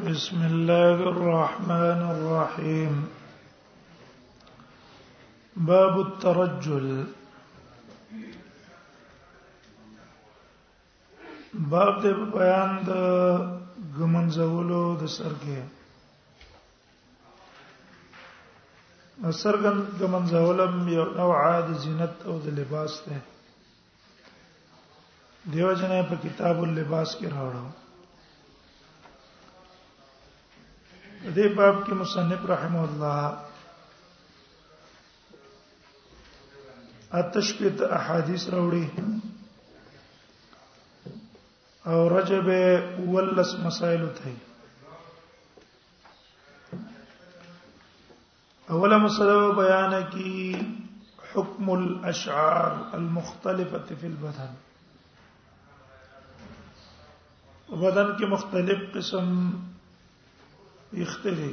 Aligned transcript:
بسم 0.00 0.42
الله 0.46 0.98
الرحمن 1.12 2.02
الرحيم 2.08 2.92
باب 5.70 5.96
الترجل 6.00 6.84
باب 11.72 11.90
د 12.04 12.06
بیان 12.34 12.70
د 12.90 12.92
ګمنځولو 13.96 14.84
د 15.02 15.04
سرګې 15.16 15.60
سرګن 19.40 19.76
ګمنځولم 20.04 20.74
یو 20.96 21.06
نوع 21.18 21.32
عاد 21.44 21.68
زینت 21.88 22.14
او 22.30 22.34
د 22.46 22.48
لباس 22.62 22.92
ده 23.08 23.18
دیو 25.50 25.68
جنې 25.78 26.00
په 26.08 26.14
کتاب 26.28 26.56
اللباس 26.64 27.10
کې 27.18 27.26
راوړم 27.36 27.68
دې 31.22 31.46
باب 31.56 31.76
کې 31.86 31.94
مصنف 31.98 32.42
رحم 32.50 32.74
الله 32.78 33.38
اتشبیت 37.20 37.80
احادیث 37.96 38.42
راوړي 38.54 38.86
او 41.90 41.98
رجب 42.16 42.46
ولس 43.14 43.50
مسائل 43.64 44.02
ته 44.18 44.32
اوله 48.76 48.98
مسله 49.06 49.38
بیان 49.56 49.92
کی 50.12 50.34
حکم 51.32 51.70
الاشعار 51.78 52.70
المختلفه 53.00 53.88
فی 54.00 54.06
البدن 54.10 54.54
بدن 57.80 58.16
کې 58.16 58.26
مختلف 58.36 58.86
قسم 58.94 59.42
اختری 60.96 61.52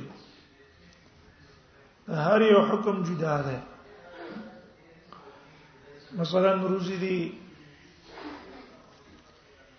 هر 2.07 2.41
یو 2.41 2.61
حکم 2.69 3.01
جدا 3.03 3.41
ده 3.41 3.63
مثلا 6.17 6.51
روزي 6.53 6.97
دي 6.97 7.33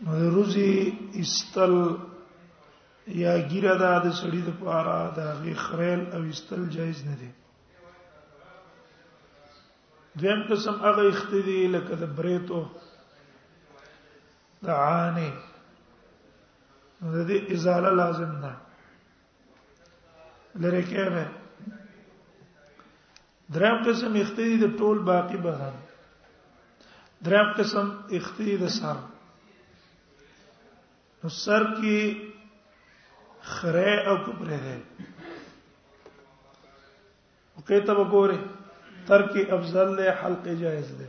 روزي 0.07 0.93
استل 1.21 1.77
یا 3.09 3.37
ګیره 3.49 3.79
ده 3.81 3.99
د 3.99 4.07
سړي 4.23 4.41
د 4.49 4.59
پاره 4.65 5.13
د 5.17 5.41
غي 5.43 5.55
خریل 5.63 6.05
او 6.15 6.21
استل 6.31 6.69
جایز 6.77 7.05
نه 7.07 7.17
دي 7.23 7.31
دیم 10.23 10.43
قسم 10.51 10.75
هغه 10.85 11.03
اختدی 11.15 11.57
لکه 11.79 11.95
د 12.03 12.13
بریتو 12.21 12.63
د 14.67 14.69
عانی 14.71 15.33
د 17.13 17.15
دې 17.29 17.39
ازاله 17.55 17.91
لازم 18.03 18.33
نه 18.47 18.53
لری 20.61 20.83
کېره 20.89 21.25
دریم 23.55 23.77
قسم 23.87 24.13
اختیار 24.21 24.59
د 24.63 24.67
ټول 24.79 24.99
باقی 25.09 25.39
بدن 25.47 25.75
دریم 27.27 27.49
قسم 27.57 27.87
اختیار 28.19 28.59
د 28.63 28.65
سر 28.83 28.95
نو 31.25 31.29
سر 31.45 31.63
کې 31.79 31.99
خره 33.57 33.93
او 34.13 34.17
کبره 34.29 34.59
ده 34.65 34.77
او 37.55 37.61
کې 37.67 37.79
ته 37.87 37.93
وګوره 37.99 38.39
ترک 39.11 39.31
افضل 39.59 39.89
له 39.99 40.07
حلق 40.23 40.45
جائز 40.63 40.89
ده 41.03 41.09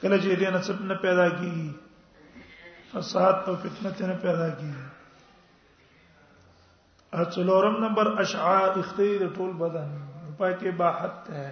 کله 0.00 0.16
چې 0.22 0.30
دې 0.40 0.48
نسب 0.58 0.78
نه 0.90 0.96
پیدا 1.06 1.28
کی 1.38 1.52
فساد 2.90 3.36
او 3.48 3.52
فتنه 3.62 3.88
نه 4.12 4.16
پیدا 4.26 4.48
کی 4.58 4.70
اڅلورم 7.20 7.74
نمبر 7.84 8.06
اشعاع 8.20 8.60
اختی 8.78 9.18
د 9.18 9.24
ټول 9.36 9.50
بدن 9.62 9.88
پای 10.38 10.52
کې 10.60 10.70
باحت 10.76 11.16
ہے 11.30 11.50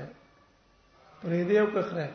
پرې 1.22 1.40
دی 1.48 1.56
او 1.58 1.66
کخره 1.74 2.06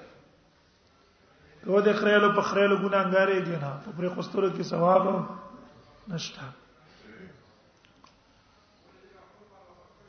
کو 1.66 1.80
د 1.88 1.90
خریلو 2.00 2.32
په 2.38 2.42
خریلو 2.50 2.78
ګناګارې 2.82 3.40
دی 3.50 3.56
نه 3.62 3.70
په 3.84 3.90
پرې 3.98 4.08
خوسترو 4.16 4.50
کې 4.56 4.64
ثواب 4.72 5.04
نشته 6.14 6.46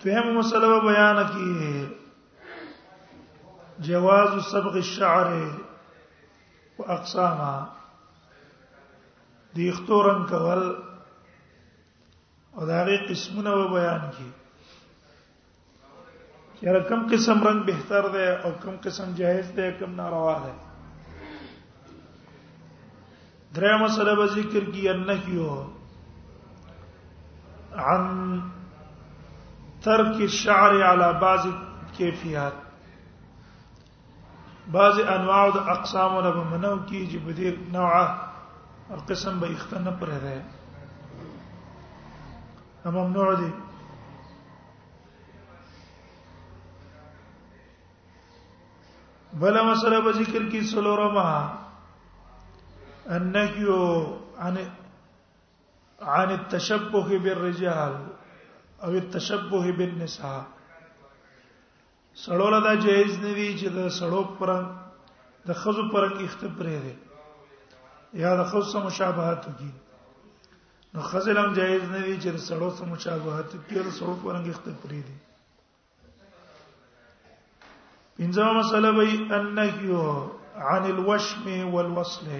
دویم 0.00 0.26
مسله 0.38 0.70
بیان 0.88 1.18
کی 1.36 1.52
جواز 3.90 4.28
سبق 4.50 4.74
الشعر 4.80 5.28
واقسامها 6.78 7.66
دی 9.56 9.64
اختورن 9.74 10.20
کول 10.32 10.62
او 12.56 12.66
دا 12.66 12.82
غي 12.86 12.96
قسمونه 13.08 13.50
و 13.60 13.64
بیان 13.74 14.00
کی 14.16 14.26
یاره 16.66 16.80
کم 16.88 17.00
قسم 17.10 17.38
رنگ 17.46 17.62
بهتر 17.68 18.04
دی 18.14 18.26
او 18.44 18.50
کم 18.62 18.74
قسم 18.84 19.08
جایز 19.18 19.48
دی 19.58 19.68
کم 19.80 19.90
ناروا 20.00 20.34
دی 20.44 20.52
دریم 23.56 23.78
مسله 23.84 24.12
به 24.20 24.26
ذکر 24.36 24.64
کی 24.72 24.88
انکیو 24.94 25.50
عن 27.92 28.06
ترک 29.84 30.16
الشعر 30.28 30.74
على 30.90 31.12
بعض 31.24 31.42
کیفیات 31.96 32.52
بعض 34.72 34.96
انواع 35.14 35.50
د 35.54 35.68
اقسام 35.74 36.10
ولا 36.16 36.30
بمنو 36.30 36.74
کی 36.88 37.00
چې 37.10 37.16
بدیر 37.26 37.54
نوعه 37.72 38.08
القسم 38.94 39.40
به 39.40 39.50
اختنه 39.52 39.90
پره 40.00 40.18
ده 40.20 40.40
ممنوع 42.94 43.32
دي 43.38 43.50
بل 49.40 49.60
مسله 49.66 50.00
په 50.00 50.12
ذکر 50.18 50.44
کې 50.50 50.60
سلورما 50.72 51.28
انکیو 53.16 53.78
عن 54.44 54.56
عن 56.16 56.30
التشبه 56.36 57.18
بالرجال 57.24 57.94
او 58.88 58.90
التشبه 58.90 59.70
بالنساء 59.80 60.40
سړول 62.18 62.54
دا 62.64 62.74
جایز 62.84 63.16
نه 63.18 63.32
دي 63.38 63.48
چې 63.58 63.66
د 63.78 63.88
سړو 63.98 64.20
پرنګ 64.38 64.66
د 65.48 65.58
خزو 65.64 65.82
پرنګ 65.92 66.16
اختبره 66.24 66.78
دي 66.84 66.94
یا 68.22 68.30
د 68.42 68.46
خزو 68.52 68.80
مشابهت 68.84 69.42
کوي 69.48 69.72
نو 70.96 71.02
خزل 71.04 71.36
هم 71.38 71.52
جایز 71.56 71.82
نه 71.90 71.98
دی 72.02 72.16
چې 72.22 72.36
سړو 72.48 72.68
سره 72.76 72.86
مشابهت 72.92 73.50
کړي 73.68 73.90
سړو 73.98 74.12
پرنګ 74.22 74.46
اخته 74.52 74.72
پری 74.82 75.00
دي 75.08 75.16
پنځمه 78.20 78.52
مسله 78.58 78.90
وی 78.98 79.10
انکیو 79.38 80.04
عن 80.68 80.82
الوشم 80.92 81.44
والوصل 81.74 82.30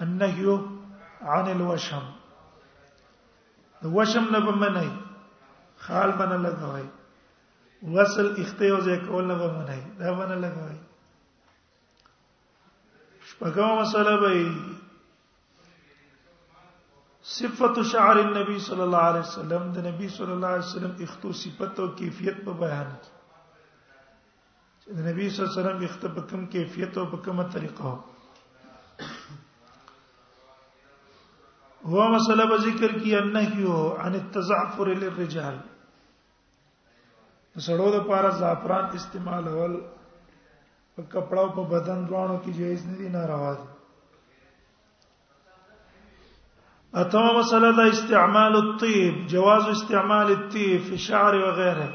النهي 0.00 0.50
عن 1.34 1.46
الوشم 1.54 2.04
د 3.80 3.84
وشم 3.96 4.26
نه 4.36 4.40
بمنه 4.46 4.84
خال 5.88 6.12
بنه 6.22 6.38
لګوي 6.46 6.86
وصل 7.98 8.30
اختیو 8.46 8.78
ځکه 8.78 9.06
کول 9.10 9.24
نه 9.32 9.36
بمنه 9.42 9.76
دا 10.00 10.08
بنه 10.22 10.36
لګوي 10.46 10.78
شپږمه 13.28 13.80
مسله 13.82 14.16
وی 14.24 14.48
صفت 17.32 17.78
شعر 17.90 18.18
النبي 18.20 18.56
صلى 18.62 18.84
الله 18.84 19.02
عليه 19.10 19.20
وسلم 19.20 19.68
د 19.74 19.82
نبی 19.86 20.06
صلی 20.16 20.32
الله 20.32 20.48
علیه 20.54 20.66
وسلم 20.70 20.90
اختو 21.06 21.30
صفت 21.42 21.78
او 21.80 21.86
کیفیت 22.00 22.36
په 22.48 22.56
بیان 22.62 22.90
کی 23.04 23.12
د 24.98 25.06
نبی 25.06 25.28
صلی 25.28 25.38
الله 25.44 25.50
علیه 25.52 25.52
وسلم 25.54 25.80
اخته 25.86 26.06
په 26.16 26.22
کوم 26.32 26.42
کیفیت 26.56 26.98
او 26.98 27.04
په 27.14 27.18
کومه 27.28 27.46
طریقه 27.54 27.92
هو 31.94 32.00
مسله 32.16 32.44
به 32.52 32.56
ذکر 32.66 32.90
کی 33.04 33.10
انه 33.20 33.72
عن 34.04 34.12
التزعفر 34.22 34.86
للرجال 35.00 35.56
سړو 35.84 37.86
د 37.96 37.98
پاره 38.10 38.32
زعفران 38.44 38.84
استعمال 39.00 39.42
اول 39.54 39.72
په 40.94 41.10
کپڑا 41.16 41.40
او 41.44 41.48
په 41.60 41.64
بدن 41.72 41.98
دوانو 42.06 42.38
کې 42.44 42.50
جایز 42.60 42.82
نه 42.90 42.94
دي 43.00 43.08
ناروا 43.16 43.52
دي 43.62 43.68
اتمه 47.00 47.38
مسله 47.38 47.72
ده 47.76 47.84
استعمال 47.90 48.54
الطيب 48.64 49.14
جواز 49.26 49.62
استعمال 49.68 50.28
الطيب 50.32 50.80
في 50.80 50.98
شعر 50.98 51.34
وغيره 51.34 51.88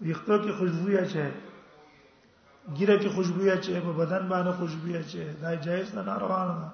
ویختو 0.00 0.36
کې 0.42 0.50
خوشبو 0.58 0.90
یا 0.90 1.04
چه 1.04 1.30
ګیره 2.78 2.96
کې 3.00 3.08
خوشبو 3.14 3.42
یا 3.44 3.56
چه 3.56 3.80
په 3.80 3.92
بدن 3.98 4.28
باندې 4.28 4.50
خوشبو 4.60 4.88
یا 4.88 5.02
چه 5.02 5.32
دا 5.42 5.54
جایز 5.54 5.94
نه 5.94 6.02
ناروا 6.02 6.42
نه 6.44 6.70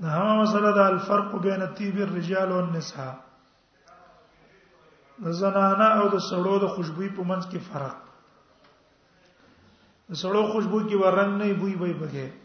ده 0.00 0.08
هغه 0.08 0.34
مسله 0.42 0.72
ده 0.72 0.86
الفرق 0.88 1.36
بين 1.42 1.62
الطيب 1.62 1.96
الرجال 2.00 2.52
والنساء 2.52 3.14
زنانه 5.22 5.84
او 6.00 6.08
د 6.08 6.16
سړو 6.30 6.54
د 6.64 6.66
خوشبو 6.76 7.08
په 7.16 7.22
منځ 7.22 7.44
کې 7.52 7.60
فرق 7.72 7.96
د 10.08 10.12
سړو 10.12 10.42
خوشبو 10.52 10.78
کې 10.88 10.96
ورنګ 11.02 11.32
نه 11.42 11.52
بوی 11.54 11.74
بوی 11.76 11.94
بګه 12.00 12.43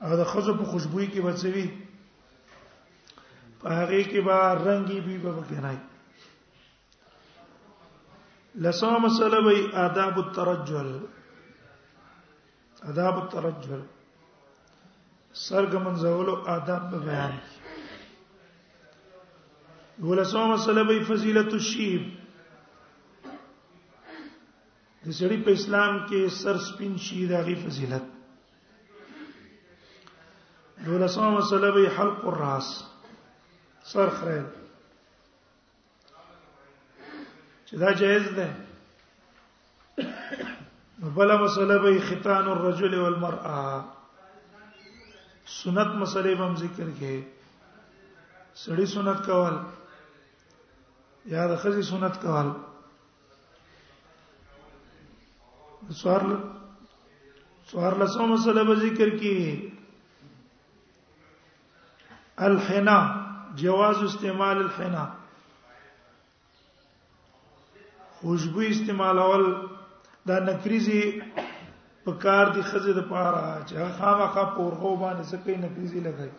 هغه 0.00 0.16
د 0.20 0.24
خزو 0.30 0.52
په 0.58 0.64
خوشبوې 0.70 1.06
کې 1.12 1.20
بچوي 1.26 1.66
په 3.60 3.68
هغه 3.78 4.02
کې 4.10 4.20
به 4.26 4.38
رنگي 4.66 5.00
بي 5.06 5.16
به 5.22 5.30
وکنای 5.38 5.78
لسوم 8.64 8.94
مسلوي 9.04 9.60
آداب 9.86 10.18
الترجل 10.18 10.88
آداب 12.90 13.14
الترجل 13.22 13.82
سرګمن 15.46 15.94
زولو 16.02 16.34
آداب 16.56 16.82
په 16.90 16.98
بیان 17.08 17.32
ولسوم 20.08 20.46
مسلوي 20.54 20.98
فضیلت 21.08 21.50
الشیب 21.58 22.02
د 25.04 25.06
سړي 25.18 25.38
په 25.44 25.50
اسلام 25.58 25.94
کې 26.08 26.20
سر 26.42 26.56
سپین 26.68 26.96
شي 27.08 27.26
دغه 27.34 27.54
فضیلت 27.64 28.07
دولسمه 30.88 31.30
مسله 31.38 31.70
به 31.70 31.90
حلق 31.96 32.20
الراس 32.30 32.68
سر 33.92 34.08
خریل 34.20 34.46
چې 37.66 37.74
دا 37.82 37.88
جایز 38.00 38.26
ده 38.38 38.48
نو 41.00 41.06
بل 41.16 41.30
مسله 41.42 41.76
به 41.82 41.90
ختان 42.08 42.44
الرجل 42.52 42.94
والمرأه 43.00 43.84
سنت 45.62 45.90
مسله 46.02 46.34
به 46.38 46.44
هم 46.44 46.56
ذکر 46.62 46.88
کې 46.98 47.14
سړی 48.64 48.84
سنت 48.96 49.20
کول 49.28 49.56
یا 51.36 51.42
د 51.50 51.56
خزي 51.64 51.82
سنت 51.94 52.16
کول 52.24 52.48
سوار 56.02 56.22
سوار 57.72 57.92
لسمه 58.02 58.26
مسله 58.36 58.64
به 58.68 58.74
ذکر 58.86 59.10
کې 59.20 59.38
الحنا 62.46 62.96
جواز 63.60 64.02
استعمال 64.02 64.58
الحنا 64.64 65.00
خوشبو 68.20 68.60
استعمالول 68.66 69.46
دا 70.28 70.36
نکریزي 70.44 71.00
په 72.04 72.12
کار 72.24 72.44
دي 72.54 72.62
خزه 72.68 72.92
د 72.92 73.00
پاره 73.10 73.42
چې 73.68 73.74
خامخا 73.98 74.44
پورغو 74.54 74.90
باندې 75.02 75.24
سکه 75.32 75.50
نکریزي 75.64 76.00
لګای 76.06 76.32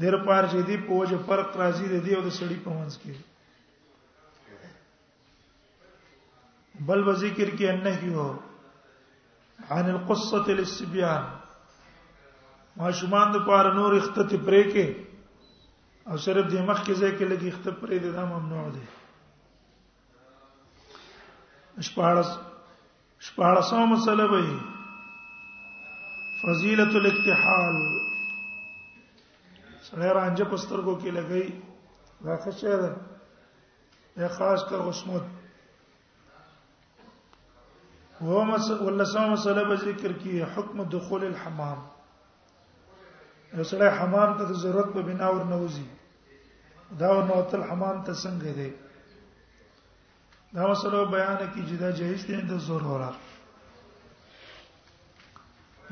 دیر 0.00 0.14
پار 0.26 0.42
چې 0.52 0.58
دی 0.70 0.76
پوجه 0.88 1.18
فرق 1.28 1.48
راځي 1.60 1.86
د 1.92 1.96
دې 2.04 2.14
او 2.16 2.22
د 2.26 2.30
سړی 2.40 2.58
په 2.64 2.70
منځ 2.80 2.92
کې 3.04 3.14
بل 6.90 7.00
و 7.08 7.10
ذکر 7.24 7.48
کې 7.58 7.66
انه 7.74 7.94
هو 8.16 8.28
عن 9.78 9.86
القصه 9.96 10.38
للسبيان 10.52 11.24
ماشومان 12.76 13.32
د 13.32 13.36
پاره 13.46 13.74
نور 13.74 13.92
اختت 13.96 14.32
پرې 14.46 14.62
کې 14.76 14.86
او 16.10 16.16
صرف 16.24 16.46
د 16.54 16.56
مخ 16.70 16.78
کې 16.86 16.94
ځای 17.00 17.12
کې 17.16 17.24
لګي 17.32 17.48
اختت 17.52 17.74
پرې 17.82 17.96
دا 18.16 18.24
ممنوع 18.32 18.64
دي 18.76 18.84
شپارس 21.90 22.30
شپارسو 23.28 23.78
مسله 23.92 24.24
وایي 24.34 24.56
فضیلت 26.40 26.92
الاکتحال 27.02 27.76
سړی 29.88 30.10
رانجه 30.18 30.44
پسترګو 30.52 30.94
کې 31.00 31.10
لګي 31.22 31.46
راخه 32.28 32.52
شه 32.58 32.74
ده 32.84 32.90
یا 34.22 34.28
خاص 34.34 34.60
کر 34.74 34.78
غسمت 34.90 35.24
و 38.20 38.44
مسله 38.52 38.78
ولسمه 38.88 39.26
مسله 39.30 39.64
به 39.64 39.74
ذکر 39.88 40.12
کی 40.24 40.36
حکم 40.56 40.76
دخول 40.96 41.22
الحمام 41.32 41.80
نو 43.54 43.62
سره 43.70 43.88
حمام 43.98 44.30
ته 44.38 44.44
ضرورت 44.62 44.88
په 44.94 45.00
بنا 45.08 45.26
ور 45.34 45.44
نوځي 45.50 45.84
دا 47.00 47.08
ور 47.14 47.24
نوتل 47.30 47.62
حمام 47.70 47.96
ته 48.06 48.12
څنګه 48.22 48.50
دی 48.58 48.70
دا 50.56 50.62
مسله 50.70 50.98
بیان 51.12 51.38
کی 51.54 51.62
جدا 51.68 51.90
جهیز 52.00 52.22
دي 52.30 52.36
د 52.48 52.50
ضروره 52.68 53.10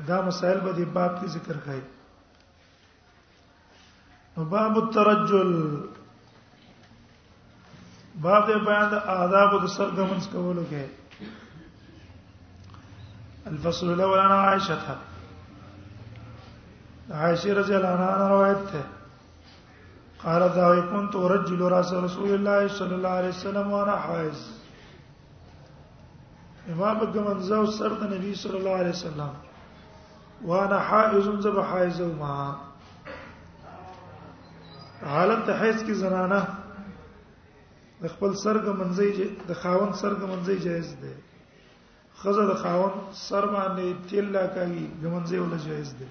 دا 0.09 0.17
مسائل 0.27 0.59
به 0.65 0.71
د 0.81 0.83
باب 0.97 1.13
کې 1.21 1.27
ذکر 1.37 1.55
کړي 1.65 1.83
نو 4.37 4.41
باب 4.55 4.73
الترجل 4.83 5.51
باب 8.27 8.45
بیان 8.67 8.85
د 8.91 8.95
آداب 9.21 9.51
د 9.63 9.65
سرګمنس 9.77 10.25
کولو 10.35 10.63
کې 10.69 10.85
الفصل 13.53 13.87
الاول 13.93 14.19
عن 14.19 14.31
عائشه 14.35 14.77
عائشہ 17.11 17.47
رضی 17.59 17.73
اللہ 17.75 17.87
عنہا 17.93 18.27
روایت 18.29 18.73
ہے 18.73 18.81
قالت 20.21 20.53
ذا 20.55 20.67
كنت 20.91 21.15
ارجل 21.21 21.61
راس 21.71 21.91
رسول 22.03 22.29
الله 22.35 22.67
صلى 22.75 22.95
الله 22.95 23.09
عليه 23.09 23.29
وسلم 23.29 23.73
وانا 23.73 23.95
حائز 24.03 24.43
امام 26.75 26.99
کوم 27.15 27.39
زو 27.49 27.65
سر 27.79 27.93
د 28.03 28.13
نبی 28.13 28.33
صلی 28.43 28.57
الله 28.59 28.77
علیه 28.83 28.89
وسلم 28.93 30.47
وانا 30.51 30.77
حائز 30.91 31.27
زب 31.47 31.59
حائز 31.71 31.99
ما 32.21 32.37
حالت 35.15 35.49
حیض 35.63 35.83
کی 35.89 35.99
زنانه 36.05 36.41
د 38.03 38.15
خپل 38.15 38.33
سرګ 38.45 38.79
منځي 38.81 39.29
د 39.53 39.59
خاون 39.63 39.93
سرګ 40.05 40.33
منځي 40.33 40.57
جایز 40.69 40.95
ده 41.03 42.19
خزه 42.23 42.47
د 42.55 42.57
خاون 42.65 43.05
سر 43.27 43.51
باندې 43.57 44.09
تیل 44.09 44.31
لا 44.37 44.47
کوي 44.55 44.87
ګمنځي 45.03 45.39
ولا 45.43 45.63
جایز 45.69 45.93
ده 45.99 46.09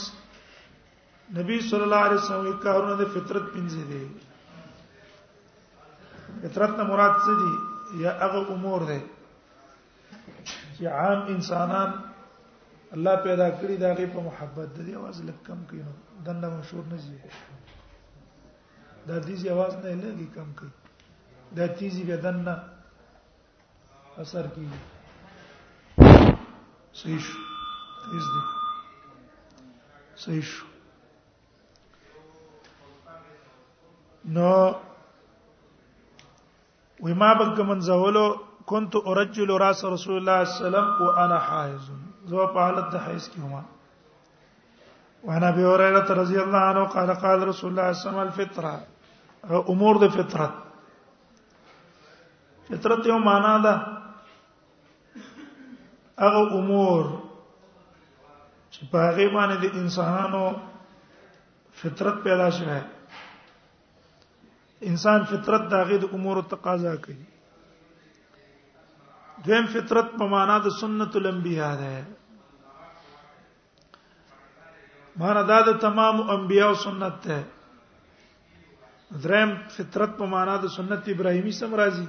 نبی 1.39 1.61
صلی 1.71 1.83
الله 1.85 2.01
علیه 2.07 2.19
وسلم 2.23 2.57
کارونه 2.67 2.95
د 3.01 3.05
فطرت 3.17 3.45
پنځه 3.55 3.83
دي 3.91 4.03
فطرت 6.45 6.71
نه 6.79 6.85
مراد 6.91 7.15
څه 7.25 7.33
دي 7.43 7.53
یا 8.05 8.11
هغه 8.23 8.41
امور 8.55 8.81
دي 8.91 9.01
چې 10.77 10.83
عام 11.01 11.21
انسانان 11.35 11.91
الله 12.95 13.15
پیدا 13.27 13.49
کړی 13.59 13.75
دا 13.85 13.91
غي 13.99 14.07
په 14.15 14.21
محبت 14.29 14.69
د 14.77 14.79
دې 14.87 14.95
आवाज 15.01 15.17
لږ 15.29 15.39
کم 15.47 15.59
کینو 15.71 15.93
دنه 16.29 16.49
مشهور 16.59 16.85
نه 16.95 16.99
شي 17.05 17.17
دا 19.09 19.17
دې 19.27 19.51
आवाज 19.57 19.73
نه 19.85 19.93
لږ 20.21 20.35
کم 20.37 20.49
کړي 20.59 20.75
دا 21.59 21.67
تیزی 21.79 22.03
به 22.09 22.17
دنه 22.17 22.55
اثر 24.23 24.47
کیږي 24.55 24.92
سيشو 26.95 27.39
سيشو 28.13 28.43
Seixo. 30.25 30.65
نو 34.25 34.75
وما 37.01 37.33
من 37.35 37.67
منځولو 37.69 38.37
كنت 38.67 38.97
ارجل 38.97 39.51
راس 39.61 39.85
رسول 39.85 40.17
الله 40.19 40.45
صلى 40.45 40.69
الله 40.69 40.79
عليه 40.79 40.87
وسلم 40.87 41.09
وانا 41.09 41.39
حائز 41.39 41.91
ذو 42.29 42.47
په 42.47 42.61
حالت 42.61 42.91
د 42.93 42.97
حیض 43.07 43.25
وانا 45.25 45.49
ابي 45.49 45.65
هريره 45.65 46.07
رضي 46.21 46.41
الله 46.43 46.59
عنه 46.59 46.85
قال 46.85 47.11
قال 47.15 47.49
رسول 47.49 47.71
الله 47.71 47.93
صلى 47.93 48.11
الله 48.11 48.21
عليه 48.21 48.31
وسلم 48.33 48.47
الفطره 48.47 49.67
امور 49.75 49.97
الفطره 49.97 50.49
فطرت 52.69 53.07
يوم 53.07 53.29
یو 53.29 53.59
ده 53.65 54.02
هغه 56.23 56.43
امور 56.61 57.03
چې 58.73 58.81
په 58.91 58.97
هغه 59.07 59.27
باندې 59.37 59.57
د 59.63 59.67
انسانانو 59.83 60.45
فطرت 61.83 62.17
پیدا 62.27 62.49
شوه 62.57 62.79
انسان 64.91 65.19
فطرت 65.31 65.63
داغه 65.75 65.97
د 66.03 66.05
امور 66.19 66.37
تقاضا 66.53 66.95
کوي 67.07 67.25
دیم 69.47 69.65
فطرت 69.77 70.09
په 70.19 70.25
معنا 70.35 70.57
د 70.67 70.69
سنت 70.81 71.13
الانبیاء 71.21 71.73
ده 71.81 71.95
معنا 75.23 75.43
د 75.71 75.73
تمام 75.87 76.17
انبیاء 76.35 76.69
او 76.69 76.75
سنت 76.85 77.15
ده 77.27 77.39
دریم 79.25 79.51
فطرت 79.79 80.11
په 80.21 80.25
معنا 80.37 80.55
د 80.67 80.69
سنت 80.77 81.03
ابراهیمی 81.17 81.53
سم 81.63 81.71
راځي 81.83 82.07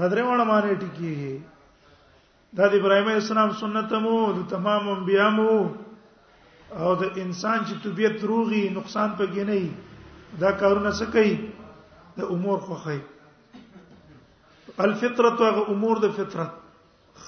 غدرمه 0.00 0.44
معنا 0.50 0.70
ټکی 0.82 1.14
دا 2.56 2.66
د 2.72 2.74
ابراهيم 2.80 3.08
عليه 3.08 3.22
السلام 3.26 3.50
سنت 3.60 3.92
مو 4.02 4.14
د 4.34 4.38
تمام 4.50 4.88
انبيا 4.90 5.28
مو 5.38 5.50
او 6.82 6.90
د 6.94 7.02
انسان 7.24 7.58
چې 7.68 7.74
طبيعت 7.84 8.22
روغي 8.28 8.60
نقصان 8.76 9.10
پکې 9.18 9.42
نه 9.48 9.54
وي 9.60 9.72
دا 10.44 10.50
کارونه 10.60 10.90
څه 10.98 11.06
کوي 11.16 11.36
د 12.20 12.30
امور 12.36 12.58
خوخي 12.68 12.98
الفطره 14.84 15.40
او 15.48 15.64
امور 15.74 15.96
د 16.04 16.14
فطرت 16.16 16.52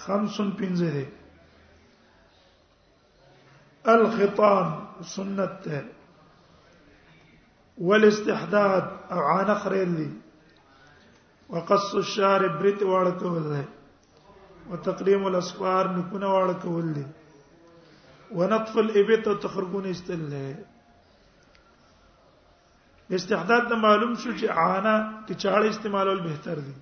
خمسن 0.03 0.49
پنځه 0.59 0.89
دي 0.95 1.07
الخطام 3.97 4.67
سنت 5.15 5.57
ده 5.67 5.81
والاستحداد 7.91 8.85
او 9.17 9.21
عانق 9.35 9.63
رلي 9.75 10.09
وقص 11.53 11.87
الشارب 12.05 12.53
بريت 12.63 12.81
وړه 12.93 13.15
کول 13.25 13.45
ده 13.53 13.61
وتقلیم 14.71 15.25
الاسفار 15.29 15.89
نکونه 15.95 16.27
واړه 16.35 16.55
کول 16.63 16.93
دي 16.97 17.05
ونطف 18.41 18.77
الابت 18.83 19.25
تخرجون 19.45 19.87
استل 19.93 20.23
استعداد 23.19 23.65
د 23.71 23.81
معلوم 23.85 24.15
شو 24.23 24.33
چې 24.41 24.47
عانا 24.63 24.95
کې 25.27 25.35
چاړه 25.43 25.69
استعمالول 25.75 26.21
بهتر 26.27 26.61
دي 26.67 26.75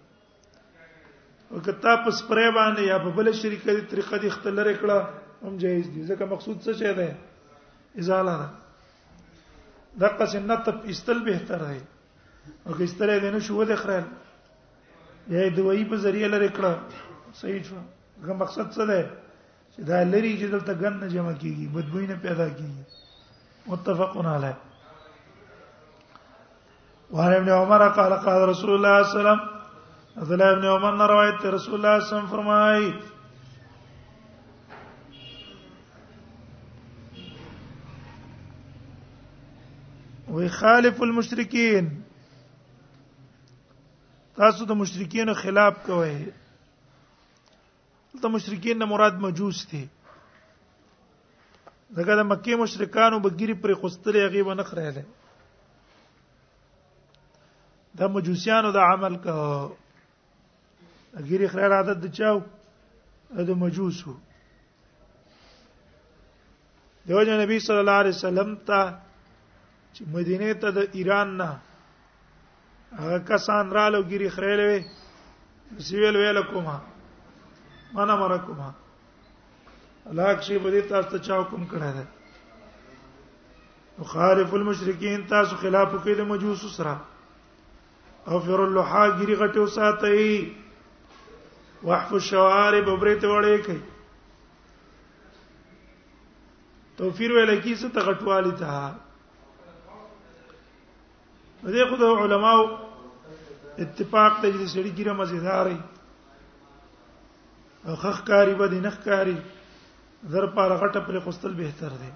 او 1.51 1.61
کتا 1.69 1.95
په 2.05 2.11
سپری 2.19 2.45
باندې 2.59 2.83
یا 2.91 2.99
په 3.05 3.11
بل 3.21 3.33
شریکه 3.41 3.75
دي 3.79 3.83
طریقه 3.93 4.19
دي 4.25 4.29
اختلار 4.33 4.73
کړه 4.73 5.47
هم 5.47 5.57
جایز 5.65 5.89
دي 5.95 6.05
ځکه 6.11 6.31
مقصود 6.35 6.61
څه 6.67 6.73
شه 6.81 6.93
ده 6.99 8.03
ازاله 8.03 8.37
ده 8.43 8.51
دا 10.03 10.09
قصې 10.19 10.51
نه 10.51 10.57
ته 10.65 10.93
استل 10.95 11.25
بهتر 11.33 11.65
دی 11.69 11.81
او 12.67 12.77
که 12.77 12.85
استره 12.89 13.19
دینه 13.27 13.41
شو 13.49 13.65
ده 13.65 13.77
خره 13.77 14.05
یا 15.37 15.49
دوی 15.57 15.85
په 15.85 15.97
ذریعہ 16.05 16.31
لری 16.35 16.49
کړه 16.49 16.75
صحیح 17.35 17.63
شو 17.69 17.77
غو 18.27 18.35
مقصد 18.35 18.71
څه 18.75 18.83
ده 18.89 19.09
چې 19.75 19.81
دا 19.91 20.03
لری 20.13 20.33
چې 20.41 20.47
دلته 20.47 20.73
ګن 20.81 20.95
نه 21.01 21.09
جمع 21.17 21.33
کیږي 21.43 21.67
بدبوی 21.75 22.07
نه 22.07 22.17
پیدا 22.23 22.49
کیږي 22.55 23.69
متفقون 23.73 24.27
علی 24.31 24.53
وعن 27.11 27.33
ابن 27.35 27.49
عمر 27.59 27.89
قال 28.01 28.15
قال 28.25 28.49
رسول 28.49 28.71
الله 28.79 29.03
صلى 29.03 29.21
الله 29.21 29.21
عليه 29.21 29.21
وسلم 29.21 30.19
عبد 30.23 30.33
الله 30.33 30.53
ابن 30.57 30.65
عمر 30.73 30.97
نے 31.03 31.07
روایت 31.13 31.45
ہے 31.45 31.51
رسول 31.51 31.75
اللہ 31.87 31.99
صلی 32.05 32.19
اللہ 32.19 32.19
علیہ 32.19 32.25
وسلم 32.25 32.35
فرمائے 32.37 32.91
ويخالف 40.33 41.01
المشركين 41.03 41.95
تاسو 44.41 44.65
د 44.65 44.71
مشرکین 44.81 45.33
خلاف 45.35 45.75
کوئ 45.87 46.13
ته 48.23 48.29
مشرکین 48.29 48.79
نه 48.79 48.85
مراد 48.95 49.15
مجوس 49.25 49.67
دي 49.71 49.85
دغه 51.97 52.15
د 52.21 52.23
مکه 52.31 52.51
مشرکانو 52.63 53.19
بګری 53.27 53.55
پر 53.65 53.71
خوستلې 53.83 54.21
هغه 54.27 54.41
و 54.47 54.51
نه 54.61 54.65
خړېله 54.71 55.03
دا 58.01 58.07
مجوسیانو 58.15 58.69
د 58.79 58.81
عمل 58.91 59.15
کا 59.27 59.35
اګری 61.21 61.47
خړې 61.53 61.67
عادت 61.79 61.99
د 62.05 62.07
چاو 62.19 62.37
د 63.53 63.55
مجوسو 63.65 64.13
دیوژن 67.09 67.37
نبی 67.43 67.57
صلی 67.67 67.81
الله 67.85 67.99
علیه 68.03 68.15
وسلم 68.19 68.49
ته 68.69 68.81
چې 69.95 70.03
مدینه 70.19 70.47
ته 70.67 70.71
د 70.81 70.83
ایران 71.01 71.29
نه 71.41 71.49
هغه 73.03 73.19
کسان 73.33 73.65
رالو 73.79 74.01
ګری 74.11 74.29
خړېلې 74.37 74.67
وي 74.71 74.81
سیویل 75.87 76.17
ویل 76.17 76.39
کومه 76.53 76.77
انا 77.97 78.15
مرکما 78.21 78.73
هلاک 80.11 80.43
شي 80.43 80.59
په 80.63 80.69
دې 80.71 80.81
تاسو 80.89 81.09
ته 81.11 81.19
چا 81.19 81.41
حکم 81.41 81.63
کړی 81.71 81.91
دی 81.97 82.05
خارف 84.11 84.55
المشرکین 84.55 85.23
تاسو 85.29 85.57
خلاف 85.61 85.89
کوي 85.93 86.15
د 86.15 86.21
مجوس 86.33 86.63
سره 86.77 86.95
او 88.29 88.37
فر 88.47 88.61
اللحا 88.67 89.05
ګری 89.09 89.35
غټو 89.43 89.65
ساتي 89.77 90.37
وحف 91.83 92.11
الشوارب 92.21 92.85
برته 92.91 93.27
وړې 93.29 93.67
کوي 93.67 93.81
توفیر 97.03 97.31
ویل 97.33 97.53
کی 97.61 97.75
څه 97.77 97.89
تغټوالی 97.99 98.51
ته 98.63 98.73
دې 101.65 101.85
خو 101.91 101.95
د 102.01 102.03
علماو 102.25 102.63
اتفاق 103.79 104.33
ته 104.43 104.53
چې 104.53 104.67
سړي 104.67 104.91
ګیره 104.91 105.13
مزیداري 105.21 105.79
او 107.85 107.97
خخ 107.97 108.25
کاری 108.27 108.55
به 108.55 108.69
نه 108.69 108.91
کاری 109.05 109.39
زر 110.29 110.47
پاره 110.47 110.77
غټه 110.77 111.01
پر 111.01 111.19
خوستل 111.19 111.53
به 111.55 111.73
تر 111.73 111.89
دی 111.89 112.11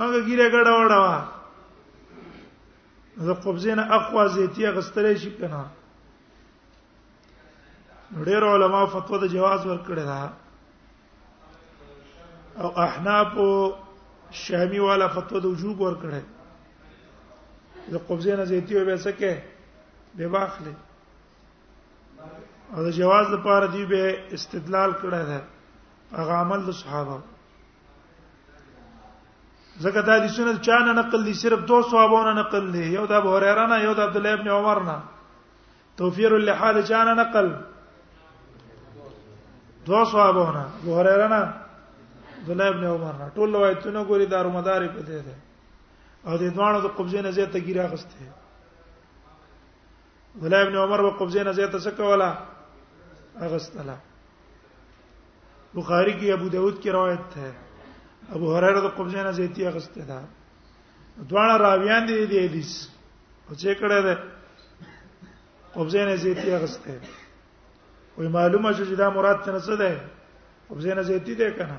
هغه 0.00 0.18
ګیره 0.26 0.46
ګډه 0.54 0.72
وړه 0.78 0.98
وا 1.04 1.18
زه 3.24 3.34
قبضینه 3.44 3.82
اقوا 3.96 4.24
زیتی 4.34 4.64
غستلې 4.74 5.14
شي 5.22 5.30
کنه 5.38 5.64
ډېر 8.26 8.42
علما 8.52 8.82
فتوا 8.92 9.16
د 9.18 9.24
جواز 9.34 9.60
ورکړه 9.66 10.02
دا 10.10 10.22
او 12.62 12.68
احناف 12.86 13.32
شامی 14.30 14.78
والا 14.86 15.08
فتوا 15.14 15.38
د 15.40 15.44
وجوب 15.46 15.76
ورکړه 15.80 16.20
د 17.92 17.96
قبضینه 18.08 18.44
زیتی 18.44 18.74
وبې 18.76 18.96
سکه 19.06 19.32
به 20.16 20.26
واخلې 20.34 20.74
او 22.74 22.82
د 22.84 22.90
جواز 22.90 23.26
لپاره 23.30 23.66
دی 23.72 23.84
به 23.86 24.34
استدلال 24.34 24.92
کړه 25.00 25.22
ده 25.28 25.40
هغه 26.12 26.32
عمل 26.42 26.60
د 26.66 26.70
صحابه 26.80 27.18
زکه 29.84 30.00
دا 30.08 30.18
دي 30.24 30.28
سنت 30.34 30.60
چا 30.66 30.78
نه 30.78 30.92
نقل 30.98 31.24
دي 31.24 31.34
صرف 31.42 31.60
دو 31.68 31.82
صحابونه 31.82 32.32
نقل 32.40 32.72
دي 32.72 32.82
یو 32.92 33.06
د 33.06 33.12
ابو 33.12 33.36
هريره 33.36 33.66
نه 33.72 33.76
یو 33.84 33.92
د 33.94 34.00
عبد 34.00 34.16
الله 34.16 34.32
ابن 34.38 34.48
عمر 34.58 34.80
نه 34.82 35.00
توفیر 35.96 36.32
اللحاد 36.32 36.82
چا 36.88 37.04
نه 37.04 37.14
نقل 37.20 37.48
دو 39.86 40.04
صحابونه 40.04 40.64
ابو 40.82 40.98
هريره 40.98 41.28
نه 41.28 41.42
عبد 42.38 42.48
الله 42.50 42.68
ابن 42.74 42.84
عمر 42.94 43.14
نه 43.20 43.26
ټول 43.36 43.48
روایتونه 43.58 44.04
ګوري 44.08 44.26
دارو 44.34 44.50
مدار 44.50 44.88
په 44.88 45.00
دې 45.00 45.20
ده 45.28 45.34
او 46.26 46.36
د 46.42 46.50
دوانو 46.54 46.80
د 46.80 46.86
قبضې 46.98 47.18
نه 47.22 47.30
زیاته 47.30 47.58
ګیره 47.66 47.86
غسته 47.92 48.26
عبد 50.34 50.44
الله 50.44 50.62
ابن 50.66 50.76
عمر 50.76 51.00
په 51.10 51.16
قبضې 51.18 51.42
نه 51.42 51.52
زیاته 51.52 51.78
څه 51.80 51.90
کوله 52.02 52.34
اغستلا 53.44 53.94
بخاری 55.74 56.12
کی 56.20 56.32
ابو 56.32 56.48
داود 56.48 56.82
کی 56.82 56.90
روایت 56.90 57.36
ہے 57.36 57.50
ابو 58.34 58.52
هريره 58.54 58.80
د 58.80 58.90
قبضه 58.96 59.22
نه 59.22 59.30
زیتی 59.32 59.66
اغسته 59.66 60.02
ده 60.04 60.22
دوه 61.30 61.56
راویان 61.58 62.06
دي 62.06 62.26
دی 62.26 62.38
حدیث 62.46 62.72
او 63.48 63.54
چې 63.54 63.74
کړه 63.74 64.00
ده 64.06 64.14
قبضه 65.74 66.04
نه 66.04 66.16
زیتی 66.24 66.52
اغسته 66.54 67.00
وي 68.18 68.28
معلومه 68.28 68.72
شو 68.72 68.84
چې 68.84 68.94
دا 68.94 69.10
مراد 69.10 69.38
څه 69.44 69.50
نه 69.52 69.76
ده 69.76 69.92
قبضه 70.70 70.94
نه 70.94 71.02
زیتی 71.02 71.34
ده 71.34 71.50
کنه 71.50 71.78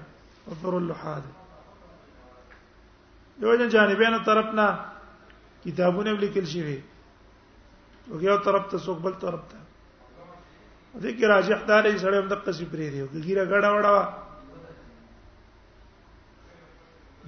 اثر 0.51 0.73
اللحاد 0.75 1.23
دوه 3.41 3.67
جانبین 3.67 4.19
طرفنا 4.25 4.67
کتابونه 5.63 6.13
لیکل 6.19 6.45
شوی 6.45 6.79
او 8.09 8.21
یو 8.23 8.37
طرف 8.37 8.63
ته 8.71 8.77
څوک 8.85 8.99
بل 9.05 9.13
طرف 9.19 9.41
ته 9.51 9.57
دې 11.01 11.11
کې 11.17 11.25
راجح 11.29 11.59
دا 11.69 11.77
لري 11.85 11.97
سره 11.97 12.19
هم 12.19 12.27
د 12.27 12.33
قصې 12.45 12.65
پرې 12.73 12.87
دی 13.13 13.19
ګیره 13.25 13.43
غړا 13.49 13.69
وړا 13.75 13.95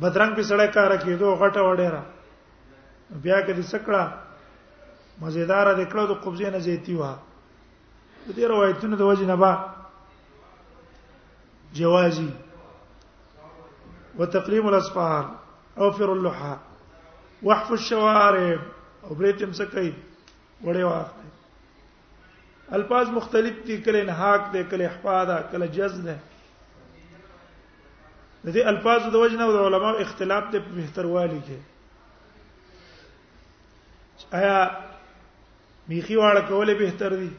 بدرنګ 0.02 0.34
په 0.36 0.44
سړی 0.50 0.68
کار 0.76 0.92
کېدو 1.06 1.36
غټه 1.42 1.62
وړېرا 1.66 2.04
بیا 3.24 3.38
کې 3.46 3.54
دې 3.58 3.66
سکړه 3.74 4.04
مزیدار 5.22 5.66
دې 5.80 5.86
کړو 5.92 6.04
د 6.10 6.14
قبضې 6.24 6.50
نه 6.54 6.60
زیتی 6.66 6.96
و 6.98 7.04
دې 8.36 8.46
روایتونو 8.54 8.96
د 8.98 9.02
وجه 9.10 9.26
نه 9.30 9.36
با 9.36 9.52
جوازي 11.74 12.30
وتقليم 14.20 14.66
الاصفار 14.68 15.24
اوفر 15.78 16.10
اللحى 16.10 16.54
واحف 17.44 17.70
الشوارب 17.72 18.60
او 19.06 19.16
بريتم 19.16 19.52
سکي 19.62 19.90
وړې 20.64 20.84
واخ 20.86 21.08
الفاظ 22.78 23.10
مختلف 23.10 23.64
دي 23.66 23.78
کله 23.82 24.02
انحاق 24.02 24.52
دي 24.52 24.64
کله 24.64 24.86
احفاء 24.88 25.26
ده 25.26 25.38
کله 25.52 25.66
جز 25.68 25.96
ده 26.02 26.20
د 28.44 28.48
دې 28.56 28.68
الفاظو 28.68 29.10
د 29.10 29.16
وجنه 29.16 29.44
او 29.44 29.52
د 29.52 29.56
علماو 29.70 29.98
اختلاف 30.04 30.44
ته 30.52 30.60
بهتروالي 30.76 31.42
کې 31.48 31.58
آیا 34.40 34.58
میخي 35.90 36.16
واړه 36.16 36.42
کول 36.50 36.74
بهتر 36.84 37.12
دي 37.20 37.30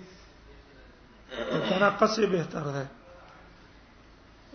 تناقص 1.71 2.21
بهتر 2.21 2.65
ده 2.77 2.87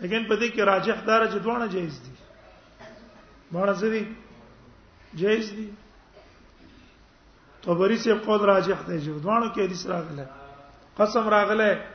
لیکن 0.02 0.28
په 0.28 0.36
دې 0.40 0.50
کې 0.56 0.62
راجح 0.62 0.98
دار 1.08 1.22
چې 1.32 1.36
دوه 1.46 1.68
جایز 1.74 2.00
دي 2.06 2.12
مړه 3.54 3.72
زری 3.82 4.04
جایز 5.24 5.50
دي 5.58 5.70
طبری 7.62 7.98
سے 7.98 8.14
قول 8.26 8.42
راجح 8.42 8.76
دی 8.88 8.98
چې 9.06 9.10
دوه 9.24 9.54
کې 9.54 9.62
حدیث 9.62 9.86
راغله 9.98 10.26
قسم 10.98 11.28
راغله 11.30 11.88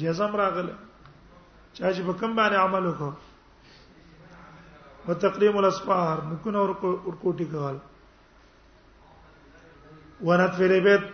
جزم 0.00 0.34
راغله 0.36 0.74
چا 1.72 1.92
چې 1.92 2.02
بکم 2.08 2.34
باندې 2.36 2.56
عمل 2.62 2.86
وکړو 2.86 3.12
وتقریم 5.08 5.56
الاسفار 5.60 6.20
مکن 6.32 6.54
اور 6.62 6.74
کوټی 7.22 7.44
کول 7.54 7.78
ونت 10.26 10.54
فی 10.60 10.64
البيت 10.68 11.04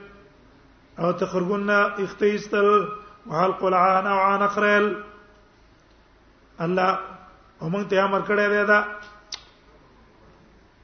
او 1.04 1.12
تخرجنا 1.22 1.78
اختیستل 2.08 2.66
وحلق 3.26 3.64
العان 3.70 4.06
او 4.16 4.18
عن 4.26 4.42
اخرل 4.50 4.90
الله 6.68 6.98
همون 7.68 7.88
ته 7.94 8.02
امر 8.08 8.20
کړی 8.20 8.48
دی 8.48 8.64
دا 8.64 8.84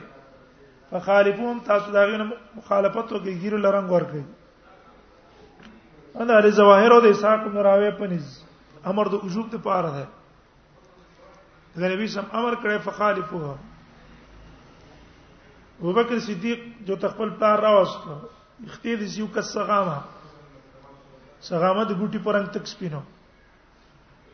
فخالفهم 0.89 1.59
تاسو 1.67 1.91
دا 1.91 2.01
غوښنه 2.05 2.27
مخالفت 2.57 3.11
وکړي 3.11 3.33
ګیرو 3.43 3.57
لرنګ 3.57 3.91
ور 3.91 4.03
کوي 4.11 4.23
دا 6.17 6.23
لري 6.39 6.51
ظواهر 6.59 6.91
او 6.91 6.99
د 6.99 7.05
اسحاق 7.15 7.47
بن 7.47 7.57
راوی 7.69 7.91
په 8.01 8.05
نس 8.15 8.43
امر 8.91 9.05
د 9.15 9.23
وجوب 9.23 9.49
ته 9.55 9.63
پاره 9.69 9.89
ده 9.95 10.05
دا 11.79 11.87
نبی 11.95 12.07
سم 12.17 12.23
امر 12.33 12.53
کړي 12.55 12.77
فخالفوها 12.77 13.55
ابو 15.79 15.91
بکر 15.93 16.19
صدیق 16.25 16.59
جو 16.87 16.95
تخپل 17.07 17.29
پلار 17.39 17.59
راوست 17.59 18.07
اختیار 18.65 19.01
یو 19.21 19.25
کس 19.35 19.49
سغامه 19.55 19.97
سغامه 21.39 21.83
د 21.89 21.99
ګوټي 21.99 22.19
پرنګ 22.23 22.49
تک 22.55 22.67
سپینو 22.75 22.99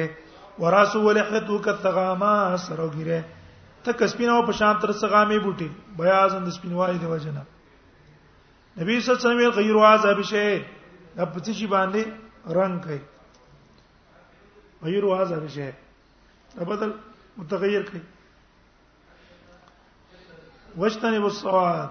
وراسو 0.62 0.98
ولحته 1.02 1.58
کتغاما 1.68 2.32
سره 2.64 2.88
غیره 2.96 3.20
تک 3.84 4.02
سپینو 4.14 4.42
په 4.48 4.52
شان 4.52 4.80
تر 4.82 4.90
سغامې 4.90 5.40
بوټي 5.46 5.68
بیاز 6.02 6.32
اند 6.36 6.48
سپینوالي 6.58 6.98
دی 7.04 7.08
وجنه 7.12 7.42
نبی 8.80 8.96
صلی 9.00 9.08
الله 9.14 9.14
علیه 9.20 9.28
وسلم 9.50 9.64
غیر 9.64 9.76
واز 9.82 10.02
ابشه 10.14 10.48
دا 11.18 11.26
پڅ 11.34 11.50
شي 11.60 11.68
باندې 11.68 12.02
رنگ 12.58 12.80
کوي 12.84 12.98
غیر 14.84 15.04
واضح 15.12 15.46
شي 15.54 15.70
دا 16.56 16.64
بدل 16.72 16.92
متغیر 17.38 17.82
کوي 17.92 18.02
وجتنب 20.84 21.24
الصواد 21.26 21.90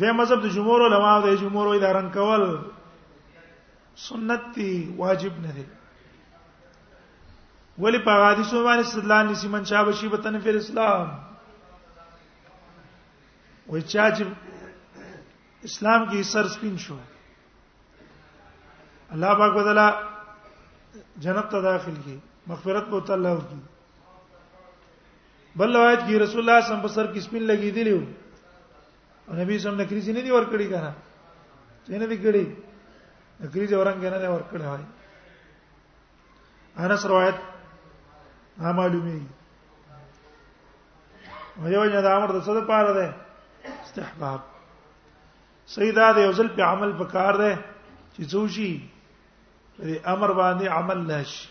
دوی 0.00 0.12
مذهب 0.16 0.42
د 0.42 0.52
جمهور 0.56 0.84
علما 0.86 1.12
او 1.14 1.22
د 1.26 1.38
جمهور 1.42 1.66
وی 1.66 1.78
دا 1.84 1.92
رنگ 1.98 2.10
کول 2.18 2.44
سنت 4.08 4.42
دی 4.56 4.70
واجب 4.96 5.38
نه 5.44 5.52
دی 5.56 5.64
ولی 7.84 7.98
په 8.08 8.18
حدیثو 8.24 8.64
باندې 8.64 8.86
استدلال 8.86 9.26
نسی 9.32 9.48
من 9.54 9.64
شابه 9.72 9.92
شی 10.00 10.08
بتن 10.14 10.38
فی 10.44 10.50
الاسلام 10.50 11.08
وای 13.66 13.82
چا 13.92 14.06
چې 14.10 14.24
اسلام 15.68 16.02
کې 16.10 16.18
سر 16.32 16.46
سپین 16.56 16.74
شو 16.84 16.96
الله 19.14 19.32
پاک 19.40 19.52
بدلا 19.56 19.86
جنت 21.24 21.48
ته 21.54 21.60
داخل 21.64 21.94
کی 22.04 22.14
مغفرت 22.50 22.86
بوت 22.92 23.10
الله 23.10 23.38
کی 23.48 23.58
بل 25.58 25.74
روایت 25.76 26.00
کې 26.00 26.18
رسول 26.22 26.40
الله 26.42 26.42
صلی 26.42 26.42
الله 26.42 26.60
علیه 26.60 26.70
وسلم 26.92 26.94
سر 26.98 27.08
کې 27.12 27.18
سپین 27.26 27.42
لګی 27.50 27.70
دی 27.76 27.82
او 27.96 28.00
نبی 28.00 28.08
صلی 28.14 29.32
الله 29.32 29.44
علیه 29.48 29.60
وسلم 29.66 29.80
نکری 29.82 30.00
سینې 30.08 30.22
دی 30.24 30.30
ور 30.36 30.44
کړی 30.54 30.66
کنه 30.72 30.90
څنګه 31.88 32.08
دی 32.10 32.16
کړی 32.24 32.44
نکری 33.44 33.64
جو 33.76 33.84
رنگ 33.88 34.04
نه 34.08 34.28
ور 34.32 34.42
کړی 34.52 34.64
وای 34.72 34.82
انس 36.86 37.02
روایت 37.12 37.36
ها 38.64 38.70
معلومه 38.82 39.14
وي 39.20 39.28
وجه 41.62 41.78
وجه 41.84 42.00
دا 42.02 42.16
امر 42.18 42.28
د 42.32 42.44
څه 42.44 42.50
لپاره 42.60 42.88
ده 42.98 43.08
استحباب 43.82 44.55
سیدا 45.74 46.06
د 46.16 46.18
یو 46.26 46.32
ځل 46.38 46.48
په 46.56 46.62
عمل 46.72 46.90
پکار 47.00 47.34
دی 47.42 47.52
چې 48.14 48.20
څوشي 48.32 48.70
دې 49.86 49.96
امر 50.14 50.30
باندې 50.40 50.66
عمل 50.78 50.98
نشي 51.10 51.42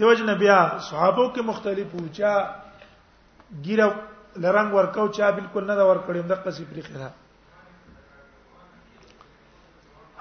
دیو 0.00 0.12
جن 0.18 0.30
بیا 0.42 0.58
صحابه 0.88 1.24
کې 1.34 1.42
مختلف 1.50 1.88
وچا 1.94 2.34
ګیره 3.64 3.88
لرنګ 4.42 4.70
ورکاو 4.76 5.08
چا 5.16 5.26
بالکل 5.38 5.64
نه 5.70 5.74
دا 5.78 5.84
ورکړم 5.90 6.24
د 6.30 6.34
قصې 6.44 6.64
پرې 6.70 6.82
خره 6.88 7.10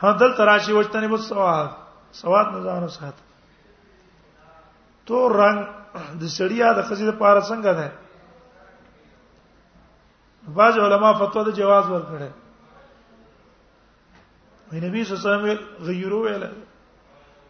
هدل 0.04 0.30
تراشی 0.38 0.74
وجتنی 0.80 1.08
بو 1.12 1.18
سواد 1.30 1.70
سواد 2.22 2.48
نزان 2.56 2.88
سات 2.98 3.18
تو 5.08 5.16
رنگ 5.40 5.60
د 6.22 6.24
سړیا 6.38 6.70
د 6.78 6.80
خزې 6.88 7.06
د 7.10 7.12
پار 7.22 7.38
څنګه 7.50 7.72
ده 7.80 7.88
بعض 10.56 10.78
علما 10.86 11.12
فتوا 11.20 11.44
د 11.48 11.56
جواز 11.60 11.86
ورکړي 11.94 12.30
وي 14.72 14.80
نبی 14.88 15.02
صلی 15.04 15.16
الله 15.16 15.40
علیه 15.40 15.54
وسلم 15.54 15.86
غیرو 15.88 16.20
ویل 16.26 16.44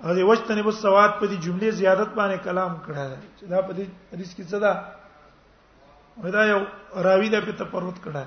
او 0.04 0.14
دی 0.18 0.24
وجتنی 0.32 0.62
بو 0.68 0.72
سواد 0.86 1.12
په 1.20 1.26
دې 1.32 1.38
جملې 1.46 1.70
زیادت 1.82 2.10
باندې 2.20 2.38
کلام 2.46 2.74
کړه 2.86 3.06
چې 3.38 3.46
دا 3.54 3.60
په 3.68 3.72
دې 3.78 3.86
حدیث 4.14 4.32
کې 4.36 4.44
څه 4.52 4.58
ده 4.64 4.74
ودا 6.24 6.44
یو 6.52 6.60
راوی 7.08 7.30
دا 7.34 7.40
په 7.46 7.52
تپروت 7.62 7.98
کړه 8.04 8.24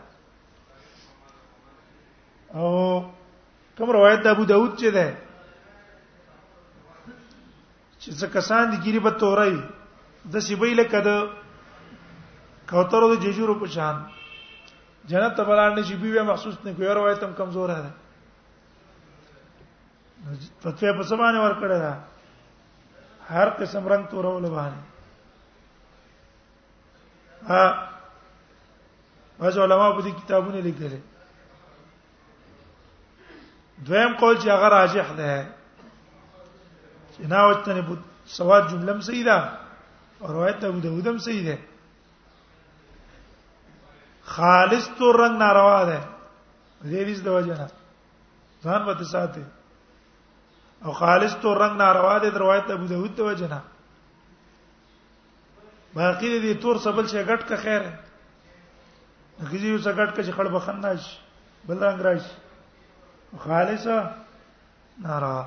او 2.57 2.67
کوم 3.79 3.91
روایت 3.99 4.21
د 4.25 4.35
ابو 4.35 4.45
داود 4.53 4.73
چې 4.81 4.89
ده 4.97 5.09
چې 8.03 8.11
څه 8.19 8.27
کسان 8.37 8.65
دي 8.75 8.79
ګری 8.87 9.01
په 9.07 9.11
تورای 9.23 9.55
د 9.57 10.35
سیبې 10.47 10.71
لکه 10.83 10.99
د 11.09 11.11
کوترو 12.71 13.15
د 13.15 13.21
ججورو 13.25 13.55
په 13.61 13.67
شان 13.75 13.97
جنت 15.09 15.37
ته 15.37 15.45
بلان 15.45 15.75
نشي 15.77 15.97
بیوه 15.97 16.23
محسوس 16.23 16.55
نه 16.64 16.73
کوي 16.73 16.87
روایت 16.88 17.23
هم 17.25 17.33
کمزور 17.37 17.69
ده 17.69 17.90
فتوی 20.61 20.93
په 20.99 21.03
سمانه 21.11 21.40
ور 21.45 21.55
کړه 21.62 21.79
ده 21.85 21.93
هر 23.29 23.49
قسم 23.59 23.85
رنگ 23.88 24.05
تورول 24.11 24.45
باندې 24.51 24.85
ها 27.47 27.64
بعض 29.38 29.59
علما 29.59 29.90
په 29.90 30.01
دې 30.03 30.11
کتابونه 30.23 30.61
لیکلي 30.61 31.01
دویم 33.87 34.12
قول 34.17 34.37
چې 34.43 34.49
هغه 34.55 34.69
راجح 34.79 35.09
ده 35.21 35.35
چې 37.14 37.21
ناوتنه 37.29 37.97
سواد 38.38 38.64
جمله 38.71 38.93
هم 38.93 39.01
صحیح 39.01 39.25
ده 39.25 39.38
او 40.21 40.27
روایت 40.33 40.64
ابو 40.64 40.79
داود 40.81 41.07
هم 41.09 41.19
صحیح 41.19 41.45
ده 41.49 41.59
خالص 44.27 44.89
تور 44.99 45.15
رنگ 45.21 45.37
ناروا 45.39 45.85
ده 45.85 46.01
زیریز 46.89 47.23
د 47.25 47.29
وجنه 47.29 47.67
ځان 48.65 48.85
به 48.87 49.05
ساتي 49.11 49.45
او 50.85 50.93
خالص 50.93 51.35
تور 51.41 51.57
رنگ 51.61 51.77
ناروا 51.79 52.19
ده 52.19 52.31
د 52.31 52.37
روایت 52.37 52.71
ابو 52.71 52.87
داود 52.87 53.17
د 53.17 53.21
وجنه 53.21 53.61
باقی 55.95 56.41
دې 56.43 56.63
تور 56.63 56.77
سبل 56.87 57.07
شي 57.07 57.19
غټ 57.25 57.41
کا 57.49 57.57
خیر 57.67 57.83
کږي 57.83 59.69
یو 59.71 59.79
سګټ 59.85 60.11
کې 60.17 60.33
خړ 60.37 60.47
بخناش 60.55 61.21
بل 61.69 61.77
رنگ 61.85 62.01
راش 62.01 62.25
خالص 63.39 63.87
ناروا 65.05 65.45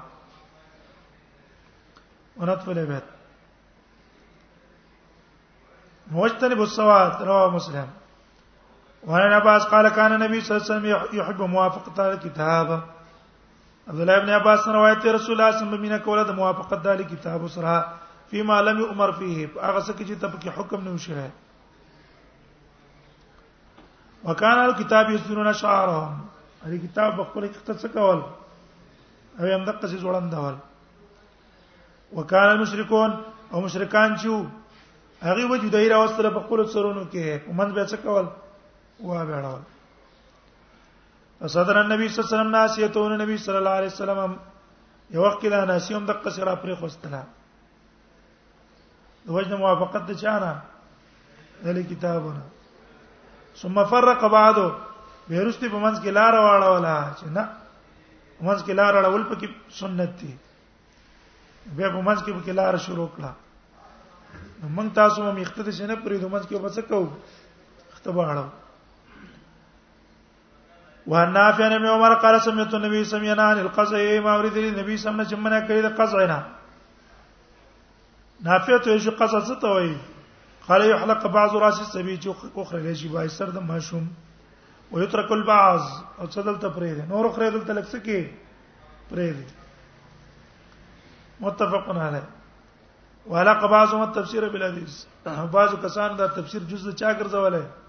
ونطف 2.37 2.69
البيت 2.69 3.07
مجتنب 6.11 6.61
السواد 6.61 7.21
رواه 7.21 7.51
مسلم 7.55 7.87
وانا 9.07 9.35
عباس 9.35 9.65
قال 9.71 9.89
كان 9.89 10.13
النبي 10.13 10.41
صلى 10.41 10.57
الله 10.57 10.67
عليه 10.67 10.75
وسلم 10.95 11.19
يحب 11.19 11.41
موافقه 11.41 12.13
الكتاب 12.13 12.69
عبد 13.87 13.99
الله 13.99 14.19
بن 14.19 14.29
عباس 14.29 14.67
روایت 14.67 14.97
رسول 15.05 15.31
الله 15.35 15.51
صلی 15.51 15.63
الله 15.63 15.75
علیه 15.75 15.83
وسلم 15.87 16.03
کوله 16.05 16.23
د 16.23 16.29
موافقت 16.31 16.83
د 16.87 17.01
کتاب 17.11 17.47
سره 17.49 17.75
فيما 18.31 18.61
لم 18.61 18.79
يؤمر 18.79 19.11
فيه 19.19 19.47
هغه 19.63 19.79
څه 19.81 19.93
چې 20.07 20.15
ته 20.21 20.27
په 20.27 20.51
حکم 20.59 20.83
نه 20.87 20.91
وشه 20.91 21.29
وکانه 24.23 24.65
الكتاب 24.65 25.09
يسرون 25.09 25.53
شعرهم 25.53 26.19
دې 26.63 26.79
کتاب 26.87 27.15
په 27.19 27.23
خپل 27.27 27.47
کې 27.47 27.81
څه 27.83 27.93
کول 27.93 28.21
او 29.39 29.53
هم 29.55 29.65
دغه 29.69 29.87
څه 29.87 29.95
جوړان 30.01 30.27
ډول 30.35 30.57
وکانه 32.17 32.51
المشركون 32.57 33.15
او 33.53 33.61
مشرکان 33.67 34.17
چې 34.17 35.23
هغه 35.27 35.47
وجودای 35.53 35.89
راوستل 35.95 36.29
په 36.33 36.39
خپل 36.49 36.65
سرونو 36.75 37.05
کې 37.15 37.47
ومن 37.49 37.73
به 37.79 37.85
څه 37.93 38.03
کول 38.03 38.27
و 39.05 39.25
بیړول 39.25 39.59
صدر 41.49 41.75
النبي 41.77 42.07
صلی 42.09 42.21
الله 42.23 42.23
علیه 42.23 42.25
وسلم 42.29 42.49
ناسیتون 42.51 43.17
نبی 43.21 43.37
صلی 43.43 43.57
الله 43.57 43.69
علیه 43.79 43.87
وسلم 43.91 44.33
یو 45.13 45.21
وخت 45.25 45.45
لا 45.53 45.63
ناسیوم 45.65 46.05
د 46.05 46.11
قصرا 46.25 46.53
پرې 46.55 46.73
خوستلا 46.79 47.21
دوجنه 49.27 49.55
موافقت 49.55 50.09
د 50.09 50.17
چانا 50.21 50.53
دلی 51.63 51.83
کتابونه 51.93 52.41
ثم 53.61 53.83
فرق 53.93 54.23
بعده 54.27 54.67
بیرستی 55.29 55.69
په 55.69 55.79
منځ 55.79 56.01
کې 56.01 56.09
لار 56.19 56.33
واړه 56.33 56.67
ولا 56.75 57.13
چې 57.19 57.25
نه 57.25 57.45
منځ 58.41 58.61
کې 58.65 58.71
لار 58.81 58.93
اړول 59.03 59.23
پکې 59.29 59.47
سنت 59.69 60.19
دي 60.21 60.35
بیا 61.65 61.89
په 61.89 62.01
منځ 62.01 62.19
کې 62.23 62.31
پکې 62.31 62.51
لار 62.61 62.77
شروع 62.89 63.07
کړه 63.19 63.31
نو 64.61 64.67
موږ 64.75 64.93
تاسو 65.01 65.23
هم 65.29 65.37
اقتدا 65.47 65.71
شنه 65.81 65.95
پرې 65.95 66.15
دومره 66.21 66.43
کې 66.43 66.55
وڅکو 66.61 67.07
اختبا 67.93 68.25
اړو 68.27 68.45
وان 71.07 71.33
نافع 71.33 71.77
بن 71.77 71.85
عمر 71.85 72.13
قال 72.13 72.41
سمعت 72.41 72.73
النبي 72.73 73.03
سمعنا 73.03 73.43
عن 73.43 73.59
القزع 73.59 73.97
إيه 73.97 74.19
ما 74.19 74.35
اريد 74.39 74.57
النبي 74.57 74.97
سمنا 74.97 75.23
جمنا 75.23 75.67
کړی 75.67 75.81
د 75.81 75.85
قزعنا 75.97 76.45
نافع 78.43 78.77
ته 78.77 78.97
شو 78.99 79.11
قزع 79.11 79.39
څه 79.39 79.55
ته 79.61 79.69
وایي 79.71 79.97
قال 80.67 80.81
يحلق 80.89 81.27
بعض 81.27 81.55
راس 81.55 81.79
السبي 81.81 82.17
جو 82.17 82.35
اخرى 82.55 82.85
يجي 82.89 83.07
باي 83.07 83.27
سر 83.29 83.49
د 83.49 83.57
ماشوم 83.57 84.07
ويترك 84.91 85.31
البعض 85.31 85.81
او 86.19 86.29
صدل 86.29 86.59
تفريد 86.59 87.09
نور 87.09 87.29
اخرى 87.29 87.49
دلته 87.49 87.73
لکس 87.73 87.95
کې 87.95 88.25
پرې 89.11 89.33
متفق 91.41 91.89
عليه 91.89 92.23
وعلق 93.27 93.65
بعضهم 93.65 94.03
التفسير 94.03 94.49
بالحديث 94.49 95.05
بعض 95.25 95.75
كسان 95.75 96.15
دا 96.17 96.27
تفسير 96.27 96.63
جزء 96.63 96.91
چا 96.91 97.13
ګرځولای 97.19 97.86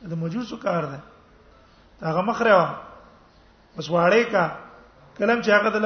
د 0.10 0.14
مجوسو 0.24 0.56
کار 0.66 0.84
دی 0.92 1.00
هغه 2.10 2.22
مخره 2.30 2.54
وا 2.60 2.68
بس 3.78 3.88
واړې 3.90 4.24
کا 4.34 4.44
کلم 5.18 5.40
چې 5.46 5.50
هغه 5.58 5.70
د 5.72 5.78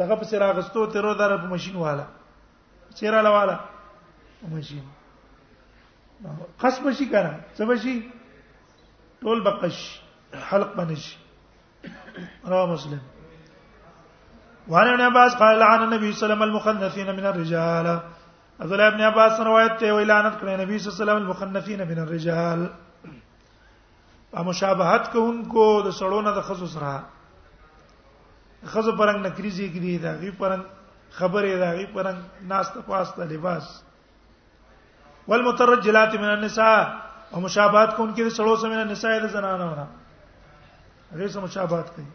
دغه 0.00 0.14
په 0.20 0.24
سر 0.30 0.42
اغستو 0.48 0.86
تیرو 0.92 1.14
دره 1.20 1.36
په 1.44 1.48
ماشين 1.54 1.76
والا 1.84 2.04
سیراله 3.00 3.30
والا 3.36 3.56
ماشين 4.56 4.84
قسم 6.58 6.92
شي 7.00 7.06
کنه 7.06 7.32
څه 7.56 7.62
بشي 7.72 7.96
ټول 9.24 9.40
بقش 9.48 9.78
حلق 10.52 10.76
بنش 10.76 11.04
رواه 12.48 12.66
مسلم 12.76 13.00
وعن 14.68 14.88
ابن 14.88 15.00
عباس 15.00 15.36
قال 15.36 15.58
لعن 15.58 15.82
النبي 15.82 16.12
صلى 16.12 16.12
الله 16.12 16.16
عليه 16.16 16.16
وسلم 16.56 16.76
المخنثين 16.76 17.06
من 17.16 17.26
الرجال 17.32 17.86
عبد 18.62 18.72
الله 18.72 18.88
ابن 18.88 19.00
عباس 19.00 19.40
روایت 19.46 19.72
ته 19.78 19.92
وی 19.94 20.04
لعنت 20.04 20.34
کړی 20.40 20.56
نبی 20.58 20.78
صلی 20.78 20.90
الله 20.90 20.94
علیه 20.94 21.02
وسلم 21.02 21.16
المخنفین 21.20 21.80
من 21.86 21.98
الرجال 21.98 22.60
په 24.34 24.42
مشابهت 24.48 25.08
کوونکو 25.12 25.64
د 25.86 25.90
سړو 25.96 26.20
نه 26.26 26.30
د 26.36 26.40
خزو 26.50 26.66
سره 26.74 26.92
خزو 28.74 28.92
پرنګ 28.92 29.26
نکریزي 29.26 29.66
کړي 29.70 29.98
دا 30.04 30.12
غي 30.20 30.30
پرنګ 30.42 31.16
خبره 31.18 31.56
دا 31.64 31.70
غي 31.78 31.86
پرنګ 31.94 32.46
ناشته 32.52 32.82
پاسته 32.90 33.24
لباس 33.32 33.72
والمترجلات 35.32 36.14
من 36.18 36.28
النساء 36.34 36.78
او 37.34 37.40
مشابهت 37.46 37.96
کوونکو 37.96 38.22
د 38.28 38.30
سړو 38.38 38.56
سره 38.62 38.68
من 38.74 38.80
النساء 38.84 39.16
د 39.26 39.32
زنانو 39.32 39.66
نه 39.80 39.86
هغه 41.12 41.28
سره 41.32 41.42
مشابهت 41.42 41.94
کوي 41.96 42.06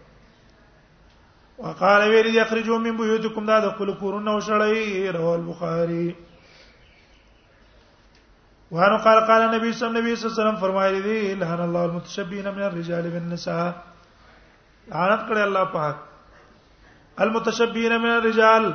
وقال 1.58 2.08
ویل 2.10 2.32
یخرجوا 2.38 2.78
من 2.88 2.98
بيوتكم 3.04 3.46
دا 3.54 3.60
د 3.68 3.76
خپل 3.76 3.94
کورونه 4.06 4.38
وشړی 4.40 5.12
رواه 5.20 5.36
البخاری 5.36 6.08
وانه 8.72 8.98
قال 9.04 9.20
قال 9.28 9.42
النبي 9.42 9.72
صلى 9.74 9.88
الله 9.90 10.00
عليه 10.02 10.12
وسلم 10.12 10.56
فرمایلی 10.64 11.02
دی 11.02 11.34
لعن 11.36 11.62
الله 11.68 11.80
المتشبهین 11.86 12.50
من 12.52 12.62
الرجال 12.64 13.06
والنساء 13.14 13.68
عارف 14.92 15.22
کړی 15.30 15.42
الله 15.48 15.64
پاک 15.76 15.96
المتشبهین 17.24 17.98
من 18.02 18.10
الرجال 18.16 18.66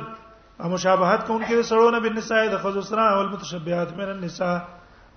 مشابهت 0.71 1.25
کوونکې 1.27 1.69
سړو 1.69 1.91
نه 1.97 1.99
بالنساء 1.99 2.41
د 2.55 2.57
خزو 2.65 2.81
سره 2.89 3.01
او 3.11 3.19
المتشبهات 3.21 3.93
من 4.01 4.09
النساء 4.15 4.57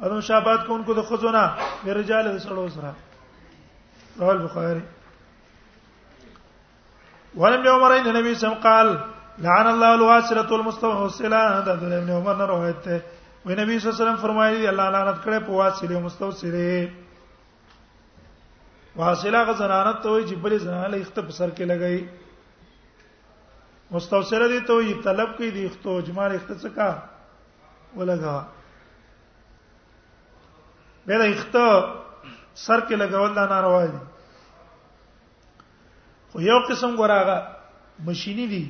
او 0.02 0.14
مشابهت 0.18 0.66
کوونکو 0.66 0.94
د 1.00 1.08
خزو 1.10 1.30
نه 1.38 1.44
د 1.88 1.98
رجال 2.02 2.28
د 2.34 2.38
سړو 2.44 2.68
سره 2.76 2.94
رواه 4.20 4.32
البخاري 4.32 4.82
ولم 7.42 7.66
عمر 7.68 7.98
ان 7.98 8.06
النبي 8.08 8.34
صلى 8.34 8.36
الله 8.36 8.46
عليه 8.46 8.50
وسلم 8.50 8.62
قال 8.70 9.50
لعن 9.50 9.66
الله 9.66 9.94
الواسره 10.00 10.56
المستوصله 10.56 11.60
ده 11.60 11.72
ابن 11.98 12.10
عمر 12.20 12.48
روایت 12.56 12.88
ده 12.88 13.02
وی 13.46 13.54
نبی 13.54 13.78
صلی 13.78 13.86
الله 13.88 13.94
علیه 13.94 14.02
وسلم 14.02 14.16
فرمایلی 14.26 14.58
دی 14.60 14.66
الله 14.68 14.90
لعنت 14.94 15.18
کړه 15.24 15.44
په 15.48 15.54
واسطه 15.58 15.98
مستوسره 16.04 16.88
واصله 19.00 19.42
غزنانت 19.50 20.00
ته 20.06 20.14
وی 20.14 20.24
چې 20.28 20.34
بلې 20.46 20.56
زنانه 20.64 20.88
له 20.94 21.00
اخت 21.00 21.18
په 21.28 21.32
سر 21.36 21.50
کې 21.52 21.64
لګای 21.72 21.98
مستوسره 23.90 24.46
دي 24.54 24.58
ته 24.72 24.80
وی 24.80 24.90
طلب 25.06 25.28
کوي 25.38 25.50
د 25.58 25.60
اختو 25.70 25.90
اجمال 25.98 26.30
اخت 26.38 26.50
څه 26.56 26.70
کا 26.80 26.90
ولګا 28.00 28.36
بل 31.06 31.20
اخت 31.30 31.54
سر 32.64 32.80
کې 32.80 32.94
لګول 33.06 33.30
دا 33.40 33.44
ناروا 33.56 33.80
دي 33.94 34.02
خو 36.34 36.40
یو 36.50 36.58
قسم 36.74 36.96
ګراغه 37.02 37.38
مشینی 38.12 38.46
دي 38.58 38.64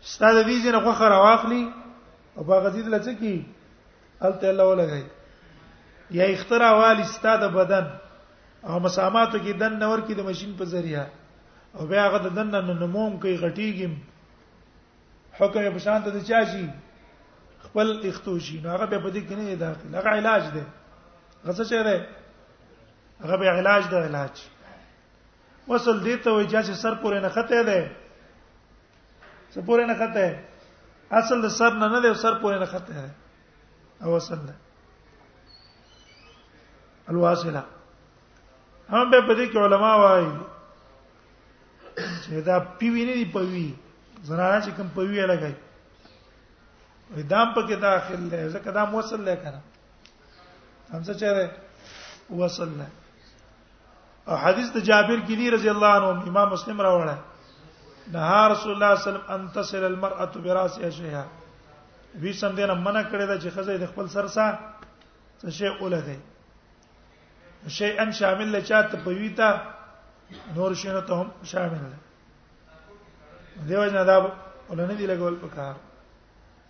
ستاسو 0.00 0.38
دې 0.42 0.54
ځنه 0.64 0.78
خو 0.84 0.92
خره 0.92 1.18
واخلي 1.26 1.64
او 2.36 2.44
هغه 2.44 2.70
دې 2.70 2.82
لته 2.94 3.12
کی 3.20 3.34
الته 4.22 4.50
الله 4.50 4.64
ولګای 4.64 5.04
یا 6.10 6.24
اختراع 6.32 6.72
والی 6.78 7.04
ستاده 7.04 7.48
بدن 7.48 7.86
او 8.66 8.80
مساماتو 8.80 9.38
کې 9.38 9.52
دن 9.60 9.78
نور 9.78 9.98
کې 10.00 10.12
د 10.14 10.20
ماشين 10.30 10.56
په 10.56 10.64
ذریعہ 10.64 11.04
او 11.74 11.86
بیا 11.86 12.02
هغه 12.06 12.18
د 12.26 12.34
دن 12.38 12.46
نن 12.54 12.70
نموم 12.80 13.18
کوي 13.22 13.36
غټیږم 13.38 13.92
حکم 15.40 15.60
یې 15.62 15.70
په 15.72 15.78
شان 15.78 16.02
ته 16.02 16.20
چا 16.20 16.44
شي 16.44 16.68
خپل 17.62 18.06
اختوشي 18.08 18.60
نو 18.64 18.68
هغه 18.74 18.86
به 18.90 18.98
په 18.98 19.10
دې 19.10 19.20
کې 19.20 19.34
نه 19.34 19.54
داخل 19.54 19.94
هغه 19.94 20.08
علاج 20.20 20.42
دی 20.56 20.64
غڅه 21.44 21.64
چه 21.64 21.82
دی 21.82 22.04
هغه 23.24 23.36
به 23.36 23.48
علاج 23.60 23.88
دی 23.94 24.02
علاج 24.10 24.44
وصل 25.68 25.96
دې 26.00 26.24
ته 26.24 26.30
وایي 26.32 26.48
چې 26.48 26.72
سر 26.84 26.94
پورې 26.94 27.18
نه 27.20 27.28
خته 27.28 27.62
دی 27.62 27.82
سر 29.54 29.60
پورې 29.62 29.84
نه 29.92 29.96
خته 30.00 30.28
اصل 31.10 31.40
د 31.42 31.48
سر 31.58 31.72
نه 31.80 31.88
نه 31.90 32.00
دی 32.02 32.14
سر 32.20 32.34
پورې 32.40 32.58
نه 32.60 32.66
خطه 32.66 32.92
ده 33.02 33.10
او 34.06 34.16
اصل 34.16 34.38
ده 34.46 34.54
الواصله 37.08 37.62
هم 38.90 39.10
به 39.10 39.20
په 39.26 39.34
دې 39.38 39.46
کې 39.52 39.58
علما 39.66 39.94
وايي 40.02 40.30
چې 42.22 42.40
دا 42.50 42.58
پیوی 42.82 43.04
نه 43.06 43.14
دی 43.20 43.24
پوی 43.36 43.72
زنانه 44.24 44.60
چې 44.64 44.70
کوم 44.76 44.88
پوی 44.94 45.26
لګای 45.26 45.54
دام 47.30 47.54
پکې 47.54 47.74
داخل 47.86 48.28
دی 48.30 48.44
ځکه 48.48 48.70
دا 48.78 48.84
موصل 48.86 49.24
دی 49.26 49.36
کنه 49.42 49.60
همزه 50.92 51.12
چیرې 51.14 51.46
وصل 52.38 52.68
نه 52.78 52.86
او 54.28 54.36
حدیث 54.42 54.70
د 54.72 54.80
جابر 54.80 55.16
کې 55.20 55.34
دی 55.40 55.50
رضی 55.50 55.68
الله 55.68 55.92
عنه 55.96 56.28
امام 56.28 56.48
مسلم 56.52 56.78
راوړل 56.88 57.18
نهار 58.12 58.50
رسول 58.50 58.72
الله 58.72 58.94
صلی 58.96 59.12
الله 59.12 59.24
علیه 59.24 59.30
وسلم 59.30 59.40
ان 59.40 59.52
تصل 59.52 59.84
المرأه 59.84 60.30
براسها 60.44 60.90
شيئا 60.90 61.24
وی 62.20 62.32
سم 62.32 62.54
دینه 62.56 62.74
منع 62.74 63.02
کړی 63.02 63.26
دا 63.26 63.38
چې 63.38 63.48
خزې 63.56 63.76
د 63.82 63.86
خپل 63.86 64.06
سر 64.08 64.26
سره 64.36 64.58
څه 65.40 65.50
شی 65.50 65.68
ولګي 65.80 66.18
شی 67.68 67.98
ان 67.98 68.12
شامل 68.12 68.48
له 68.52 68.60
چاته 68.60 68.98
پویتا 69.04 69.60
نور 70.56 70.74
شنو 70.74 71.00
ته 71.00 71.14
هم 71.14 71.30
شامل 71.44 71.78
ده 71.78 71.96
دیو 73.68 73.86
جنا 73.88 74.04
دا 74.04 74.16
ولنه 74.70 74.94
دی 74.94 75.06
لګول 75.06 75.36
پکار 75.42 75.74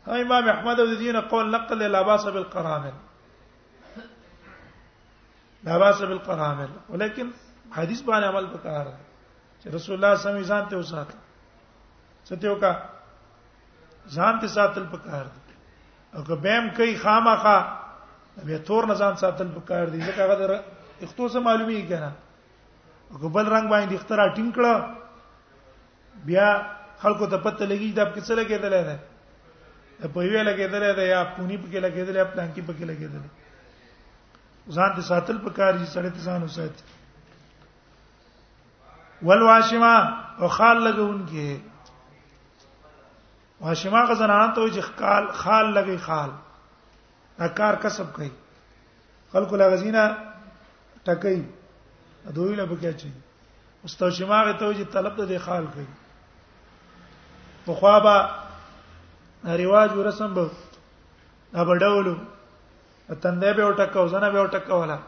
ها 0.07 0.21
امام 0.21 0.49
احمد 0.49 0.81
او 0.81 0.87
دینه 0.95 1.21
قول 1.21 1.51
نقل 1.51 1.91
لا 1.91 2.03
باس 2.03 2.27
بالقرامل 2.27 2.93
لا 5.65 5.79
باس 5.79 6.01
بالقرامل 6.03 6.69
ولكن 6.89 7.31
حدیث 7.73 8.01
باندې 8.03 8.25
عمل 8.25 8.47
پکار 8.57 8.87
چې 9.63 9.67
رسول 9.75 9.95
الله 9.97 10.15
صلی 10.17 10.33
الله 10.33 10.39
علیه 10.39 10.39
وسلم 10.39 10.43
ځان 10.45 10.69
ته 10.71 10.77
وساته 10.79 11.15
ستیو 12.29 12.55
کا 12.61 12.71
ځان 14.15 14.39
ته 14.43 14.47
ساتل 14.53 14.85
پکار 14.93 15.25
دي 15.33 15.53
او 16.19 16.23
که 16.29 16.35
بهم 16.47 16.71
کوي 16.79 16.95
خامخا 17.03 17.59
به 18.45 18.59
تور 18.71 18.87
نه 18.91 18.95
ځان 19.05 19.17
ساتل 19.21 19.49
پکار 19.59 19.85
دي 19.93 19.99
ځکه 20.01 20.19
هغه 20.23 20.37
در 20.41 20.53
اختو 21.07 21.29
سه 21.35 21.39
معلومي 21.45 21.77
کنه 21.91 22.11
او 23.11 23.29
بل 23.37 23.47
رنگ 23.55 23.67
باندې 23.75 23.95
اختراع 23.99 24.27
ټینګړه 24.35 24.75
بیا 26.31 26.49
خلکو 27.05 27.27
ته 27.35 27.41
پته 27.45 27.65
لګی 27.75 27.93
دا 28.01 28.05
په 28.05 28.21
څه 28.21 28.35
لګیدل 28.35 28.71
ده 28.91 28.97
په 30.01 30.21
ویو 30.21 30.43
لګیدل 30.51 30.85
ده 31.01 31.05
یا 31.11 31.21
پونی 31.25 31.57
په 31.57 31.67
کې 31.71 31.79
لګیدل 31.87 32.15
یا 32.23 32.27
پلان 32.33 32.49
کې 32.55 32.61
په 32.73 32.77
کې 32.81 32.85
لګیدل 32.91 33.23
ځان 34.73 34.91
ته 34.99 35.03
ساتل 35.13 35.37
پکار 35.47 35.73
دي 35.79 35.87
سړی 35.95 36.11
ته 36.19 36.23
ځان 36.33 36.43
وساتي 36.45 36.83
والواشما 39.31 39.95
او 40.41 40.49
خال 40.59 40.77
لګونکې 40.89 41.51
واشما 43.61 44.03
غزنان 44.05 44.53
ته 44.57 44.69
چې 44.71 44.81
خال 44.87 45.27
خال 45.43 45.73
لګي 45.75 45.97
خال 46.07 46.31
دا 47.39 47.49
کار 47.61 47.75
کسب 47.83 48.13
کوي 48.17 48.29
خلق 49.33 49.53
لا 49.63 49.69
غزینا 49.75 50.07
ټکای 51.09 51.41
دوی 52.37 52.55
له 52.57 52.65
بکیا 52.73 52.93
چی 53.03 53.11
مستو 53.85 54.11
شما 54.19 54.43
غ 54.43 54.59
ته 54.63 54.75
چې 54.75 54.93
طلب 54.97 55.17
ته 55.21 55.25
دی 55.33 55.39
خال 55.49 55.67
کوي 55.75 55.87
په 57.67 57.75
خوابه 57.83 58.29
ریواج 59.61 59.91
او 59.93 60.03
رسم 60.09 60.35
به 60.35 60.51
دا 61.53 61.65
بډولو 61.65 62.15
تندې 63.09 63.57
به 63.61 63.69
وټکاو 63.75 64.07
زنه 64.17 64.31
به 64.35 64.47
وټکاو 64.47 64.73
ولا 64.83 64.99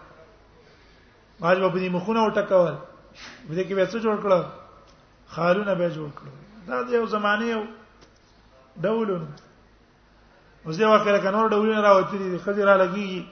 باج 1.40 1.58
په 1.58 1.78
دې 1.78 1.90
مخونه 1.90 2.28
وټکاول 2.28 2.74
دې 3.50 3.62
کې 3.62 3.74
به 3.74 3.86
څه 3.86 3.98
جوړ 3.98 4.16
کړو 4.22 4.42
خالونه 5.36 5.74
به 5.74 5.90
جوړ 5.90 6.18
کړو 6.18 6.68
دا 6.70 6.82
د 6.88 6.92
یو 6.98 7.06
زمانه 7.14 7.44
یو 7.50 7.62
ډولونه 8.82 9.26
اوس 10.66 10.76
دې 10.78 10.86
وکړه 10.86 11.18
کنور 11.24 11.48
ډولونه 11.50 11.80
راوتلي 11.80 12.30
دي 12.30 12.38
خزر 12.44 12.68
لګي 12.76 13.26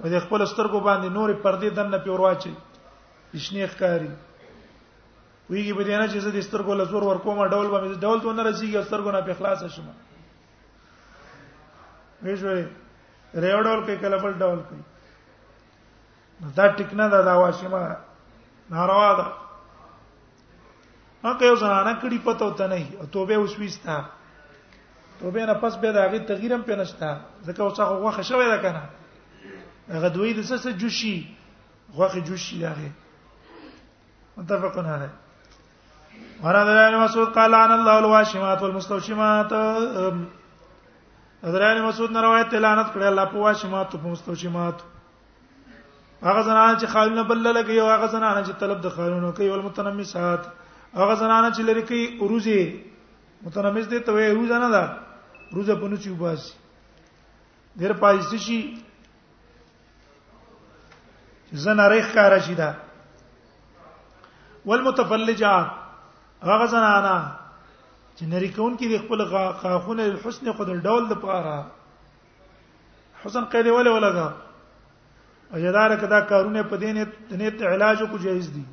او 0.00 0.06
دې 0.08 0.18
خپل 0.24 0.46
سترګو 0.46 0.80
باندې 0.80 1.08
نورې 1.16 1.34
پردې 1.44 1.70
دنه 1.76 1.98
پیورواچي 2.04 2.54
شنیخ 3.46 3.76
کاری 3.78 4.10
ویږي 5.50 5.72
به 5.72 5.84
نه 6.00 6.08
چې 6.08 6.18
زه 6.18 6.30
دې 6.30 6.42
سترګو 6.48 6.74
لزور 6.80 7.02
ورکوم 7.02 7.36
ډول 7.48 7.66
به 7.72 7.80
مې 7.80 7.94
ډول 8.04 8.18
ته 8.20 8.32
نه 8.32 8.42
رسیږي 8.42 8.84
سترګو 8.84 9.10
نه 9.10 9.20
په 9.20 9.30
اخلاص 9.30 9.64
شم 9.64 9.88
ویژوي 12.22 12.66
ریو 13.34 13.62
ډول 13.62 13.84
کې 13.84 13.96
کله 14.04 14.16
بل 14.22 14.32
ډول 14.38 14.58
کې 14.68 14.82
دا 16.56 16.68
ټکنه 16.76 17.08
دا 17.10 17.22
دا 17.22 17.34
واشمه 17.34 17.96
ناروا 18.70 19.12
ده 19.16 19.26
هغه 21.24 21.46
یو 21.46 21.56
زنانه 21.56 22.00
کړي 22.00 22.18
پته 22.24 22.44
وته 22.44 22.66
نه 22.72 23.06
توبه 23.16 23.34
اوس 23.36 23.54
وستا 23.58 23.96
او 25.22 25.30
به 25.30 25.46
نه 25.46 25.54
پس 25.54 25.76
به 25.76 25.92
دا 25.92 26.08
غي 26.08 26.18
تغییرم 26.18 26.62
په 26.62 26.74
نشتا 26.76 27.16
ځکه 27.46 27.60
اوس 27.62 27.80
هغه 27.80 27.94
غوخه 27.94 28.22
شوی 28.22 28.44
دا 28.46 28.58
کنه 28.62 28.82
هغه 29.88 30.08
دوی 30.08 30.34
د 30.34 30.40
سس 30.40 30.66
جوشي 30.68 31.26
غوخه 31.94 32.20
جوشي 32.20 32.58
دا 32.58 32.68
غي 32.72 32.90
متفقون 34.36 34.86
علی 34.86 35.08
ورا 36.44 36.64
دران 36.64 37.04
مسعود 37.04 37.28
قال 37.32 37.54
ان 37.54 37.70
الله 37.72 37.98
الواشمات 37.98 38.62
والمستوشمات 38.62 39.48
دران 41.42 41.82
مسعود 41.82 42.10
نه 42.10 42.20
روایت 42.20 42.54
لعنت 42.54 42.86
کړی 42.94 43.02
الله 43.02 43.24
په 43.24 43.36
واشمات 43.36 43.94
او 43.94 44.00
په 44.00 44.06
مستوشمات 44.08 44.74
هغه 46.22 46.42
زنانه 46.42 46.78
چې 46.78 46.84
خالونه 46.86 47.22
بلل 47.22 47.54
لګي 47.60 47.78
او 47.80 47.86
هغه 47.86 48.06
زنانه 48.06 48.44
چې 48.44 48.60
طلب 48.60 48.80
د 48.80 48.88
خالونو 48.88 49.32
کوي 49.32 49.48
او 49.50 49.62
متنمسات 49.62 50.46
هغه 50.94 51.14
زنانه 51.14 51.54
چې 51.56 51.60
لري 51.60 51.82
کوي 51.82 52.18
اوروزي 52.20 52.80
متنمس 53.42 53.86
دي 53.86 54.00
ته 54.00 54.12
وي 54.12 54.30
اوروزه 54.32 54.58
نه 54.58 54.70
ده 54.70 55.01
روزه 55.52 55.74
په 55.80 55.88
نوچو 55.88 56.14
باسي 56.20 56.52
ډېر 57.76 57.92
پایسته 58.04 58.36
شي 58.38 58.58
زنه 61.64 61.88
ریخ 61.92 62.14
کار 62.14 62.38
شي 62.48 62.54
دا 62.60 62.70
والمتفلجات 64.66 65.70
هغه 66.48 66.66
زنانا 66.74 67.16
چې 68.16 68.22
نری 68.32 68.48
کون 68.56 68.76
کې 68.76 68.88
د 68.88 69.02
خپل 69.02 69.24
غاخونه 69.64 70.02
الحسن 70.04 70.52
قدر 70.60 70.74
ډول 70.88 71.08
د 71.08 71.12
پاره 71.12 71.64
حسن 73.24 73.44
قید 73.54 73.66
ولا 73.66 73.90
ولاګا 73.96 74.32
اجدار 75.58 75.96
کدا 76.04 76.20
کارونه 76.32 76.62
په 76.72 76.76
دینه 76.84 77.06
نیت 77.42 77.62
علاج 77.72 78.02
کو 78.12 78.18
جایز 78.24 78.48
دي 78.54 78.64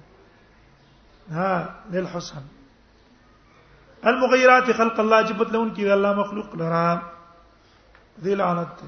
ها 1.40 1.52
للحسن 1.96 2.44
المغيرات 4.08 4.72
خلق 4.72 5.00
الله 5.00 5.22
جبت 5.30 5.52
لون 5.54 5.72
کې 5.76 5.92
الله 5.94 6.14
مخلوق 6.26 6.56
لرا 6.62 6.84
ذی 8.26 8.36
لعنت 8.42 8.82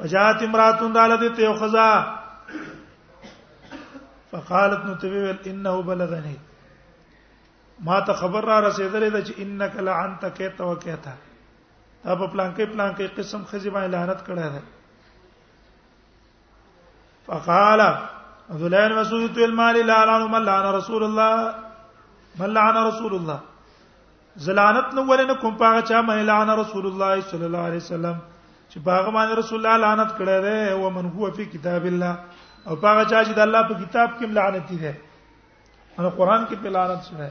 وجاءت 0.00 0.42
امراه 0.46 0.88
دالت 0.96 1.24
ته 1.40 1.54
خزا 1.62 1.88
فقالت 4.30 4.84
نتویل 4.90 5.36
انه 5.46 5.82
بلغنی 5.90 6.36
ما 7.90 8.00
ته 8.00 8.12
خبر 8.22 8.44
را 8.52 8.60
رسیدلې 8.70 9.12
ده 9.16 9.20
چې 9.24 9.32
انک 9.38 9.76
لعنت 9.90 10.24
کې 10.36 10.56
تو 10.58 10.72
کې 10.80 11.04
تا 11.04 11.12
اب 12.04 12.32
پلان 12.32 12.54
کې 12.54 12.64
پلان 12.72 12.94
کې 12.94 13.06
قسم 13.18 13.44
خزی 13.52 13.70
باندې 13.70 13.92
لعنت 13.92 14.26
کړه 14.26 14.52
ده 14.52 14.62
فقال 17.28 17.80
عبد 18.50 18.62
الله 18.62 19.00
مسعود 19.00 19.38
المال 19.50 19.76
لا 19.86 20.00
لعنه 20.10 20.26
من 20.38 20.42
لعن 20.50 20.74
رسول 20.80 21.04
الله 21.10 21.54
بل 22.38 22.50
لعن 22.54 22.76
رسول 22.76 23.14
الله 23.14 23.38
زلانت 24.46 24.94
نو 24.94 25.02
ولنه 25.10 25.34
کوم 25.34 25.54
پاغه 25.60 25.80
چا 25.88 26.00
مې 26.06 26.24
لعن 26.30 26.50
رسول 26.60 26.86
الله 26.86 27.20
صلی 27.32 27.44
الله 27.46 27.62
علیه 27.70 27.82
وسلم 27.84 28.16
چې 28.70 28.78
پاغه 28.88 29.10
باندې 29.16 29.38
رسول 29.38 29.58
الله 29.60 29.76
لعنت 29.84 30.10
کړی 30.16 30.38
دی 30.46 30.72
او 30.72 30.90
من 30.96 31.06
هو 31.16 31.30
فی 31.38 31.44
کتاب 31.54 31.86
الله 31.92 32.18
او 32.68 32.76
پاغه 32.82 33.04
چا 33.04 33.22
چې 33.24 33.32
د 33.38 33.46
الله 33.46 33.62
په 33.68 33.84
کتاب 33.84 34.10
کې 34.18 34.36
لعنت 34.38 34.68
دی 34.72 34.92
او 35.98 36.10
قران 36.20 36.44
کې 36.46 36.56
په 36.62 36.76
لعنت 36.76 37.08
شوی 37.08 37.30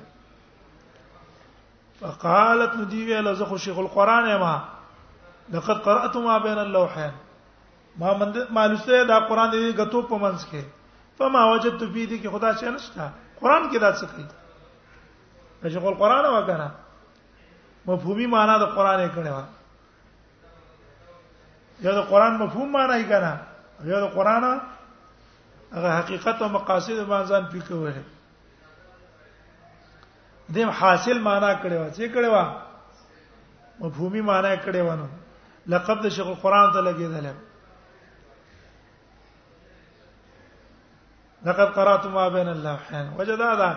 فقالت 2.00 2.72
ندیوی 2.80 3.14
الا 3.18 3.32
زخو 3.44 3.58
شیخ 3.68 3.78
القران 3.86 4.26
ما 4.46 4.56
لقد 5.54 5.78
قرات 5.84 6.16
ما 6.26 6.38
بین 6.48 6.58
اللوحین 6.64 7.12
ما 8.00 8.14
مند 8.24 8.38
مالسته 8.60 9.04
دا 9.12 9.20
قران 9.28 9.52
دې 9.54 9.78
غتو 9.82 10.02
په 10.10 10.18
منځ 10.26 10.50
کې 10.50 11.14
فما 11.20 11.46
وجدت 11.52 11.84
فيه 11.84 12.08
دي 12.14 12.22
کې 12.24 12.34
خدا 12.38 12.56
شي 12.64 12.74
نشتا 12.78 13.08
قران 13.44 13.70
کې 13.72 13.80
دا 13.86 13.94
څه 13.94 14.10
کوي 14.16 14.44
مشغول 15.64 15.94
قران 15.94 16.26
او 16.26 16.48
کنه 16.48 16.72
مفهومي 17.86 18.26
معنا 18.28 18.58
د 18.58 18.64
قران 18.76 19.00
یې 19.00 19.16
کړي 19.16 19.30
وا 19.32 19.44
یا 21.80 21.92
د 21.92 22.08
قران 22.10 22.38
مفهوم 22.38 22.72
معنا 22.72 22.96
یې 23.00 23.04
کنه 23.04 23.40
یا 23.92 24.00
د 24.00 24.10
قران 24.18 24.44
هغه 25.72 25.98
حقیقت 26.00 26.42
او 26.42 26.50
مقاصد 26.50 27.06
باندې 27.08 27.30
ځان 27.30 27.46
فکر 27.52 27.74
وره 27.74 28.04
دیم 30.56 30.70
حاصل 30.70 31.20
معنا 31.20 31.54
کړي 31.62 31.74
وا 31.74 31.90
چې 31.90 32.16
کړي 32.16 32.30
وا 32.30 32.62
مفهومي 33.80 34.22
معنا 34.22 34.56
کړي 34.62 34.78
وا 34.90 34.96
نو 34.96 35.08
لقب 35.68 36.02
د 36.04 36.10
شیخ 36.20 36.28
القران 36.28 36.72
ته 36.72 36.82
لګیدل 36.92 37.28
لقد 41.46 41.74
قرات 41.74 42.06
ما 42.14 42.30
بين 42.30 42.48
اللوحين 42.50 43.10
وجدادا 43.18 43.74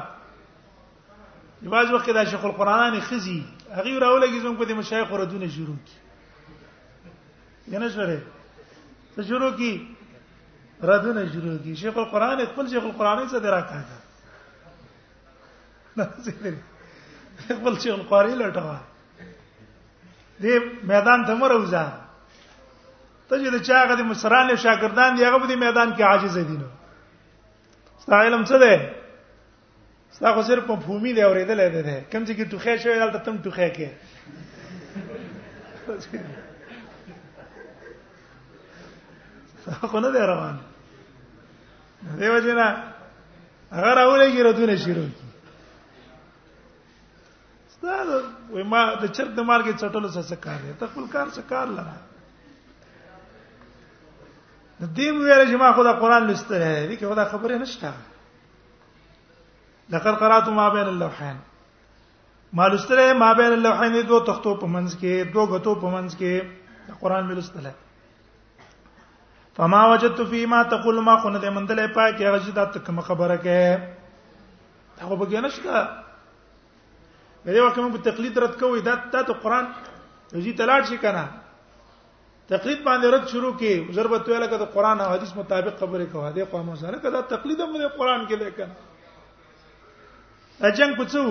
بعض 1.62 1.90
وخت 1.90 2.10
دا 2.10 2.24
شیخ 2.24 2.44
القرآن 2.44 3.00
خزي 3.00 3.42
هغه 3.72 3.98
راولګي 3.98 4.40
زموږ 4.42 4.66
د 4.68 4.72
مشایخ 4.80 5.12
وردونه 5.12 5.48
شروع 5.50 5.76
کی 5.86 5.92
ینه 7.74 7.88
شوره 7.94 8.18
ته 9.16 9.22
شروع 9.22 9.50
کی 9.58 9.88
ردونه 10.82 11.32
شروع 11.32 11.58
کی 11.62 11.76
شیخ 11.82 11.96
القرآن 11.98 12.44
خپل 12.52 12.66
شیخ 12.68 12.82
القرآن 12.84 13.28
څه 13.28 13.36
درا 13.46 13.62
کاږي 13.70 13.98
خپل 17.54 17.78
شیخ 17.78 17.94
القرآن 17.94 18.38
لټوا 18.42 18.76
دې 20.40 20.60
میدان 20.92 21.24
ته 21.26 21.34
مروزه 21.34 21.92
ته 23.28 23.36
چې 23.36 23.50
د 23.56 23.58
چا 23.66 23.84
غدي 23.90 24.02
مصرانه 24.02 24.54
شاګردان 24.56 25.10
دی 25.16 25.24
هغه 25.26 25.38
په 25.38 25.46
دې 25.48 25.56
میدان 25.66 25.88
کې 25.96 26.00
عاجز 26.10 26.36
دي 26.38 26.56
نو 26.62 26.68
ستا 28.04 28.16
علم 28.28 28.42
څه 28.44 28.56
دی 28.64 28.76
ستا 30.12 30.34
خو 30.34 30.42
صرف 30.42 30.70
مفهومي 30.70 31.12
دی 31.12 31.22
اورېدل 31.22 31.58
دی 31.72 32.00
کم 32.12 32.24
چې 32.24 32.32
کی 32.36 32.44
ټوخه 32.44 32.76
شوی 32.82 32.98
دلته 33.00 33.18
تم 33.24 33.38
ټوخه 33.44 33.70
کې 33.76 33.88
خو 39.90 40.00
نه 40.00 40.10
دی 40.12 40.18
روان 40.32 40.56
دیو 42.18 42.38
جنا 42.38 42.66
هغه 43.72 43.94
راولې 43.94 44.28
ګرځونه 44.36 44.76
شروع 44.84 45.08
ستاسو 47.78 48.20
وای 48.50 48.62
ما 48.64 48.82
د 48.94 49.04
چرګ 49.16 49.30
د 49.36 49.40
مارګې 49.50 49.72
چټلو 49.80 50.08
سره 50.08 50.36
کار 50.36 50.60
دی 50.66 50.72
ته 50.78 50.86
خپل 50.92 51.06
کار 51.16 51.26
سره 51.38 51.44
کار 51.48 51.68
لره 51.78 51.96
د 54.80 54.84
دې 54.94 55.08
ویل 55.08 55.48
چې 55.50 55.56
ما 55.62 55.72
خدا 55.72 55.92
قران 56.02 56.26
لستره 56.26 56.68
دي 56.88 56.96
کې 56.96 57.06
خدا 57.12 57.24
خبره 57.32 57.58
نشته 57.64 57.92
لقد 59.92 60.16
قرات 60.20 60.48
ما 60.56 60.68
بین 60.72 60.86
اللوحین 60.88 61.36
مالستره 62.58 63.12
ما 63.20 63.32
بین 63.36 63.52
اللوحین 63.52 63.94
دو 64.08 64.18
تختو 64.24 64.52
په 64.62 64.66
منځ 64.74 64.96
کې 65.02 65.30
دو 65.36 65.44
غتو 65.52 65.74
په 65.84 65.92
منځ 65.94 66.18
کې 66.22 66.96
قران 67.04 67.28
ملستله 67.28 67.72
فما 69.58 69.80
وجدت 69.92 70.20
فيما 70.34 70.58
تقول 70.74 70.98
ما 71.06 71.14
خنه 71.22 71.40
دې 71.44 71.54
مندلې 71.58 71.94
پای 71.94 72.12
کې 72.16 72.26
هغه 72.28 72.42
چې 72.46 72.58
دا 72.58 72.64
تکمه 72.74 73.06
خبره 73.08 73.38
کې 73.44 75.06
هغه 75.06 75.18
بګیا 75.22 75.40
نشته 75.46 75.82
دې 77.46 77.64
وخت 77.66 77.80
موږ 77.84 78.04
تقلید 78.10 78.38
رد 78.44 78.58
کوي 78.64 78.84
دا 78.90 78.98
ته 79.16 79.38
قران 79.46 79.70
یوزي 80.34 80.52
تلاټ 80.60 80.90
شي 80.92 80.98
کنه 81.06 81.24
تقلید 82.52 82.84
باندې 82.84 83.16
رد 83.16 83.26
شروع 83.32 83.54
کی 83.64 83.72
ضرورت 84.00 84.28
ویل 84.28 84.46
کده 84.52 84.68
قران 84.76 85.00
او 85.06 85.10
حدیث 85.14 85.34
مطابق 85.40 85.80
خبره 85.80 86.04
کوه 86.12 86.34
دې 86.36 86.52
قوم 86.52 86.70
سره 86.84 87.02
کده 87.06 87.26
تقلید 87.34 87.60
هم 87.60 87.76
دې 87.80 87.98
قران 87.98 88.28
کې 88.28 88.42
لیکنه 88.44 88.76
اجنګ 90.66 90.94
کوڅو 90.96 91.22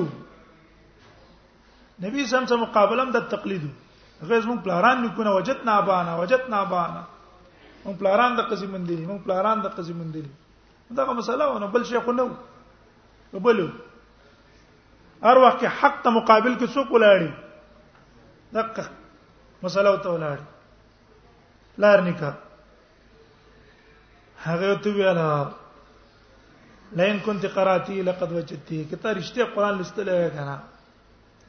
نبی 2.03 2.25
سم 2.25 2.45
سم 2.49 2.59
مقابلم 2.61 3.11
د 3.11 3.19
تقلید 3.29 3.63
غیر 4.29 4.41
موږ 4.47 4.57
پلاران 4.63 5.01
نکونه 5.03 5.31
وجدنا 5.35 5.79
بانا 5.87 6.15
وجدنا 6.15 6.61
بانا 6.73 7.01
موږ 7.85 7.99
پلاران 7.99 8.35
د 8.37 8.47
قسم 8.51 8.71
مندي 8.71 8.95
موږ 9.05 9.23
پلاران 9.25 9.59
د 9.65 9.75
قسم 9.77 9.97
مندي 10.01 10.21
دا 10.99 11.05
مسله 11.13 11.49
ونه 11.53 11.67
بل 11.75 11.83
شي 11.89 11.99
خو 12.05 12.11
نو 12.19 12.27
بلو 13.47 13.67
هر 15.29 15.37
وخت 15.45 15.65
حق 15.81 16.01
ته 16.07 16.15
مقابل 16.19 16.55
کې 16.55 16.67
څوک 16.73 16.87
ولاړي 16.89 17.31
دقه 18.53 18.83
مسله 19.67 19.97
ته 20.07 20.17
ولاړي 20.17 21.85
لار 21.85 22.01
نکاح 22.01 22.33
هغه 24.47 24.73
ته 24.87 24.97
ویلا 24.97 25.29
لئن 26.95 27.19
كنت 27.19 27.45
قراتي 27.45 28.01
لقد 28.01 28.31
وجدتي 28.33 28.83
کته 28.91 29.11
رښتیا 29.11 29.45
قران 29.55 29.77
لستلې 29.83 30.11
وای 30.19 30.29
کنه 30.29 30.55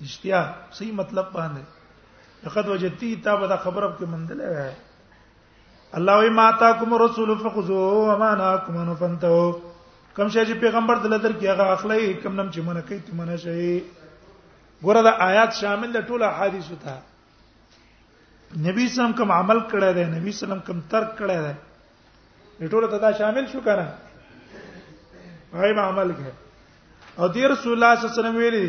رښتیا 0.02 0.38
صحیح 0.72 0.92
مطلب 0.92 1.26
باندې 1.34 2.46
لقد 2.46 2.68
وجدتي 2.68 3.16
تا 3.16 3.34
به 3.36 3.46
دا 3.46 3.56
خبره 3.56 3.92
کې 3.98 4.04
مندلې 4.12 4.48
وای 4.54 4.72
الله 5.98 6.14
وی 6.20 6.28
ما 6.38 6.50
تاکم 6.62 6.94
رسول 7.02 7.38
فخذوا 7.42 7.86
وما 8.12 8.34
ناکم 8.40 8.76
ان 8.78 8.94
فانتو 9.02 9.36
کوم 10.16 10.28
شی 10.28 10.44
چې 10.44 10.52
پیغمبر 10.60 10.96
دلته 11.06 11.22
در 11.28 11.32
کې 11.32 11.46
هغه 11.46 11.72
اخلي 11.76 12.14
کوم 12.22 12.34
نم 12.40 12.50
چې 12.50 12.58
مونږ 12.58 12.88
کوي 12.88 13.00
ته 13.06 13.12
مونږ 13.12 13.36
شي 13.44 13.82
ګوره 14.88 15.02
دا 15.10 15.14
آیات 15.28 15.52
شامل 15.60 15.92
ده 15.92 16.00
ټول 16.10 16.22
احادیث 16.32 16.72
ته 16.84 16.98
نبی 18.66 18.88
سلام 18.98 19.12
کوم 19.22 19.32
عمل 19.38 19.60
کړی 19.70 19.94
دی 19.94 20.04
نبی 20.18 20.32
سلام 20.42 20.60
کوم 20.66 20.80
ترک 20.96 21.16
کړی 21.22 22.60
دی 22.60 22.74
ټول 22.76 22.90
ته 22.90 22.98
دا 23.08 23.12
شامل 23.22 23.46
شو 23.54 23.60
کنه 23.70 23.86
غیب 25.52 25.78
عمل 25.80 26.12
کې 26.12 26.30
او 27.18 27.28
دی 27.34 27.46
رسول 27.52 27.72
الله 27.72 27.94
صلی 27.94 28.06
الله 28.06 28.12
علیه 28.12 28.20
وسلم 28.20 28.36
ویلي 28.36 28.68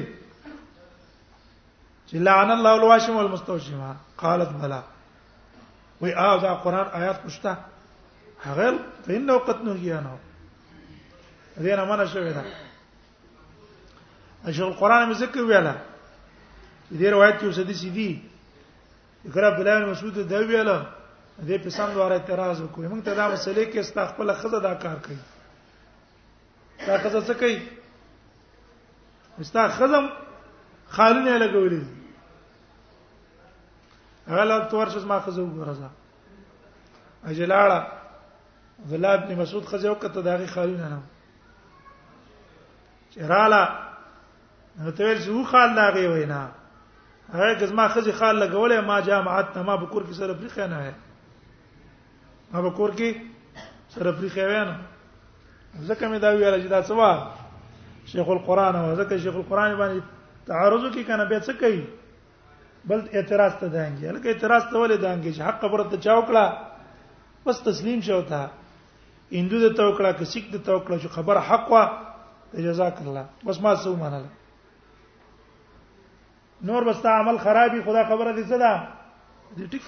چې 2.07 2.15
لعن 2.27 2.51
الله 2.51 2.69
الواشم 2.75 3.15
والمستوشم 3.15 3.95
قالت 4.17 4.49
بلا 4.61 4.81
وی 6.01 6.13
او 6.13 6.37
دا 6.39 6.55
قران 6.55 6.87
آیات 7.01 7.21
پښتا 7.25 7.51
هغه 8.45 8.79
فإنه 9.07 9.33
قد 9.39 9.61
نهيانه 9.65 10.17
دې 11.57 11.75
نه 11.79 11.85
مانا 11.85 12.05
شوې 12.05 12.33
ده 12.37 12.43
اشغل 14.45 14.73
قران 14.73 15.11
مې 15.11 15.15
ذکر 15.17 15.41
ویلا 15.41 15.75
دې 16.93 17.03
روایت 17.05 17.39
کې 17.41 17.43
وسدي 17.45 17.73
سيدي 17.73 18.21
اقرا 19.27 19.49
بلال 19.49 19.85
مسعود 19.89 20.13
دا 20.17 20.37
ویلا 20.39 20.85
دې 21.47 21.57
په 21.63 21.69
سم 21.69 21.93
دواره 21.93 22.15
اعتراض 22.15 22.57
وکړي 22.61 22.87
موږ 22.91 23.01
ته 23.05 23.13
دا 23.15 23.29
مسلې 23.35 23.65
کې 23.73 23.77
استا 23.77 24.05
خپل 24.05 24.33
خزه 24.33 24.59
دا 24.59 24.73
کار 24.73 24.95
کوي 25.05 25.17
دا 26.87 26.97
خزه 26.97 27.21
څه 27.21 27.33
کوي 27.39 27.59
مستا 29.39 29.67
خزم 29.67 30.09
خالونه 30.87 31.37
لګولې 31.37 31.85
غلا 34.29 34.59
تور 34.73 34.89
شس 34.89 35.03
ما 35.03 35.19
خزه 35.19 35.41
وګورځه 35.41 35.89
اجلاړه 37.25 37.91
غلا 38.89 39.13
ابن 39.13 39.35
مسعود 39.39 39.65
خزه 39.65 39.91
وکړه 39.91 40.07
داغي 40.07 40.47
خالونه 40.47 40.87
نه 40.89 41.01
چراله 43.13 43.61
نو 44.79 44.91
ته 44.91 45.03
ول 45.03 45.19
زو 45.19 45.43
خال 45.43 45.73
لاغي 45.75 46.07
وینا 46.07 46.51
هغه 47.33 47.53
جسمه 47.53 47.87
خزي 47.87 48.11
خال 48.11 48.39
لګولې 48.43 48.79
ما 48.85 48.99
جامعات 49.01 49.57
ما 49.57 49.75
بکور 49.75 50.03
کې 50.03 50.13
سره 50.13 50.33
بریخه 50.33 50.67
نه 50.67 50.93
ما 52.51 52.61
بکور 52.69 52.89
کې 52.95 53.21
سره 53.95 54.11
بریخه 54.11 54.47
وینا 54.47 54.79
ځکه 55.87 56.03
مې 56.11 56.19
دا 56.19 56.29
ویل 56.33 56.61
چې 56.63 56.67
دا 56.69 56.81
څه 56.81 56.93
شیخ 58.09 58.27
القرآن 58.27 58.73
او 58.75 58.95
ځکه 58.99 59.13
شیخ 59.21 59.35
القرآن 59.35 59.71
باندې 59.75 59.99
تعارض 60.49 60.83
کی 60.93 61.03
کنه 61.03 61.25
به 61.29 61.39
څه 61.39 61.53
کوي 61.61 61.83
بل 62.89 62.99
اعتراض 63.13 63.53
ته 63.61 63.67
دانګي 63.69 64.05
هلکه 64.09 64.27
اعتراض 64.31 64.63
ته 64.71 64.75
ولې 64.81 64.97
دانګي 65.03 65.31
چې 65.37 65.41
حق 65.47 65.57
خبره 65.61 65.83
ته 65.91 65.97
چا 66.01 66.13
وکړه 66.19 66.45
بس 67.45 67.61
تسلیم 67.63 67.99
شو 68.01 68.21
تا 68.21 68.49
هندو 69.31 69.57
د 69.65 69.67
توکړه 69.79 70.13
که 70.17 70.25
سیک 70.31 70.45
د 70.55 70.57
توکړه 70.67 70.97
چې 71.03 71.07
خبره 71.15 71.39
حق 71.39 71.65
وا 71.71 71.83
ته 72.51 72.57
جزاک 72.63 72.95
الله 73.05 73.25
بس 73.45 73.61
ما 73.61 73.73
سو 73.75 73.95
منل 73.95 74.25
نور 76.65 76.81
بس 76.83 77.05
عمل 77.05 77.37
خرابي 77.45 77.79
خدا 77.85 78.01
خبره 78.09 78.31
دې 78.37 78.43
زده 78.51 78.71
دې 79.57 79.65
ټیک 79.71 79.83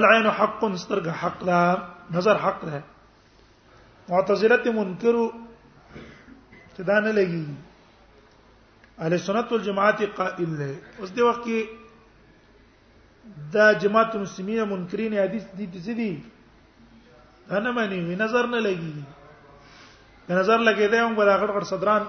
العين 0.00 0.26
حق 0.38 0.60
سترګ 0.82 1.06
حق 1.22 1.38
ده 1.50 1.60
نظر 2.16 2.36
حق 2.44 2.60
ده 2.70 2.76
معتزله 4.10 4.64
منکر 4.78 5.16
ته 6.76 6.82
دا 6.90 6.96
نه 7.04 7.10
لګي 7.18 7.44
اهل 9.02 9.12
سنت 9.26 9.46
والجماعت 9.52 9.98
قائل 10.20 10.50
له 10.60 10.72
اوس 11.00 11.10
دی 11.16 11.22
وخت 11.28 11.42
کې 11.46 11.60
دا 13.54 13.66
جماعت 13.82 14.12
المسلمین 14.14 14.60
منکرین 14.72 15.12
حدیث 15.24 15.42
دي 15.58 15.66
دي 15.74 15.80
دي 16.00 16.12
دا 17.50 17.58
نه 17.64 17.70
مانی 17.76 18.00
وی 18.08 18.14
نظر 18.24 18.46
نه 18.54 18.58
لګي 18.60 18.94
نظر 20.40 20.58
لګیدای 20.58 21.00
هم 21.06 21.14
بلاغړ 21.20 21.48
غړ 21.56 21.64
صدران 21.72 22.02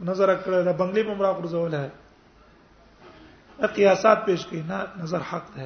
نظر 0.00 0.28
کړل 0.44 0.60
دا 0.68 0.72
بنگلې 0.80 1.02
په 1.08 1.14
مراقبه 1.14 1.48
زول 1.56 1.74
ہے 1.82 1.88
قیاسات 3.64 4.24
پیش 4.26 4.46
کړي 4.46 4.62
نه 4.68 4.86
نظر 5.02 5.20
حق 5.32 5.46
ده 5.56 5.64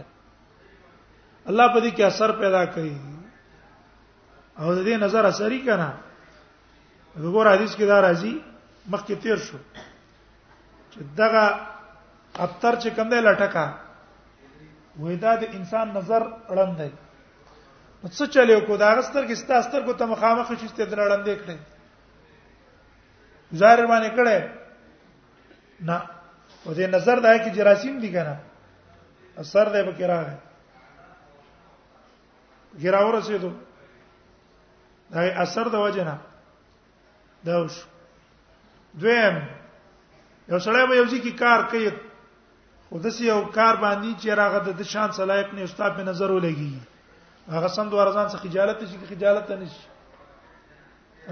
الله 1.48 1.72
په 1.72 1.80
دې 1.80 1.90
کې 1.90 2.04
اثر 2.06 2.30
پیدا 2.42 2.62
کوي 2.74 2.96
او 4.58 4.74
د 4.74 4.76
دې 4.78 4.96
نظر 5.04 5.22
اثرې 5.26 5.60
کنا 5.66 5.90
وګور 7.22 7.46
حدیث 7.52 7.72
کې 7.76 7.84
دا 7.86 7.98
راځي 8.02 8.34
مخکې 8.90 9.14
تیر 9.22 9.38
شو 9.46 9.58
چې 10.92 10.98
دغه 11.22 11.44
ابتر 12.38 12.74
چې 12.82 12.88
کوم 12.96 13.08
دی 13.10 13.20
لټکا 13.20 13.66
وې 15.00 15.16
دا 15.26 15.32
د 15.42 15.44
انسان 15.58 15.86
نظر 15.96 16.22
اړم 16.50 16.76
دی 16.78 16.90
څه 18.16 18.24
چلے 18.36 18.54
کو 18.70 18.76
دا 18.76 18.88
غستر 18.98 19.22
کې 19.26 19.34
ستا 19.34 19.54
استر 19.58 19.80
کو 19.86 19.92
ته 19.92 20.04
مخامخ 20.14 20.46
شسته 20.62 20.82
درړم 20.84 21.22
دی 21.24 21.34
کړي 21.42 21.58
ظاهر 23.60 23.80
باندې 23.86 24.10
کړي 24.16 24.38
نه 25.90 25.96
او 26.66 26.72
دې 26.74 26.86
نظر 26.92 27.18
دا 27.20 27.36
کې 27.38 27.50
جراثیم 27.56 27.98
دي 28.00 28.12
کنه 28.12 28.34
اثر 29.42 29.66
دې 29.72 29.82
به 29.86 29.92
کراغه 29.98 30.34
غراور 32.82 33.14
رسیدو 33.18 33.50
دا 35.14 35.20
اثر 35.44 35.66
د 35.72 35.84
وجنه 35.84 36.16
دا 37.46 37.62
وش 37.62 37.74
دویم 38.94 39.36
یو 40.48 40.58
سړی 40.66 40.86
به 40.88 40.94
یو 40.96 41.06
ځکه 41.12 41.30
کار 41.42 41.60
کوي 41.70 41.90
خو 42.90 42.98
د 42.98 43.06
یو 43.20 43.40
کار 43.58 43.74
باندې 43.84 44.10
چې 44.20 44.28
راغه 44.42 44.58
د 44.82 44.82
شان 44.92 45.12
صلاحیت 45.16 45.54
نه 45.54 45.62
استاد 45.62 45.96
په 45.96 46.02
نظر 46.12 46.30
ولګي 46.30 46.74
هغه 47.56 47.68
سم 47.74 47.88
دوه 47.90 48.00
ورځې 48.02 48.24
څخه 48.32 48.42
خجالت 48.44 48.78
شي 48.88 48.96
کې 48.98 49.08
خجالت 49.10 49.50
نه 49.50 49.66
شي 49.74 49.82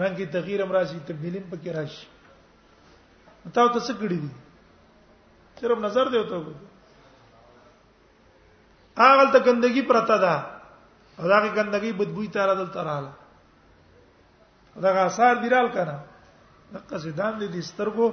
رنګي 0.02 0.26
تغییر 0.32 0.60
امراشي 0.62 0.98
تبدیلیم 1.06 1.44
پکې 1.50 1.70
راشي 1.80 2.06
تاسو 3.54 3.72
ته 3.72 3.80
څه 3.86 3.94
کړی 4.00 4.18
دي 4.26 4.32
صرف 5.60 5.78
نظر 5.84 6.08
دی 6.14 6.22
ته 6.30 6.36
هغه 9.00 9.24
ته 9.32 9.38
ګندګي 9.46 9.82
پرته 9.90 10.16
ده 10.22 10.34
او 11.20 11.28
دا 11.28 11.38
کې 11.40 11.50
ګندګي 11.56 11.92
بدبوې 11.92 12.28
تاره 12.34 12.54
دل 12.60 12.68
تراله 12.74 13.12
دا 14.82 14.88
آثار 15.06 15.34
دیرال 15.42 15.68
کنه 15.74 15.96
دغه 16.72 16.96
سیدان 17.06 17.32
دي 17.40 17.60
سترګو 17.70 18.06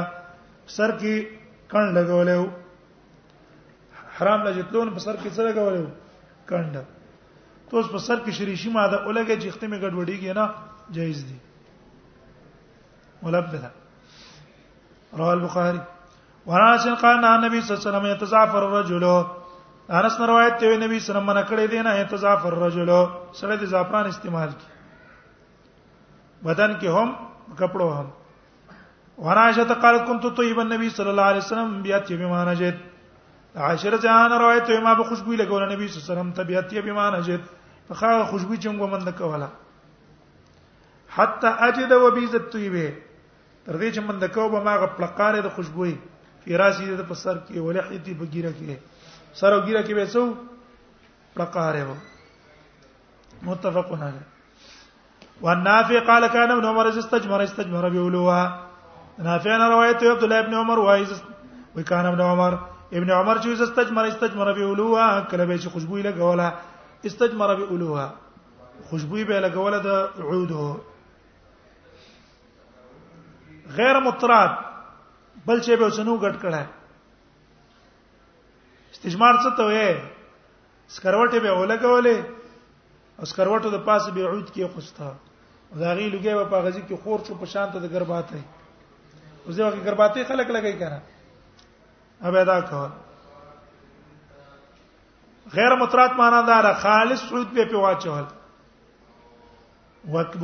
سر 0.77 0.91
کې 1.01 1.15
کڼ 1.73 1.85
لګولیو 1.97 2.45
حرام 4.19 4.39
لجتلون 4.49 4.89
په 4.97 5.01
سر 5.07 5.17
کې 5.23 5.29
څه 5.37 5.43
لګولیو 5.49 5.87
کڼ 6.47 6.65
ته 6.75 6.83
اوس 7.73 7.91
په 7.95 7.99
سر 8.07 8.17
کې 8.25 8.31
شریشي 8.39 8.71
ماده 8.77 8.97
اولګه 9.05 9.41
چې 9.43 9.49
ختمه 9.57 9.77
ګډوډیږي 9.79 10.33
نه 10.41 10.45
جایز 10.97 11.21
دي 11.29 11.37
ملبدا 13.25 13.71
رواه 15.21 15.33
البخاري 15.33 15.81
وراسن 16.47 16.95
قال 17.03 17.25
النبي 17.25 17.61
صلى 17.61 17.73
الله 17.77 17.83
عليه 17.83 17.89
وسلم 17.89 18.07
يتزعفر 18.15 18.63
الرجل 18.69 19.05
انس 19.97 20.17
روایت 20.31 20.57
ته 20.61 20.77
نبی 20.85 20.99
صلی 21.05 21.13
الله 21.13 21.13
علیه 21.13 21.13
وسلم 21.13 21.29
منکړې 21.33 21.71
دي 21.73 21.83
نه 21.83 21.95
يتزعفر 22.01 22.53
الرجل 22.53 22.91
سره 23.41 23.55
د 23.61 23.63
زعفران 23.75 24.07
استعمال 24.15 24.49
کی 24.63 24.73
بدن 26.45 26.75
کې 26.81 27.01
هم 27.01 27.15
کپړو 27.59 27.91
هم 27.99 28.11
وراشت 29.27 29.71
قال 29.85 29.99
كنت 30.05 30.27
طيبا 30.37 30.63
النبي 30.63 30.89
صلى 30.97 31.11
الله 31.11 31.23
عليه 31.31 31.41
وسلم 31.45 31.83
بيات 31.83 32.13
بما 32.13 32.45
نجد 32.53 32.81
عاشر 33.69 33.97
جهان 34.07 34.33
روایت 34.45 34.71
ما 34.89 34.93
به 34.95 35.05
خوشبو 35.11 35.33
لګول 35.33 35.71
نبی 35.73 35.89
صلی 35.89 36.01
الله 36.01 36.05
علیه 36.05 36.13
وسلم 36.13 36.33
طبيعت 36.41 36.75
بما 36.89 37.07
نجد 37.19 37.41
فخا 37.89 38.13
خوشبو 38.33 38.55
چنګو 38.55 38.87
مند 38.97 39.09
کولا 39.19 39.49
حتى 41.17 41.49
اجد 41.69 41.93
وبيز 41.93 42.35
الطيبه 42.35 42.87
تر 43.67 43.79
دې 43.79 43.91
چې 43.91 44.01
مند 44.11 44.23
کو 44.35 44.49
به 44.57 44.61
ما 44.69 44.77
غپلقانه 44.85 45.41
د 45.41 45.49
خوشبوې 45.57 46.45
فراسی 46.45 46.93
د 47.01 47.09
پسر 47.09 47.37
کې 47.37 47.57
ولحیتی 47.69 48.15
بګیره 48.15 48.53
کې 48.61 49.35
سره 49.43 49.65
ګیره 49.67 49.83
کې 49.87 49.95
به 50.01 50.13
څو 50.13 50.31
پلقاره 51.37 51.91
و 51.91 53.43
متفقون 53.47 54.03
علیه 54.03 54.36
والنافع 55.43 55.99
قال 56.07 56.27
كان 56.27 56.51
ابن 56.51 56.65
عمر 56.65 56.89
اذا 56.89 56.99
استجمر 57.01 57.45
استجمر 57.45 57.89
بولوها 57.89 58.67
نافع 59.19 59.57
انا 59.57 59.69
روایت 59.69 60.03
عبد 60.05 60.23
الله 60.23 60.39
ابن 60.39 60.55
عمر 60.55 60.79
وایز 60.79 61.23
وكان 61.77 62.07
ابن 62.07 62.21
عمر 62.21 62.53
ابن 62.93 63.11
عمر 63.11 63.37
چې 63.43 63.47
استجمر 63.47 64.09
استجمر 64.09 64.53
بولوها 64.53 65.21
کله 65.21 65.45
به 65.45 65.57
چې 65.59 65.69
خوشبو 65.69 65.99
لګولا 66.01 66.49
استجمر 67.07 67.55
بولوها 67.55 68.13
خوشبو 68.91 69.17
به 69.25 69.41
لګولا 69.41 69.79
د 69.85 69.89
عوده 70.21 70.77
غیر 73.77 74.01
متراد 74.01 74.51
بل 75.47 75.61
چې 75.63 75.71
به 75.71 75.87
وسنو 75.87 76.17
غټ 76.17 76.37
کړه 76.43 76.63
استجمار 78.95 79.35
څه 79.45 79.51
ته 79.57 79.63
وې 79.67 79.91
سکروټه 80.89 81.39
به 81.45 81.51
ولګولې 81.57 82.36
اوس 83.21 83.31
کروټو 83.35 83.71
د 83.73 83.79
پاسه 83.85 84.11
به 84.15 84.27
عود 84.31 84.49
کې 84.53 84.73
خوستا 84.77 85.11
دا 85.81 85.91
غي 85.99 86.07
لګي 86.15 86.35
و 86.39 86.41
په 86.53 86.59
غزي 86.65 86.81
کې 86.89 86.97
خور 87.03 87.19
شو 87.27 87.35
په 87.41 87.47
شان 87.53 87.67
ته 87.73 87.79
د 87.81 87.87
ګرباته 87.95 88.41
اوس 89.47 89.55
دا 89.57 89.71
کې 89.71 89.81
ګرباته 89.87 90.19
خلک 90.31 90.49
لګي 90.57 90.73
کنه 90.81 91.01
اوبه 92.25 92.43
دا 92.51 92.59
کول 92.71 92.91
غیر 95.57 95.73
مترات 95.83 96.13
معنا 96.21 96.41
دار 96.51 96.65
خالص 96.83 97.23
عود 97.33 97.49
به 97.59 97.65
په 97.73 97.77
واچول 97.87 98.25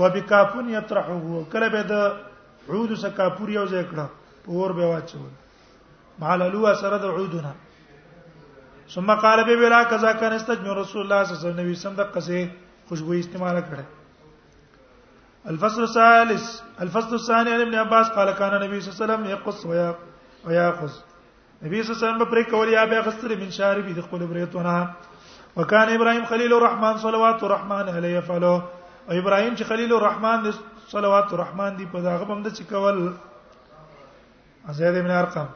وبکافون 0.00 0.66
یطرحه 0.74 1.16
کله 1.52 1.68
به 1.76 1.82
د 1.92 1.94
عود 2.68 2.94
سره 3.02 3.10
کافور 3.20 3.48
یو 3.56 3.66
ځای 3.74 3.84
کړه 3.90 4.06
پور 4.48 4.70
به 4.80 4.86
واچول 4.94 5.30
ماللو 6.24 6.64
سره 6.80 6.96
د 7.04 7.06
عودنا 7.20 7.52
ثم 8.94 9.08
قال 9.24 9.38
به 9.48 9.54
بلا 9.60 9.80
كذا 9.94 10.10
كان 10.12 10.32
استجمع 10.38 10.72
رسول 10.78 11.00
الله 11.02 11.20
صلى 11.24 11.24
الله 11.36 11.50
عليه 11.62 11.70
وسلم 11.76 11.94
د 12.02 12.04
قصه 12.16 12.40
خوشبو 12.88 13.12
استعمال 13.12 13.60
کړه 13.70 13.84
الفصل 15.52 15.82
الثالث 15.82 16.44
الفصل 16.80 17.14
الثاني 17.14 17.50
عن 17.54 17.60
ابن 17.60 17.74
عباس 17.74 18.08
قال 18.16 18.30
كان 18.32 18.54
النبي 18.62 18.80
صلى 18.80 18.90
الله 18.92 18.96
عليه 18.98 19.12
وسلم 19.12 19.24
يقص 19.30 19.66
وياخذ 20.46 20.90
النبي 21.62 21.82
صلى 21.82 21.92
الله 21.92 21.92
عليه 21.92 21.92
وسلم 22.06 22.24
پر 22.24 22.42
کول 22.50 22.68
یا 22.72 22.84
بیا 22.92 23.02
خستر 23.06 23.34
من 23.38 23.50
شارب 23.56 23.86
د 23.96 24.00
خپل 24.06 24.22
بریتونه 24.34 24.88
وکان 25.56 25.88
ابراهيم 25.92 26.24
خليل 26.34 26.50
الرحمن 26.58 26.94
صلوات 27.08 27.38
الرحمن 27.44 27.86
عليه 27.96 28.18
فلو 28.28 28.56
او 28.56 28.62
ابراهيم 29.22 29.54
چې 29.54 29.64
خليل 29.72 29.90
الرحمن 29.96 30.38
د 30.46 30.48
صلوات 30.92 31.28
الرحمن 31.32 31.70
دي 31.80 31.86
په 31.94 31.98
داغه 32.06 32.24
باندې 32.30 32.50
چې 32.56 32.62
کول 32.72 32.96
زید 34.80 34.94
ابن 35.02 35.10
ارقم 35.20 35.46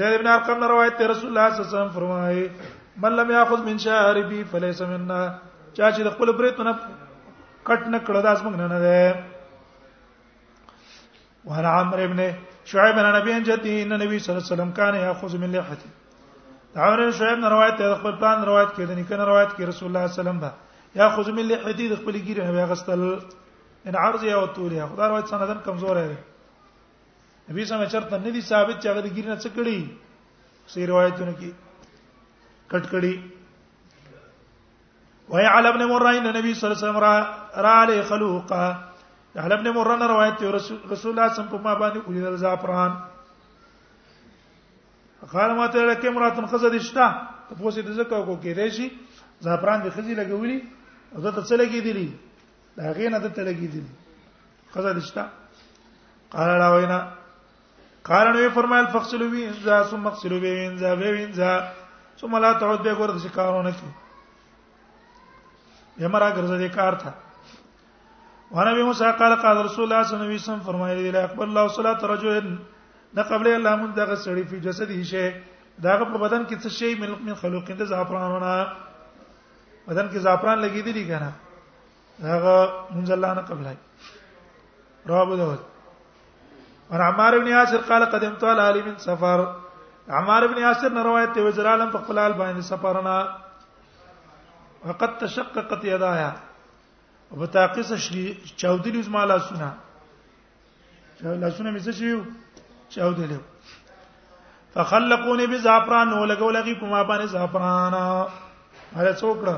زید 0.00 0.12
ابن 0.16 0.26
ارقم 0.32 0.58
روایت 0.72 0.94
ته 0.98 1.04
رسول 1.12 1.26
الله 1.28 1.48
صلی 1.48 1.48
الله 1.48 1.48
علیه 1.48 1.64
وسلم 1.76 1.88
فرمایي 2.00 2.44
من 3.04 3.12
لم 3.20 3.28
ياخذ 3.34 3.60
من 3.70 3.76
شاربي 3.86 4.40
فليس 4.52 4.80
منا 4.92 5.22
چا 5.78 5.86
چې 5.94 6.02
د 6.04 6.08
خپل 6.14 6.28
بریتونه 6.38 6.72
کټ 7.68 7.82
نه 7.94 7.98
کړه 8.06 8.20
داس 8.28 8.38
موږ 8.46 8.54
نه 8.62 8.78
ده 8.84 8.94
وهر 11.50 11.64
عمرو 11.74 12.02
ابن 12.06 12.22
شعيب 12.70 12.94
بن 13.00 13.06
نبي 13.16 13.32
جدي 13.48 13.74
ان 13.82 13.92
نبي 14.00 14.18
صلى 14.22 14.30
الله 14.30 14.42
عليه 14.44 14.48
وسلم 14.54 14.70
كان 14.80 14.94
ياخذ 15.02 15.32
من 15.44 15.50
لحيته 15.58 15.90
عمرو 16.86 17.10
شعيب 17.20 17.38
نه 17.44 17.48
روایت 17.54 17.74
ده 17.84 17.94
خپل 18.02 18.14
پلان 18.24 18.36
روایت 18.50 18.70
کړي 18.74 18.84
د 18.90 18.92
نیکنه 19.02 19.24
روایت 19.30 19.50
کړي 19.54 19.64
رسول 19.70 19.86
الله 19.90 20.04
صلی 20.06 20.06
الله 20.06 20.06
علیه 20.08 20.18
وسلم 20.20 20.38
با 20.46 20.50
یاخذ 21.02 21.26
من 21.38 21.44
لحيته 21.52 21.86
د 21.94 21.94
خپل 22.02 22.14
ګیره 22.26 22.50
بیا 22.58 22.64
غستل 22.74 23.06
ان 23.86 23.94
عرض 24.02 24.22
یا 24.30 24.38
طول 24.60 24.72
یا 24.80 24.84
خدای 24.90 25.08
روایت 25.08 25.26
سندن 25.32 25.58
کمزور 25.66 25.96
دی 25.96 26.02
نبی 27.50 27.62
سم 27.72 27.80
چرته 27.96 28.14
نه 28.26 28.30
دي 28.36 28.40
ثابت 28.50 28.76
چې 28.82 28.86
هغه 28.90 29.00
د 29.08 29.10
ګیره 29.16 29.36
څخه 29.40 29.54
کړي 29.56 29.80
سې 30.72 30.80
روایتونه 30.94 31.32
کې 31.42 31.50
کټ 31.88 32.84
کړي 32.94 33.14
ويعل 35.30 35.66
ابن 35.66 35.84
مرين 35.84 36.26
النبي 36.26 36.54
صلى 36.54 36.66
الله 36.72 36.78
عليه 36.82 36.86
وسلم 36.88 36.98
را 37.04 37.14
عليه 37.68 38.00
خلوقا 38.08 38.64
يعل 39.36 39.52
ابن 39.52 39.66
مرين 39.76 40.00
روایت 40.02 40.34
ته 40.40 40.50
رسول 40.50 40.78
الله 40.82 40.96
صلی 40.96 41.08
الله 41.08 41.22
علیه 41.22 41.36
وسلم 41.36 41.52
په 41.52 41.58
ما 41.64 41.72
باندې 41.74 41.98
اولی 42.06 42.20
دل 42.20 42.36
زعفران 42.36 42.92
قال 45.32 45.50
ما 45.56 45.66
ته 45.66 45.84
لکه 45.84 46.10
مراتن 46.10 46.46
خزه 46.48 46.68
دشتا 46.70 47.06
ته 47.48 47.54
پوسې 47.60 47.80
د 47.84 47.90
زکه 48.00 48.16
کو 48.24 48.34
کې 48.42 48.52
دیشي 48.56 48.88
زعفران 49.44 49.80
به 49.84 49.90
خزي 49.90 50.14
لګولي 50.16 50.58
او 51.16 51.20
ته 51.22 51.40
څه 51.44 51.54
لګې 51.60 51.80
دي 51.84 52.12
دا 52.76 52.92
غینه 52.96 53.18
ته 53.28 53.42
لګې 53.44 53.68
دي 53.68 53.82
خزه 54.74 54.92
دشتا 54.96 55.28
قال 56.32 56.48
لا 56.58 56.68
وینا 56.68 57.08
قال 58.04 58.26
نو 58.32 58.50
فرمایل 58.56 58.86
فغسلوا 58.96 59.28
وینځه 59.30 59.76
ثم 59.92 60.06
اغسلوا 60.06 60.40
وینځه 60.40 60.88
وینځه 60.96 61.50
ثم 62.16 62.32
لا 62.36 62.52
تعود 62.52 62.80
به 62.80 62.94
ګور 62.94 63.08
د 63.12 63.18
شکارونه 63.20 63.70
کې 63.76 64.07
یمرا 65.98 66.28
ګرځه 66.36 66.56
دې 66.58 66.68
کار 66.74 66.92
تھا 67.04 67.10
وانا 68.50 68.70
ابي 68.70 68.82
موسى 68.88 69.10
قال 69.20 69.34
قال 69.42 69.56
رسول 69.64 69.84
الله 69.84 70.02
صلى 70.02 70.14
الله 70.14 70.26
عليه 70.26 70.42
وسلم 70.44 70.64
فرمایلی 70.68 71.10
لا 71.16 71.22
يقبل 71.22 71.46
الله 71.48 71.68
صلاه 71.78 72.04
رجل 72.06 72.58
نه 73.14 73.22
قبل 73.30 73.46
الله 73.52 73.76
من 73.82 73.94
دغه 74.00 74.14
سړی 74.26 74.42
په 74.50 74.58
جسد 74.66 74.90
هي 74.90 75.04
شي 75.04 75.32
داغه 75.86 76.04
په 76.12 76.18
بدن 76.24 76.46
کې 76.48 76.54
څه 76.62 76.68
شي 76.78 76.94
ملک 77.00 77.18
من 77.30 77.34
خلوق 77.40 77.70
د 77.80 77.84
زعفران 77.94 78.34
نه 78.42 78.72
بدن 79.88 80.08
کې 80.08 80.16
زعفران 80.26 80.58
لګی 80.58 80.82
دي 80.82 81.04
کنه 81.04 81.32
داغه 82.26 82.54
منځ 82.90 83.10
الله 83.16 83.34
نه 83.34 83.40
قبلای 83.40 83.76
رواه 85.08 85.22
ابو 85.26 85.36
داود 85.42 85.58
اور 86.92 87.00
عمار 87.06 87.38
بن 87.38 87.46
یاسر 87.48 87.80
قال 87.88 88.04
قدمت 88.12 88.44
على 88.44 88.60
علی 88.70 88.82
بن 88.82 88.94
سفر 88.98 89.40
عمار 90.20 90.46
بن 90.52 90.58
یاسر 90.60 90.88
نه 90.96 91.02
روایت 91.06 91.34
ته 91.38 91.44
وزرالم 91.46 91.90
په 91.96 92.02
خپل 92.04 92.18
حال 92.18 92.32
باندې 92.32 92.60
سفرنا 92.72 93.18
وقد 94.86 95.18
تشققت 95.18 95.84
يدايا 95.84 96.32
وبتاقص 97.30 97.92
شلی 97.92 98.24
چاودلی 98.60 99.02
زما 99.02 99.24
لاسونه 99.24 99.70
لاسونه 101.22 101.70
مې 101.72 101.80
څه 101.86 101.90
شي 101.98 102.10
چاودلی 102.96 103.38
فخلقوني 104.74 105.46
بزعفران 105.46 106.12
ولګو 106.12 106.50
لغي 106.58 106.74
کوما 106.80 107.02
باندې 107.02 107.24
زعفران 107.24 107.94
هغه 108.96 109.12
څوکړه 109.20 109.56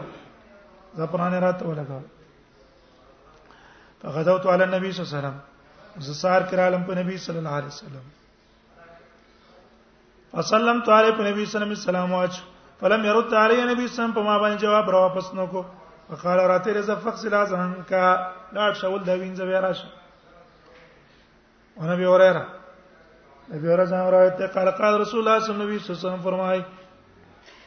زعفران 1.00 1.34
راته 1.34 1.64
ولګو 1.64 2.00
فغدوت 4.02 4.46
على 4.46 4.64
النبي 4.64 4.92
صلى 4.92 5.02
الله 5.04 5.18
عليه 5.18 5.28
وسلم 5.28 5.40
زسار 6.08 6.42
کرالم 6.50 6.84
په 6.86 6.94
نبی 7.02 7.16
صلی 7.26 7.38
الله 7.38 7.54
علیه 7.54 7.66
وسلم 7.76 8.08
فسلمت 10.32 10.88
علی 10.98 11.12
په 11.18 11.22
نبی 11.30 11.44
صلی 11.44 11.62
الله 11.62 11.72
علیه 11.72 11.82
وسلم 11.86 12.12
واچ 12.18 12.40
فلم 12.80 13.04
يرد 13.04 13.32
علی 13.40 13.62
نبی 13.72 13.86
سم 13.94 14.12
په 14.18 14.22
ما 14.26 14.36
باندې 14.38 14.62
جواب 14.62 14.90
را 14.90 14.98
واپس 15.00 15.34
نکو 15.34 15.62
وقال 16.12 16.38
راته 16.38 16.72
رز 16.76 16.90
فغسل 16.90 17.34
ازهنك 17.40 17.92
لا 18.58 18.72
شول 18.82 19.02
دا 19.08 19.14
وینځه 19.14 19.44
بیا 19.50 19.60
راشه 19.60 19.88
ونبي 21.82 22.04
اوریرا 22.12 22.44
نبی 23.52 23.68
اورزان 23.68 24.06
روایت 24.12 24.36
ته 24.38 24.46
قال 24.56 24.70
قال 24.80 25.00
رسول 25.00 25.20
الله 25.20 25.40
صلی 25.40 25.54
الله 25.54 25.70
علیه 25.70 25.90
وسلم 25.90 26.20
فرمای 26.20 26.64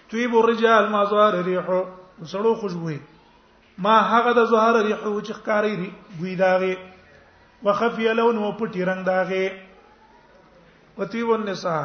توی 0.10 0.28
بو 0.28 0.42
رجال 0.48 0.90
ما 0.90 1.04
زوار 1.14 1.34
ریحو 1.42 1.82
وسړو 2.24 2.58
خوشبوئی 2.62 3.00
ما 3.78 3.96
هغه 4.10 4.34
د 4.40 4.46
زهر 4.54 4.82
ریحو 4.86 5.22
چې 5.22 5.34
ښکاری 5.34 5.76
ری 5.76 5.94
ګوی 6.20 6.36
داغه 6.38 6.78
وخفی 7.66 8.14
لون 8.14 8.38
او 8.38 8.52
پټی 8.58 8.78
رنگ 8.92 9.06
داغه 9.06 9.52
وتوی 10.98 11.24
ون 11.24 11.44
نساء 11.46 11.84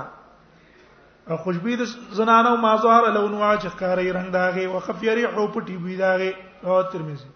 خوشبو 1.36 1.74
د 1.78 1.84
زنانو 2.18 2.54
ما 2.62 2.74
ظهر 2.82 3.10
لون 3.12 3.32
وا 3.32 3.54
چې 3.56 3.68
ښکاری 3.68 4.12
رنگ 4.12 4.30
داغه 4.32 4.62
او 4.66 4.80
خفی 4.86 5.14
ریح 5.16 5.28
او 5.38 5.46
پټی 5.48 5.76
بوی 5.76 5.96
داغه 5.96 6.34
او 6.64 6.82
ترمذی 6.92 7.26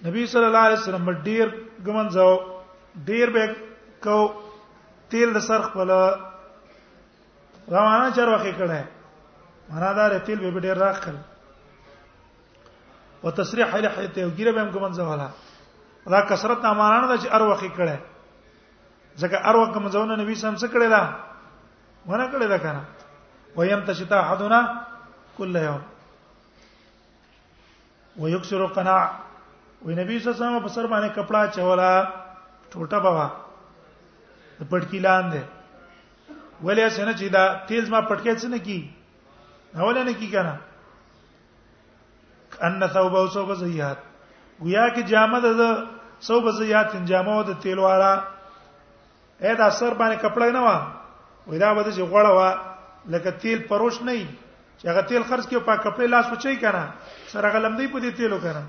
نبی 0.06 0.26
صلی 0.36 0.44
الله 0.52 0.58
علیه 0.70 0.78
وسلم 0.78 1.10
ډیر 1.24 1.54
ګمنځاو 1.84 2.49
ډیر 2.94 3.30
به 3.30 3.54
کو 4.02 4.32
تیل 5.10 5.32
د 5.34 5.38
سر 5.46 5.62
خپل 5.70 5.88
روانه 7.68 8.10
چر 8.16 8.28
وخې 8.28 8.52
کړه 8.60 8.82
معنا 9.72 9.92
دا 9.98 10.04
ر 10.08 10.10
تیل 10.26 10.38
به 10.50 10.60
ډیر 10.60 10.76
راخل 10.76 11.14
وتصریح 13.24 13.76
له 13.76 13.88
حیته 13.96 14.20
او 14.22 14.30
ګیره 14.30 14.52
به 14.52 14.60
هم 14.60 14.70
کوم 14.74 14.92
ځواله 14.98 15.28
دا 16.14 16.20
کثرت 16.30 16.58
نه 16.64 16.70
معنا 16.72 17.06
نه 17.06 17.16
چې 17.22 17.26
ار 17.34 17.42
وخې 17.48 17.70
کړه 17.78 17.96
ځکه 19.16 19.36
ار 19.50 19.56
وخت 19.60 19.72
کوم 19.74 19.86
ځونه 19.88 20.12
نبی 20.22 20.34
سم 20.34 20.56
څه 20.56 20.66
کړه 20.74 20.88
دا 20.90 21.02
ونه 22.06 22.26
کړه 22.32 22.46
دا 22.48 22.58
کنه 22.64 22.82
ويم 23.56 23.80
تشتا 23.84 24.18
حدنا 24.30 24.60
كل 25.38 25.54
يوم 25.56 25.80
ويكسر 28.16 28.66
قناع 28.78 29.06
وي 29.84 29.94
نبی 29.96 30.14
صلی 30.18 30.26
الله 30.26 30.30
علیه 30.30 30.30
وسلم 30.46 30.60
په 30.68 30.74
سر 30.74 30.86
باندې 30.94 31.08
کپڑا 31.18 31.42
چولا 31.56 31.94
ټوټه 32.72 32.98
بوا 33.06 33.26
د 34.58 34.62
پټکی 34.70 35.00
لاندې 35.06 35.42
ولې 36.64 36.86
څنګه 36.96 37.14
چې 37.20 37.26
دا 37.36 37.44
تیز 37.70 37.84
ما 37.94 38.00
پټکی 38.10 38.34
څنګه 38.42 38.58
کی 38.66 38.78
اول 39.78 39.96
نه 40.06 40.12
کی 40.20 40.28
کنه 40.34 40.54
ان 42.66 42.80
ثوب 42.94 43.12
او 43.20 43.26
ثوب 43.34 43.50
زیات 43.62 43.98
گویا 44.62 44.84
کې 44.94 45.02
جامه 45.12 45.40
د 45.44 45.48
ثوب 46.28 46.44
زیات 46.60 46.90
جامه 47.12 47.32
او 47.38 47.42
د 47.50 47.60
تیل 47.62 47.78
واره 47.84 48.12
اې 49.40 49.54
دا 49.60 49.68
سر 49.78 49.92
باندې 50.00 50.16
کپړې 50.22 50.50
نه 50.56 50.62
و 50.68 50.70
ودا 51.50 51.70
بده 51.74 51.90
چې 51.92 52.02
غوړه 52.10 52.32
و 52.38 52.42
لکه 53.12 53.30
تیل 53.42 53.58
پروش 53.68 54.02
نه 54.02 54.14
چې 54.78 54.84
هغه 54.90 55.02
تیل 55.02 55.22
خرج 55.28 55.44
کړي 55.50 55.60
په 55.68 55.74
کپړې 55.84 56.06
لاس 56.14 56.26
وچي 56.32 56.56
کنه 56.56 56.92
سره 57.34 57.50
غلم 57.54 57.76
دی 57.78 57.86
په 57.86 57.98
دې 58.00 58.10
تیلو 58.16 58.38
کنه 58.38 58.62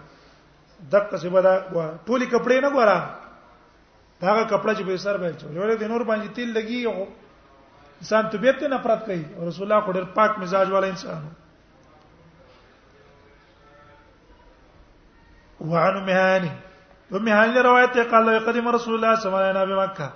دغه 0.93 1.17
څه 1.21 1.27
بدا 1.29 1.53
ټولي 2.05 2.25
کپړې 2.31 2.57
نه 2.67 2.69
ګورم 2.77 3.03
دا 4.21 4.41
کپڑا 4.49 4.73
چې 4.73 4.83
به 4.85 4.97
سر 5.03 5.17
به 5.17 5.29
چولې 5.41 5.75
د 5.81 5.91
نور 5.91 6.03
باندې 6.07 6.27
تیل 6.37 6.49
لګي 6.53 6.85
انسان 8.01 8.29
طبيعت 8.33 8.59
ته 8.63 8.67
نفرت 8.73 9.05
کوي 9.05 9.21
رسول 9.49 9.65
الله 9.71 9.85
خو 9.85 9.91
ډېر 9.91 10.03
پاک 10.17 10.37
مزاج 10.39 10.69
والا 10.71 10.87
انسان 10.93 11.23
وعن 15.71 15.97
مهاني 16.09 16.51
ومه 17.11 17.33
هاني 17.33 17.61
روایت 17.67 17.97
قال 18.13 18.31
قدم 18.45 18.67
رسول 18.77 18.93
الله 18.97 19.15
صلی 19.19 19.31
الله 19.31 19.43
علیه 19.49 19.77
و 19.77 19.83
مکه 19.85 20.09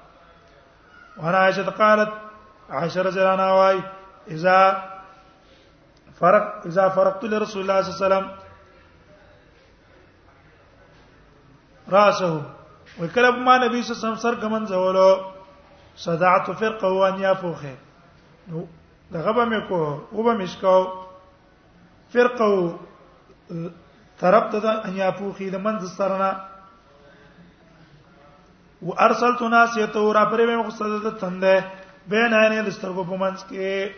وانا 1.17 1.39
عائشه 1.39 1.71
قالت 1.71 2.13
عائشه 2.71 3.03
رضي 3.03 3.21
الله 3.21 3.31
عنها 3.33 3.53
واي 3.53 3.83
اذا 4.29 4.57
فرق 6.21 6.67
اذا 6.67 6.89
فرقت 6.89 7.25
لرسول 7.25 7.63
الله 7.63 7.83
صلى 7.83 7.91
الله 7.91 7.97
عليه 8.01 8.07
وسلم 8.17 8.27
راسه 11.91 12.35
وكلب 13.01 13.35
ما 13.47 13.55
نبي 13.67 13.83
صلى 13.83 13.93
الله 13.93 14.03
عليه 14.03 14.07
وسلم 14.17 14.25
سرګمن 14.27 14.67
زولو 14.67 15.11
صدعت 15.97 16.51
فرقه 16.51 16.89
وان 16.89 17.15
يفوخه 17.23 17.77
نو 18.49 18.67
دغه 19.13 19.33
به 19.37 19.45
مې 19.49 20.51
فرقه 22.15 22.77
تربت 24.19 24.65
ان 24.65 24.97
يفوخي 24.97 25.51
لمن 25.51 25.75
سرنا 25.87 26.31
و 28.85 28.93
ارسلت 28.99 29.43
ناس 29.43 29.77
یتورا 29.77 30.25
پرې 30.31 30.45
مې 30.47 30.57
مقصد 30.57 30.93
د 31.05 31.11
تندې 31.21 31.57
به 32.11 32.23
نه 32.31 32.41
نه 32.49 32.63
د 32.69 32.71
سترګو 32.77 33.05
په 33.11 33.17
منځ 33.23 33.39
کې 33.49 33.93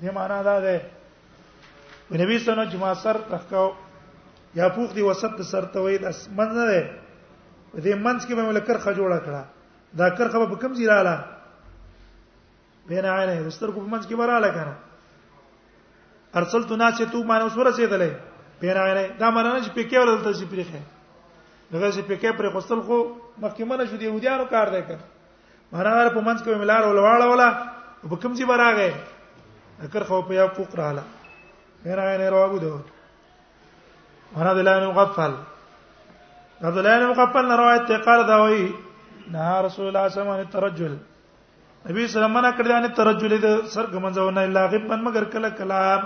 دې 0.00 0.10
معنا 0.14 0.38
دا 0.46 0.56
ده 0.64 0.74
نبی 2.22 2.38
صلی 2.38 2.38
الله 2.38 2.50
علیه 2.50 2.62
وسلم 2.62 2.72
جما 2.74 2.92
سر 3.02 3.16
تخکاو 3.30 3.66
یا 4.58 4.68
فوق 4.76 4.94
دی 4.94 5.02
وسط 5.02 5.34
سر 5.50 5.64
ته 5.74 5.78
وې 5.82 5.94
د 6.02 6.06
منځ 6.38 6.50
نه 6.58 6.64
ده 6.70 6.82
دې 7.74 7.94
منځ 8.06 8.20
کې 8.26 8.32
به 8.38 8.42
ملکر 8.46 8.78
خ 8.84 8.86
جوړه 8.98 9.18
کړه 9.26 9.42
دا 9.98 10.08
کر 10.14 10.28
خبر 10.32 10.46
په 10.54 10.58
کم 10.62 10.72
زیراله 10.78 11.16
به 12.86 13.02
نه 13.02 13.10
نه 13.26 13.42
د 13.42 13.50
سترګو 13.58 13.82
په 13.84 13.90
منځ 13.94 14.04
کې 14.06 14.16
براله 14.20 14.48
کړه 14.54 14.74
ارسلت 16.38 16.70
ناس 16.82 16.96
ته 16.98 17.24
معنا 17.30 17.42
اوس 17.44 17.56
ورسېدلې 17.58 18.12
به 18.62 18.70
نه 18.74 18.94
نه 18.94 19.06
دا 19.18 19.28
معنا 19.34 19.58
چې 19.66 19.70
پکې 19.76 19.96
ولدل 19.98 20.22
ته 20.24 20.38
چې 20.40 20.44
پریخه 20.54 20.80
دغه 21.72 21.88
چې 21.96 22.02
پکې 22.10 22.30
پرې 22.38 22.50
خوستل 22.54 22.80
خو 22.86 22.98
مخکې 23.42 23.64
منه 23.72 23.84
شو 23.90 23.96
د 24.00 24.06
يهودانو 24.06 24.44
کار 24.54 24.68
دی 24.74 24.80
کړ 24.88 24.98
مهران 25.74 26.08
په 26.14 26.20
منځ 26.26 26.38
کې 26.44 26.60
ملار 26.62 26.82
ولواړه 26.86 27.28
ولا 27.30 27.48
په 28.12 28.16
کوم 28.24 28.32
ځای 28.40 28.46
براغه 28.46 28.92
اکر 29.88 30.04
خو 30.10 30.20
په 30.30 30.34
یعقوب 30.40 30.74
رااله 30.80 31.04
غیر 31.88 32.00
غیر 32.22 32.30
راغو 32.36 32.58
دوه 32.62 32.80
وانا 34.34 34.52
دلان 34.58 34.86
مغفل 34.88 35.34
عبد 36.62 36.78
الله 36.80 36.98
بن 37.00 37.06
مغفل 37.14 37.52
روایت 37.62 37.90
قال 38.08 38.24
داوي 38.30 38.60
نه 39.34 39.60
رسول 39.66 39.86
الله 39.86 40.08
صلی 40.08 40.20
الله 40.20 40.34
علیه 40.34 40.48
وسلم 40.48 40.50
ترجل 40.60 40.92
نبی 41.86 42.06
صلی 42.06 42.22
الله 42.22 42.38
علیه 42.42 42.48
وسلم 42.48 42.58
کړه 42.58 42.96
ترجل 43.00 43.32
د 43.40 43.66
سر 43.74 43.84
ګمنځو 43.84 44.30
نه 44.38 44.46
الا 44.50 44.66
غیب 44.74 44.84
من 44.92 45.04
مگر 45.08 45.24
کله 45.36 45.50
کلام 45.62 46.02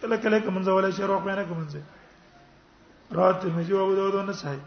کله 0.00 0.16
کله 0.26 0.38
ګمنځو 0.38 0.70
ولا 0.78 0.90
شروع 1.00 1.18
مینه 1.24 1.46
ګمنځي 1.50 1.80
رات 3.20 3.42
مې 3.44 3.68
جو 3.72 3.82
ابو 3.86 3.94
داود 3.96 4.24
نه 4.30 4.38
صحیح 4.44 4.62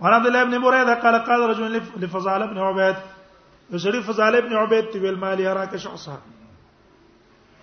وانا 0.00 0.16
عبد 0.16 0.26
الله 0.26 0.44
بن 0.44 0.58
بريدة 0.62 0.94
قال 1.02 1.16
قال 1.28 1.40
رجل 1.50 1.76
لفضالة 1.96 2.46
بن 2.46 2.58
عبيد 2.58 2.96
شريف 3.76 4.06
فضالة 4.10 4.40
بن 4.40 4.56
عبيد 4.56 4.84
تبيل 4.90 5.18
مالي 5.18 5.42
يراك 5.44 5.76
شخصا 5.76 6.18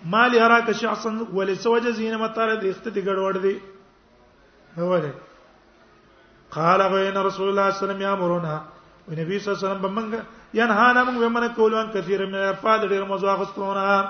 مالي 0.06 0.36
يراك 0.38 0.72
شخصا 0.72 1.26
وليس 1.32 1.66
وجه 1.66 1.90
زين 1.90 2.16
ما 2.16 2.26
ترى 2.26 2.56
دي 2.56 2.70
اختي 2.70 3.02
ګډوډ 3.06 3.36
دي 3.38 3.54
هوله 4.78 5.14
قال 6.50 6.82
غين 6.82 7.16
رسول 7.18 7.48
الله 7.48 7.70
صلى 7.70 7.70
الله 7.70 7.72
عليه 7.72 7.82
وسلم 7.86 8.00
يامرنا 8.02 8.54
ونبي 9.08 9.34
صلى 9.38 9.48
الله 9.54 9.58
عليه 9.58 9.66
وسلم 9.66 9.82
بمنګ 9.86 10.12
هانا 10.56 11.04
موږ 11.04 11.16
ومن 11.22 11.48
کولو 11.54 11.80
ان 11.80 11.90
كثير 11.90 12.26
من 12.26 12.34
الفاظ 12.34 12.80
ډیر 12.84 13.04
موضوع 13.04 13.34
غستونه 13.34 14.08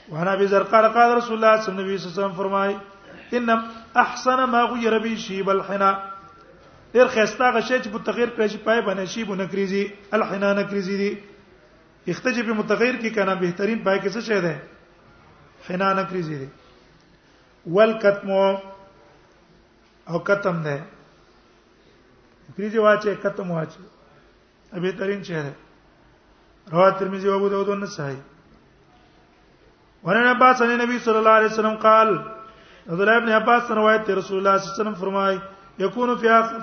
وانا 0.09 0.33
ابي 0.33 0.47
ذر 0.53 0.63
قال 0.73 0.87
قال 0.97 1.15
رسول 1.19 1.35
الله 1.37 1.61
صلی 1.67 1.73
الله 1.83 1.85
علیه 1.87 2.17
وسلم 2.17 2.33
فرمایي 2.33 2.77
ان 3.33 3.47
احسن 4.05 4.45
ما 4.55 4.63
غير 4.73 4.99
به 5.05 5.15
شيب 5.27 5.51
الحنا 5.55 5.91
ډیر 6.95 7.07
خستا 7.07 7.53
غشې 7.55 7.79
چې 7.83 7.89
په 7.89 7.99
تغیر 7.99 8.29
کړی 8.37 8.49
شي 8.53 8.59
پای 8.67 8.81
باندې 8.81 9.05
شي 9.15 9.25
بونه 9.31 9.47
کریزي 9.55 9.85
الحنا 10.19 10.53
نکریزي 10.61 10.97
دي 11.03 11.13
اختجب 12.13 12.49
متغیر 12.57 12.95
کی 13.01 13.11
کنه 13.11 13.35
بهترین 13.41 13.79
پای 13.87 14.01
کې 14.01 14.09
څه 14.09 14.21
شه 14.29 14.41
ده 14.41 14.63
فنا 15.69 15.93
نکری 16.01 16.23
زی 16.23 16.37
دی 16.39 16.47
والکتم 17.73 18.31
او 20.11 20.19
کتم 20.25 20.63
ده 20.63 20.81
کریږي 22.57 22.79
واچه 22.79 23.15
کتم 23.23 23.51
واچه 23.51 23.79
ابي 24.73 24.93
ترين 24.93 25.23
چه 25.23 25.43
ده 25.43 25.53
رواه 26.73 26.91
ترمذي 26.99 27.29
وابو 27.29 27.49
داود 27.49 27.69
والنسائي 27.69 28.17
ورنا 30.05 30.31
عباس 30.31 30.63
عن 30.63 30.71
النبي 30.71 30.99
صلى 30.99 31.19
الله 31.19 31.31
عليه 31.31 31.47
وسلم 31.47 31.77
قال 31.77 32.09
عبد 32.89 33.01
الله 33.01 33.19
بن 33.19 33.29
عباس 33.29 33.71
روایت 33.71 34.11
رسول 34.11 34.39
الله 34.39 34.59
صلی 34.59 34.65
الله 34.69 34.71
علیه 34.71 34.83
وسلم 34.83 34.95
فرمای 35.01 35.37
یکون 35.79 36.17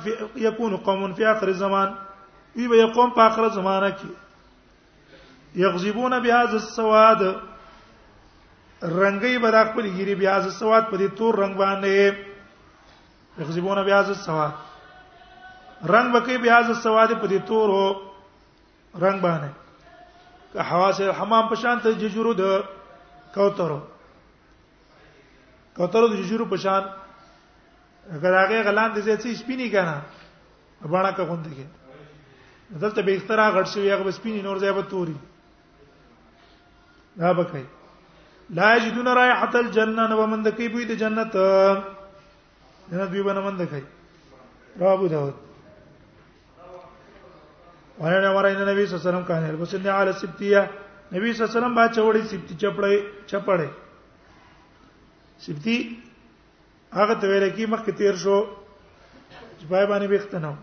فی 0.03 0.41
یکون 0.45 0.75
قوم 0.77 1.13
فی 1.13 1.25
اخر 1.25 1.47
الزمان 1.47 1.93
وی 2.55 2.67
به 2.67 2.85
قوم 2.93 3.09
په 3.09 3.21
اخر 3.21 3.49
زمانہ 3.49 3.89
کې 3.99 4.07
یغضبون 5.55 6.19
بهذا 6.19 6.51
السواد 6.63 7.21
رنگي 8.85 9.37
به 9.39 9.49
د 9.51 9.57
خپل 9.69 9.85
ګيري 9.97 10.15
بیا 10.21 10.39
ز 10.45 10.53
سواد 10.59 10.89
په 10.91 10.97
دې 10.97 11.07
تور 11.17 11.33
رنگ 11.35 11.53
باندې 11.55 12.13
یخزبون 13.41 13.83
بیا 13.85 14.01
ز 14.07 14.11
سواد 14.25 14.51
رنگ 15.93 16.11
بکې 16.13 16.37
بیا 16.45 16.61
ز 16.67 16.77
سواد 16.83 17.11
په 17.21 17.27
دې 17.27 17.39
تور 17.39 17.95
رنگ 19.01 19.21
باندې 19.21 19.49
که 20.53 20.61
حواس 20.69 21.01
الحمام 21.01 21.47
په 21.49 21.55
شان 21.61 21.79
ته 21.79 21.93
ججرو 22.01 22.33
د 22.33 22.63
کوترو 23.33 23.79
کوترو 25.77 26.07
د 26.07 26.15
ججرو 26.21 26.45
په 26.45 26.57
شان 26.65 26.83
اگر 28.17 28.33
هغه 28.33 28.63
غلان 28.69 28.93
دي 28.95 29.01
چې 29.05 29.35
سپینی 29.43 29.69
کنه 29.71 29.97
باڼه 30.81 31.11
کا 31.17 31.23
غوند 31.23 31.45
کې 31.47 31.65
دلته 32.81 33.01
به 33.01 33.15
اختراع 33.15 33.49
غټ 33.55 33.67
شوی 33.73 33.91
هغه 33.91 34.11
سپینی 34.19 34.41
نور 34.41 34.59
ځای 34.59 34.71
به 34.79 34.81
توري 34.81 35.15
دا 37.19 37.31
به 37.33 37.43
کوي 37.43 37.65
لا 38.49 38.75
یجدون 38.75 39.07
رائحه 39.07 39.55
الجنه 39.59 40.07
نو 40.11 40.25
مند 40.27 40.47
کوي 40.57 40.67
بوی 40.69 40.85
د 40.85 40.91
جنت 41.01 41.33
نه 42.91 43.05
دوی 43.11 43.21
باندې 43.23 43.41
مند 43.45 43.61
کوي 43.71 43.83
رابو 44.79 45.07
داود 45.07 45.33
وانا 47.99 48.19
نه 48.21 48.29
ورای 48.35 48.53
نبی 48.53 48.85
صلی 48.85 48.95
الله 49.01 49.01
علیه 49.01 49.09
وسلم 49.09 49.23
کانه 49.23 49.47
البسنه 49.49 49.91
علی 49.91 50.11
سبتیه 50.21 50.61
نبی 51.15 51.33
صلی 51.33 51.41
الله 51.41 51.51
علیه 51.51 51.57
وسلم 51.59 51.75
با 51.77 51.85
چوڑی 51.95 52.21
سبتی 52.31 52.53
چپړې 52.61 52.95
چپړې 53.31 53.69
سبتی 55.45 55.75
هغه 56.93 57.13
ته 57.21 57.25
ویل 57.27 57.49
کی 57.49 57.65
مخ 57.65 57.81
کې 57.85 57.91
تیر 57.97 58.15
شو 58.15 58.45
چې 59.59 59.65
پای 59.69 59.85
باندې 59.87 60.07
بيختنه 60.07 60.57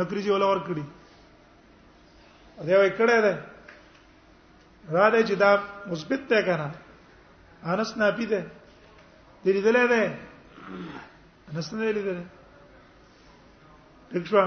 نکری 0.00 0.20
جوړ 0.26 0.40
اور 0.46 0.58
کړی 0.66 0.84
دا 2.68 2.74
وای 2.80 2.90
کړه 2.98 3.18
ده 3.24 3.38
را 4.92 5.06
دې 5.10 5.22
چې 5.28 5.34
دا 5.44 5.50
مثبت 5.94 6.20
ته 6.34 6.42
کنه 6.46 6.70
انس 7.72 7.96
نه 8.02 8.10
پیده 8.20 8.42
دې 9.44 9.50
لیدلې 9.56 9.86
ده 9.90 9.98
انس 11.54 11.72
نه 11.72 11.84
لیدلې 11.92 12.39
ٹھیک 14.10 14.26
شو 14.26 14.38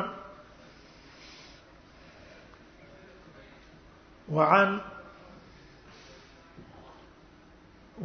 وعن 4.35 4.77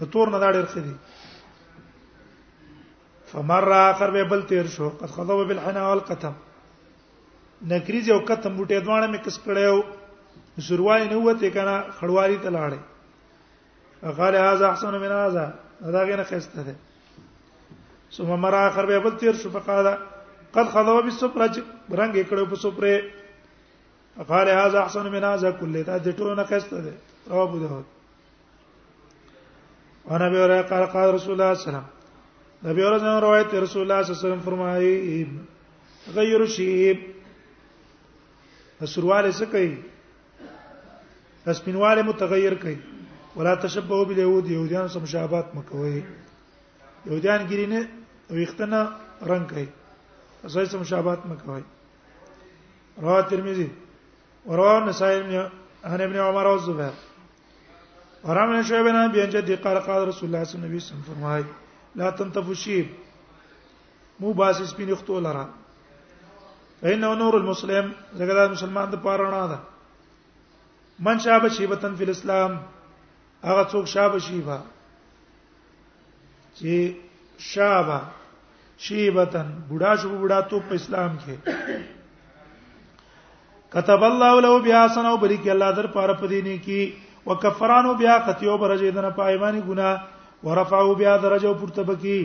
د 0.02 0.12
تور 0.16 0.36
نه 0.38 0.44
دا 0.46 0.52
ډېر 0.58 0.76
خدي 0.76 0.96
فمر 3.32 3.72
اخر 3.72 4.12
به 4.12 4.24
بل 4.24 4.42
تیر 4.42 4.68
شو 4.68 4.90
قد 4.90 5.10
خذو 5.12 5.46
بالحنا 5.46 5.88
والقتم 5.90 6.36
نکریز 7.68 8.08
یو 8.10 8.20
کتم 8.26 8.56
بوټه 8.58 8.80
دوانه 8.86 9.08
مې 9.14 9.26
کس 9.26 9.38
کړیو 9.46 9.84
شروعای 10.68 11.08
نه 11.12 11.18
وته 11.28 11.50
کنه 11.56 11.74
خړواری 11.98 12.38
ته 12.46 12.50
لاړې 12.56 12.80
غال 14.20 14.36
هاذا 14.42 14.68
احسن 14.70 14.96
من 15.04 15.12
هاذا 15.16 15.44
دا 15.96 16.04
غینه 16.12 16.24
خسته 16.30 16.64
ده 16.64 16.76
ثم 18.18 18.30
مر 18.46 18.56
اخر 18.62 18.86
به 18.94 19.00
بل 19.08 19.18
تیر 19.24 19.36
شو 19.42 19.50
فقال 19.58 19.88
قد 20.60 20.68
خذو 20.78 20.96
بالسفرج 21.10 21.62
رنگ 21.92 22.16
کړو 22.28 22.50
په 22.50 22.56
سفره 22.64 23.02
غال 24.32 24.50
هاذا 24.62 24.84
احسن 24.86 25.10
من 25.18 25.24
هاذا 25.34 25.52
کله 25.60 25.84
دا 25.92 25.98
د 26.08 26.18
ټولو 26.22 26.38
نه 26.40 26.44
خسته 26.56 26.82
ده 26.88 26.94
رواه 27.36 27.44
ابو 27.52 27.60
داود 27.60 27.86
وانا 30.08 30.30
به 30.36 30.62
قال 30.74 30.86
قال 30.98 31.08
رسول 31.08 31.08
الله 31.08 31.22
صلی 31.22 31.38
الله 31.40 31.54
علیه 31.68 31.70
وسلم 31.70 31.94
نبی 32.66 32.82
اور 32.82 32.98
نے 33.00 33.10
روایت 33.22 33.54
رسول 33.54 33.60
اللہ 33.60 33.72
صلی 33.72 33.82
اللہ 33.84 34.00
علیہ 34.02 34.12
وسلم 34.12 34.40
فرمائی 34.46 35.26
غیر 36.16 36.46
شیب 36.56 36.98
سرواله 38.86 39.32
څه 39.36 39.46
کوي 39.52 39.72
سپینواله 41.60 42.02
متغیر 42.10 42.54
کوي 42.64 42.78
ولا 43.36 43.54
تشبهوا 43.64 44.06
باليهود 44.10 44.46
يهوديان 44.52 44.88
سم 44.96 45.02
مشابهت 45.04 45.48
مکوي 45.56 46.00
يهوديان 47.06 47.48
ګرینه 47.48 47.82
ويختنه 48.32 48.82
رنگ 49.32 49.46
کوي 49.54 49.68
اسای 50.46 50.66
سم 50.66 50.80
مشابهت 50.86 51.22
مکوي 51.26 51.64
رواه 53.02 53.22
ترمذی 53.22 53.70
ورواه 54.46 54.80
نسائی 54.90 55.20
عن 55.84 56.02
ابن 56.02 56.16
عمر 56.16 56.46
والزبير 56.48 56.94
ورمى 58.24 58.64
شعبنا 58.64 59.08
بأن 59.08 59.30
جدي 59.30 59.56
قال 59.56 59.78
قال 59.80 60.08
رسول 60.08 60.28
الله 60.30 60.44
صلى 60.44 60.56
الله 60.56 60.68
عليه 60.70 60.76
وسلم 60.78 61.02
فرمائي 61.10 61.46
لا 61.98 62.10
تنتف 62.10 62.48
الشيب 62.50 62.86
مو 64.20 64.32
باس 64.34 64.62
سپین 64.72 64.92
اختو 64.96 65.20
لرا 65.20 65.46
فإنه 66.82 67.14
نور 67.22 67.34
المسلم 67.38 67.92
زګدا 68.18 68.46
مسلمان 68.52 68.90
د 68.92 68.96
پاره 69.06 69.30
نه 69.34 69.46
ده 69.54 69.58
من 71.08 71.18
شاب 71.26 71.44
شیبتن 71.58 71.94
فی 72.02 72.06
الاسلام 72.06 72.52
هغه 73.46 73.64
څوک 73.72 73.86
شاب 73.94 74.14
شیبا 74.28 74.58
چې 76.60 76.76
شاب 77.48 77.90
شیبتن 78.88 79.48
بوډا 79.70 79.92
شو 80.02 80.08
بوډا 80.18 80.40
تو 80.52 80.58
په 80.70 80.76
اسلام 80.82 81.12
کې 81.24 81.36
كتب 83.78 84.02
الله 84.10 84.34
له 84.48 84.54
بیا 84.70 84.82
سنو 85.00 85.16
بری 85.26 85.38
کې 85.38 85.50
الله 85.56 85.72
در 85.82 85.88
پاره 85.98 86.14
پدینه 86.22 86.56
کې 86.68 86.82
وکفرانو 87.32 87.92
بیا 88.04 88.16
قتیو 88.30 88.56
برجیدنه 88.66 89.10
پایمانی 89.22 89.62
ګناه 89.72 89.96
ورفعو 90.44 90.94
بیا 90.96 91.16
درجه 91.24 91.54
پورته 91.60 91.84
بکی 91.92 92.18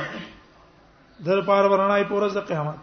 در 1.27 1.41
پار 1.51 1.67
ورنای 1.75 2.05
پورز 2.09 2.37
د 2.39 2.47
قیامت 2.47 2.79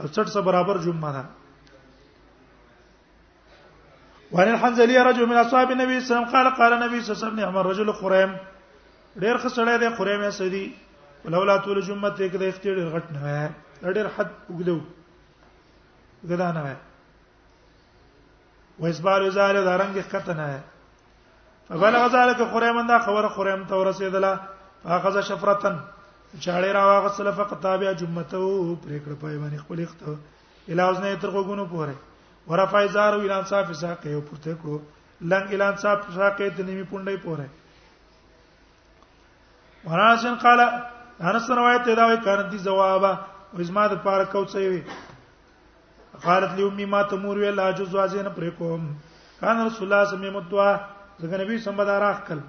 او 0.00 0.06
چټ 0.14 0.26
سره 0.36 0.42
برابر 0.48 0.76
جمعه 0.86 1.10
ده 1.16 1.24
وان 4.34 4.48
الحنزلي 4.52 4.96
رجل 5.10 5.26
من 5.26 5.36
اصحاب 5.44 5.70
النبي 5.70 6.00
صلى 6.00 6.04
الله 6.04 6.16
عليه 6.16 6.28
وسلم 6.28 6.32
قال 6.34 6.46
قال 6.58 6.72
النبي 6.72 6.98
صلى 7.00 7.10
الله 7.10 7.18
عليه 7.20 7.26
وسلم 7.26 7.40
نعم 7.42 7.56
الرجل 7.58 7.90
خريم 8.00 8.32
ډیر 9.24 9.36
خسړې 9.36 9.76
ده 9.82 9.90
خريم 9.98 10.22
یې 10.22 10.30
سدي 10.30 10.66
ولولا 11.24 11.56
طول 11.64 11.80
جمعه 11.82 12.10
ته 12.16 12.28
کې 12.28 12.38
د 12.40 12.44
اختیار 12.48 12.76
غټ 12.94 13.04
نه 13.12 13.22
وای 13.82 13.92
ډیر 13.94 14.06
حد 14.16 14.30
وګدو 14.50 14.78
غدا 16.28 16.52
نه 16.52 16.60
وای 16.62 16.76
واسبال 18.78 19.30
زال 19.30 19.56
دارنګ 19.64 19.96
کته 20.12 20.32
نه 20.34 20.44
وای 20.48 20.60
فبلغ 21.68 22.02
ذلك 22.16 22.38
خريم 22.52 22.86
دا 22.86 22.98
خبر 22.98 23.28
خريم 23.28 23.64
ته 23.64 23.74
ورسېدله 23.76 24.32
فاخذ 24.84 25.16
شفرتن 25.28 25.76
چاړې 26.40 26.72
را 26.76 26.82
واغسله 26.86 27.30
فقطابع 27.32 27.92
جمته 27.92 28.40
پرې 28.84 28.98
کړ 29.04 29.10
پای 29.20 29.38
باندې 29.38 29.58
خپل 29.64 29.78
اخت 29.80 30.00
الاوز 30.68 30.98
نه 31.00 31.16
تر 31.20 31.28
غوګونو 31.32 31.64
پورې 31.72 31.94
ورفای 32.48 32.88
زارو 32.96 33.20
اعلان 33.20 33.44
صاف 33.48 33.72
ساقه 33.82 34.08
یو 34.10 34.20
پورته 34.28 34.56
کړو 34.62 34.78
لنګ 35.30 35.44
اعلان 35.50 35.74
صاف 35.82 36.04
ساقه 36.16 36.48
د 36.56 36.60
نیمه 36.68 36.84
پونډې 36.90 37.16
پورې 37.24 37.46
وراسن 39.88 40.34
قال 40.44 40.60
انس 41.20 41.50
روایت 41.50 41.80
دا 41.96 42.04
وایي 42.08 42.20
کار 42.26 42.42
دي 42.52 42.58
جوابه 42.58 43.12
او 43.54 43.60
ازما 43.64 43.84
د 43.88 43.94
پار 44.04 44.24
کوڅې 44.32 44.68
وي 44.72 44.82
قالت 46.24 46.50
لي 46.56 46.62
امي 46.66 46.84
ما 46.86 47.02
تمور 47.10 47.36
ویل 47.36 47.60
اجو 47.60 47.84
زوازین 47.92 48.28
پرې 48.36 48.50
کوم 48.58 48.94
کان 49.40 49.56
رسول 49.56 49.56
الله 49.56 49.76
صلی 49.78 49.88
الله 49.92 50.28
علیه 50.28 50.46
وسلم 50.46 50.92
ځکه 51.20 51.36
نبی 51.44 51.58
سم 51.58 51.76
به 51.76 51.84
دا 51.84 51.98
راخل 52.00 52.40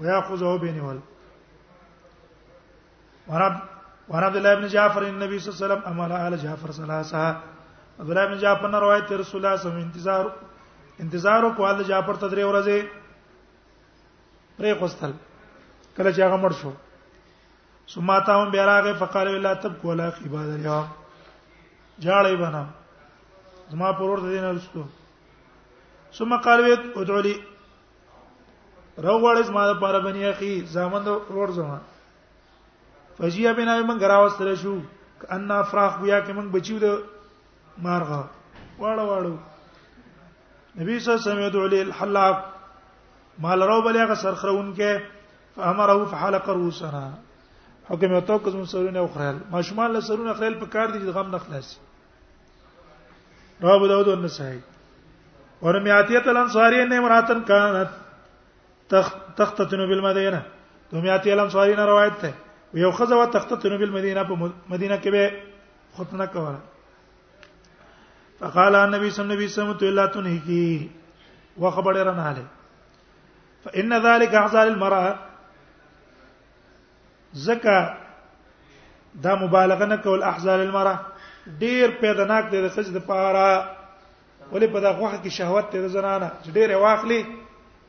وياخذه 0.00 0.56
بينول 0.60 0.98
ورب 3.28 3.56
ورب 4.08 4.24
عبد 4.26 4.36
الله 4.36 4.54
بن 4.54 4.66
جعفر 4.66 5.02
النبي 5.02 5.38
صلى 5.38 5.52
الله 5.52 5.58
عليه 5.58 5.66
وسلم 5.74 5.82
امر 5.92 6.12
اهل 6.16 6.36
جعفر 6.38 6.70
ثلاثه 6.72 7.24
عبد 8.00 8.10
الله 8.10 8.26
بن 8.26 8.38
جعفر 8.38 8.68
نے 8.68 8.78
روایت 8.84 9.12
رسول 9.12 9.44
الله 9.46 9.56
صلی 9.56 9.70
الله 9.70 9.70
علیه 9.70 9.70
وسلم 9.70 9.82
انتظار 9.90 10.24
انتظار 11.04 11.42
کو 11.56 11.66
اهل 11.66 11.82
جعفر 11.90 12.14
تدری 12.24 12.42
ورځې 12.42 12.84
پرې 14.58 14.78
خوستل 14.78 15.12
کله 15.96 16.12
چې 16.12 16.20
هغه 16.26 16.36
مړ 16.36 16.52
شو 16.60 16.72
ثم 17.94 18.10
اتاهم 18.16 18.50
بیراغه 18.56 18.92
فقال 19.04 19.28
الا 19.36 19.54
تبكوا 19.62 19.92
ولا 19.94 20.10
خبال 20.18 20.50
اليوم 20.54 20.86
جاړې 22.02 22.42
بنا 22.44 22.66
زما 23.70 23.92
پرور 24.02 24.18
د 24.26 24.36
دین 24.36 24.44
ارستو 24.50 24.84
ثم 26.18 26.36
قال 26.46 26.60
ويت 26.64 26.80
ادعوا 27.02 27.20
لي 27.28 27.34
روړز 29.04 29.48
ما 29.54 29.62
د 29.72 29.74
پاره 29.84 30.00
بنی 30.06 30.22
اخي 30.24 30.50
زامن 30.72 31.06
ورور 31.08 31.50
زما 31.58 31.78
فجیا 33.18 33.50
بنا 33.58 33.74
من 33.88 33.96
غراوستل 34.02 34.50
شو 34.62 34.76
ان 35.36 35.50
افراخ 35.56 35.92
بیا 36.02 36.18
کې 36.20 36.30
من 36.36 36.46
بچیو 36.54 36.78
د 36.84 36.86
مارغه 37.86 38.22
واړو 38.78 39.04
واړو 39.08 39.36
نبی 40.80 40.98
صلی 40.98 40.98
الله 40.98 40.98
علیه 41.02 41.14
وسلم 41.28 41.40
یدعو 41.46 41.66
لی 41.74 41.80
الحلاق 41.86 42.36
مال 43.46 43.60
رو 43.70 43.78
بلغه 43.86 44.14
سرخرون 44.22 44.68
کې 44.80 44.92
فامره 45.56 45.98
فحلق 46.12 46.46
رؤسنا 46.50 47.02
حکم 47.90 48.10
یو 48.14 48.20
تو 48.26 48.36
کوم 48.44 48.64
سرونه 48.74 49.00
اخرل 49.04 49.36
ما 49.54 49.60
شمال 49.68 49.90
له 49.92 50.00
سرونه 50.10 50.30
اخرل 50.34 50.54
په 50.60 50.66
کار 50.76 50.86
دي 50.92 50.98
چې 51.00 51.08
غم 51.16 51.28
نه 51.34 51.38
خلاص 51.46 51.68
رو 53.64 53.70
ابو 53.74 53.86
داود 53.94 54.08
النسائی 54.12 54.58
ورمیاتیت 55.66 56.24
الانصاری 56.28 56.78
نے 56.92 56.98
مراتن 57.00 57.40
کانت 57.50 57.90
تختتنو 59.38 59.84
بالمدینه 59.90 60.40
دومیاتی 60.92 61.30
علم 61.32 61.48
سوارینا 61.54 61.84
روایت 61.92 62.18
ده 62.22 62.30
یو 62.82 62.90
خزه 62.96 63.14
وا 63.20 63.24
تختتنو 63.34 63.76
بالمدینه 63.82 64.22
په 64.28 64.34
مدینه 64.72 64.96
کې 65.02 65.08
به 65.14 65.22
خطنه 65.96 66.26
کوله 66.34 66.60
فقال 68.40 68.74
النبي 68.74 69.10
صلى 69.10 69.22
الله 69.24 69.36
عليه 69.36 69.46
وسلم 69.46 69.76
الا 69.88 70.06
تنهي 70.06 70.88
وخبر 71.58 71.92
رنا 72.06 72.24
عليه 72.30 72.48
فان 73.64 73.90
ذلك 74.06 74.34
احزال 74.34 74.68
المرأه 74.68 75.18
زکا 77.32 77.96
دا 79.14 79.34
مبالغه 79.34 79.84
نه 79.86 79.96
کول 79.96 80.22
احزال 80.22 80.60
المرأه 80.60 80.98
ډیر 81.60 81.86
پیداناک 82.02 82.44
دي 82.50 82.58
د 82.62 82.68
خځې 82.74 82.90
د 82.94 82.98
پاره 83.06 83.70
ولې 84.52 84.66
په 84.74 84.78
دغه 84.84 85.00
وخت 85.02 85.24
کې 85.24 85.28
شهوت 85.28 85.70
ته 85.70 85.88
زنانه 85.88 86.30
چې 86.44 86.48
ډیر 86.54 86.76
واخلي 86.76 87.22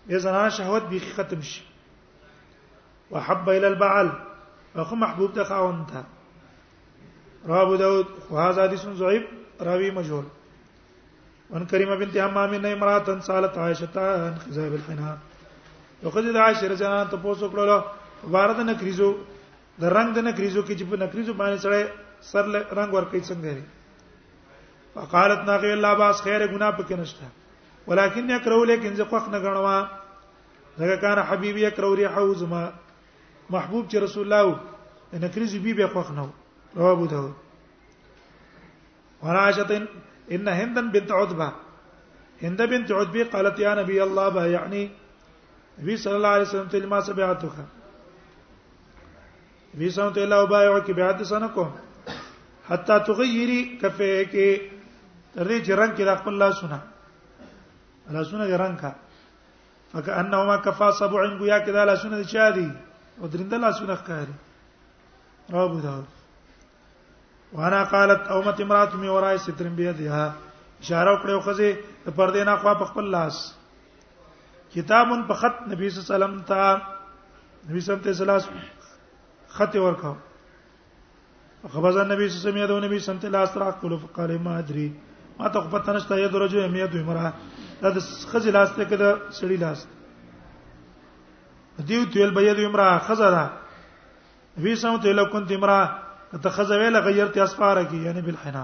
به 0.08 0.18
زنانه 0.20 0.50
شهوت 0.50 0.84
بیخي 0.90 1.12
ختم 1.16 1.42
شي 1.42 1.64
وحب 3.12 3.50
الى 3.50 3.66
البعل 3.68 4.10
هغه 4.76 4.96
محبوب 4.96 5.34
ته 5.34 5.44
خاوند 5.44 5.86
ته 5.88 6.04
رابو 7.48 7.76
داود 7.78 8.08
وهذا 8.32 8.64
حديث 8.68 8.86
ضعيف 8.88 9.24
راوي 9.62 9.92
مجهول 9.92 10.24
وان 11.50 11.66
كريمه 11.66 11.96
بنت 11.96 12.18
حمام 12.18 12.56
نه 12.56 12.68
امراه 12.74 13.20
سالت 13.20 13.58
عائشه 13.58 13.96
عن 13.96 14.36
خزاب 14.40 14.74
الحنا 14.74 15.18
وقد 16.04 16.24
د 16.24 16.36
عائشه 16.38 16.68
رضی 16.68 16.84
الله 16.86 17.00
عنها 17.00 17.12
ته 17.12 17.18
پوسو 17.18 17.50
کړلو 17.52 17.80
بارد 18.28 18.60
نه 18.60 18.74
کریزو 18.74 19.14
د 19.80 19.84
رنگ 19.84 20.18
نه 20.20 20.32
کریزو 20.32 20.62
کې 20.64 20.76
چې 20.80 20.84
په 20.92 20.96
نه 20.98 21.08
کریزو 21.08 21.34
باندې 21.34 21.58
سره 21.66 21.80
سر 22.22 22.46
رنگ 22.78 22.94
ورکې 22.94 23.20
څنګه 23.30 23.46
لري 23.46 23.64
وقالت 24.96 25.40
ناقي 25.48 25.72
الله 25.74 25.94
باس 25.96 26.22
خیر 26.22 26.48
ګنا 26.48 26.72
پکې 26.78 27.00
نشته 27.00 27.26
ولكن 27.88 28.30
يكره 28.30 28.66
لیکن 28.66 28.94
زه 28.96 29.06
خوښ 29.06 29.28
نه 29.32 29.38
غنوا 29.38 29.88
زګه 30.80 30.96
کار 31.02 31.18
حبيبي 31.24 31.64
يكره 31.68 31.94
ريحه 31.96 32.34
زما 32.34 32.70
محبوب 33.50 33.86
چې 33.92 33.96
رسول 34.04 34.24
الله 34.26 34.60
ان 35.14 35.28
کرزي 35.28 35.60
بي 35.60 35.74
به 35.74 35.88
خوښ 35.88 36.12
نه 36.12 36.30
رواه 36.78 36.92
ابو 36.92 37.06
داود 37.06 37.34
وراشتن 39.24 39.88
ان 40.32 40.48
هندن 40.48 40.92
بنت 40.92 41.12
عتبه 41.12 41.50
هند 42.42 42.62
بنت 42.62 42.92
عتبه 42.92 43.24
قالت 43.24 43.60
يا 43.60 43.76
نبي 43.76 44.04
الله 44.04 44.30
با 44.30 44.48
يعني 44.48 44.92
نبی 45.80 45.98
صلی 45.98 46.16
الله 46.16 46.28
علیه 46.28 46.48
وسلم 46.48 46.68
ته 46.68 46.86
ما 46.86 47.02
سبعتک 47.02 47.56
نبی 49.76 49.90
صلی 49.90 50.04
الله 50.08 50.24
علیه 50.24 50.36
و 50.44 50.48
بایو 50.48 50.80
کی 50.86 50.94
بیعت 50.94 51.24
سنکو 51.26 51.66
حتا 52.70 52.98
تغیری 52.98 53.78
کفه 53.82 54.24
کې 54.26 54.62
ترې 55.36 55.58
چې 55.66 55.72
رنگ 55.72 55.94
کې 55.96 56.20
خپل 56.24 56.32
الله 56.34 56.52
سنا 56.64 56.80
لاسونه 58.12 58.48
ګران 58.48 58.76
کا 58.82 58.92
فكانهما 59.94 60.56
كفا 60.58 60.92
سبع 60.92 61.26
گویا 61.40 61.58
کدا 61.58 61.86
لاسونه 61.86 62.24
چا 62.24 62.50
دي 62.50 62.72
او 63.22 63.28
درنده 63.28 63.58
لاسونه 63.58 63.96
ښکاری 63.96 64.34
رواه 65.52 65.66
ابو 65.66 65.80
داود 65.80 66.06
وانا 67.54 67.84
قالت 67.84 68.28
اومت 68.28 68.62
امرات 68.62 68.96
می 68.96 69.08
ورای 69.10 69.38
سترن 69.38 69.76
بیا 69.76 69.92
دی 69.92 70.08
اشاره 70.10 71.22
کړو 71.24 71.40
خزه 71.46 71.74
د 72.06 72.10
پردې 72.16 72.58
خوا 72.62 72.74
په 72.74 72.86
خپل 72.86 73.06
لاس 73.10 73.54
کتابن 74.74 75.24
په 75.28 75.34
خط 75.34 75.56
نبی 75.68 75.90
صلی 75.90 76.04
الله 76.04 76.16
علیه 76.16 76.16
وسلم 76.16 76.42
تا 76.42 76.82
نبی 77.70 77.80
صلی 77.82 77.94
الله 77.96 78.14
علیه 78.14 78.36
وسلم 78.36 78.60
خط 79.50 79.76
ورکاو 79.76 80.16
خبز 81.74 81.98
النبي 81.98 82.30
صلى 82.30 82.36
الله 82.36 82.42
عليه 82.42 82.50
وسلم 82.50 82.58
يدعو 82.58 82.78
النبي 82.78 83.00
صلى 83.00 83.08
الله 83.08 83.20
عليه 83.20 83.30
وسلم 83.30 83.32
لاس 83.32 83.58
راق 84.04 84.12
قال 84.16 84.42
ما 84.44 84.60
ادري 84.60 84.94
ما 85.40 85.48
تخبط 85.48 85.90
نشتا 85.90 86.16
يد 86.18 86.36
رجل 86.36 86.60
يم 86.60 86.76
يد 86.76 86.96
امراه 86.96 87.34
دا 87.84 87.90
د 87.96 88.00
خځې 88.32 88.52
لاس 88.58 88.70
ته 88.78 88.84
کې 88.90 88.98
د 89.04 89.06
سړي 89.40 89.58
لاس 89.64 89.80
دیو 91.88 92.04
تل 92.14 92.32
بيد 92.38 92.60
امرا 92.66 92.88
خزرا 93.08 93.46
وی 94.64 94.76
سم 94.84 94.98
تل 95.04 95.24
كنت 95.32 95.52
امرا 95.56 95.80
ته 96.44 96.50
خزه 96.58 96.78
ویله 96.82 97.00
غیرت 97.08 97.38
اسفاره 97.46 97.84
کی 97.94 97.98
یعنی 98.06 98.22
بالحنا 98.28 98.64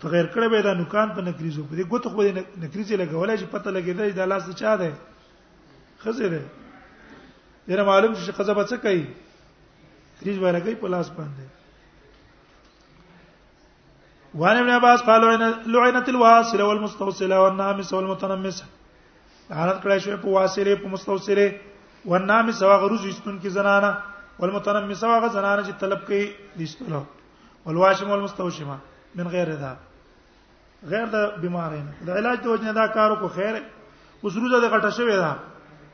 ته 0.00 0.08
غیر 0.14 0.26
کړه 0.32 0.48
به 0.54 0.62
دا 0.66 0.72
نقصان 0.80 1.08
په 1.16 1.20
نکریزو 1.28 1.62
په 1.72 1.76
دې 1.76 1.84
ګوت 1.84 2.08
خو 2.08 2.22
دې 2.22 2.40
نکریزې 2.58 2.96
لګولای 2.96 3.38
چې 3.38 3.44
پته 3.44 3.70
لګیدای 3.70 4.12
دا 4.12 4.26
لاس 4.26 4.50
چا 4.54 4.76
ده 4.76 4.92
خزه 6.00 6.28
ده 6.28 6.44
یره 7.74 7.84
معلوم 7.90 8.14
چې 8.14 8.32
خزه 8.38 8.54
به 8.54 8.66
څه 8.66 8.74
کوي 8.74 9.06
کریز 10.22 10.38
وره 10.44 10.60
کوي 10.66 10.74
په 10.82 10.88
لاس 10.96 11.10
باندې 11.18 11.62
وعن 14.34 14.56
ابن 14.56 14.70
عباس 14.70 15.00
قالوا 15.02 15.36
لعنت 15.66 16.08
الواصل 16.08 16.62
والمستوصل 16.62 17.32
والنامس 17.32 17.92
والمتنمس 17.94 18.58
لعنت 19.50 19.76
کړه 19.84 19.96
شوی 20.04 20.16
په 20.22 20.28
واصله 20.28 20.74
په 20.82 20.88
مستوصله 20.88 21.46
والنامس 22.04 22.62
هغه 22.62 22.88
روز 22.92 23.04
ایستون 23.10 23.38
کی 23.44 23.48
زنانه 23.58 23.92
والمتنمس 24.38 25.04
هغه 25.04 25.28
زنانه 25.36 25.62
چې 25.68 25.72
طلب 25.84 26.00
کوي 26.06 26.32
دیستلو 26.58 27.02
والواشم 27.66 28.10
والمستوشمه 28.10 28.76
من 29.14 29.28
غیر 29.36 29.54
ذا 29.62 29.72
غیر 30.94 31.06
د 31.14 31.38
بیمارین 31.46 31.86
د 32.06 32.10
علاج 32.18 32.42
د 32.44 32.46
وجنه 32.46 32.72
دا 32.78 32.86
کار 32.98 33.14
کو 33.22 33.28
خیر 33.38 33.54
اوس 33.62 34.34
روزه 34.36 34.60
د 34.60 34.66
غټه 34.74 34.90
شوی 34.98 35.16
دا 35.22 35.32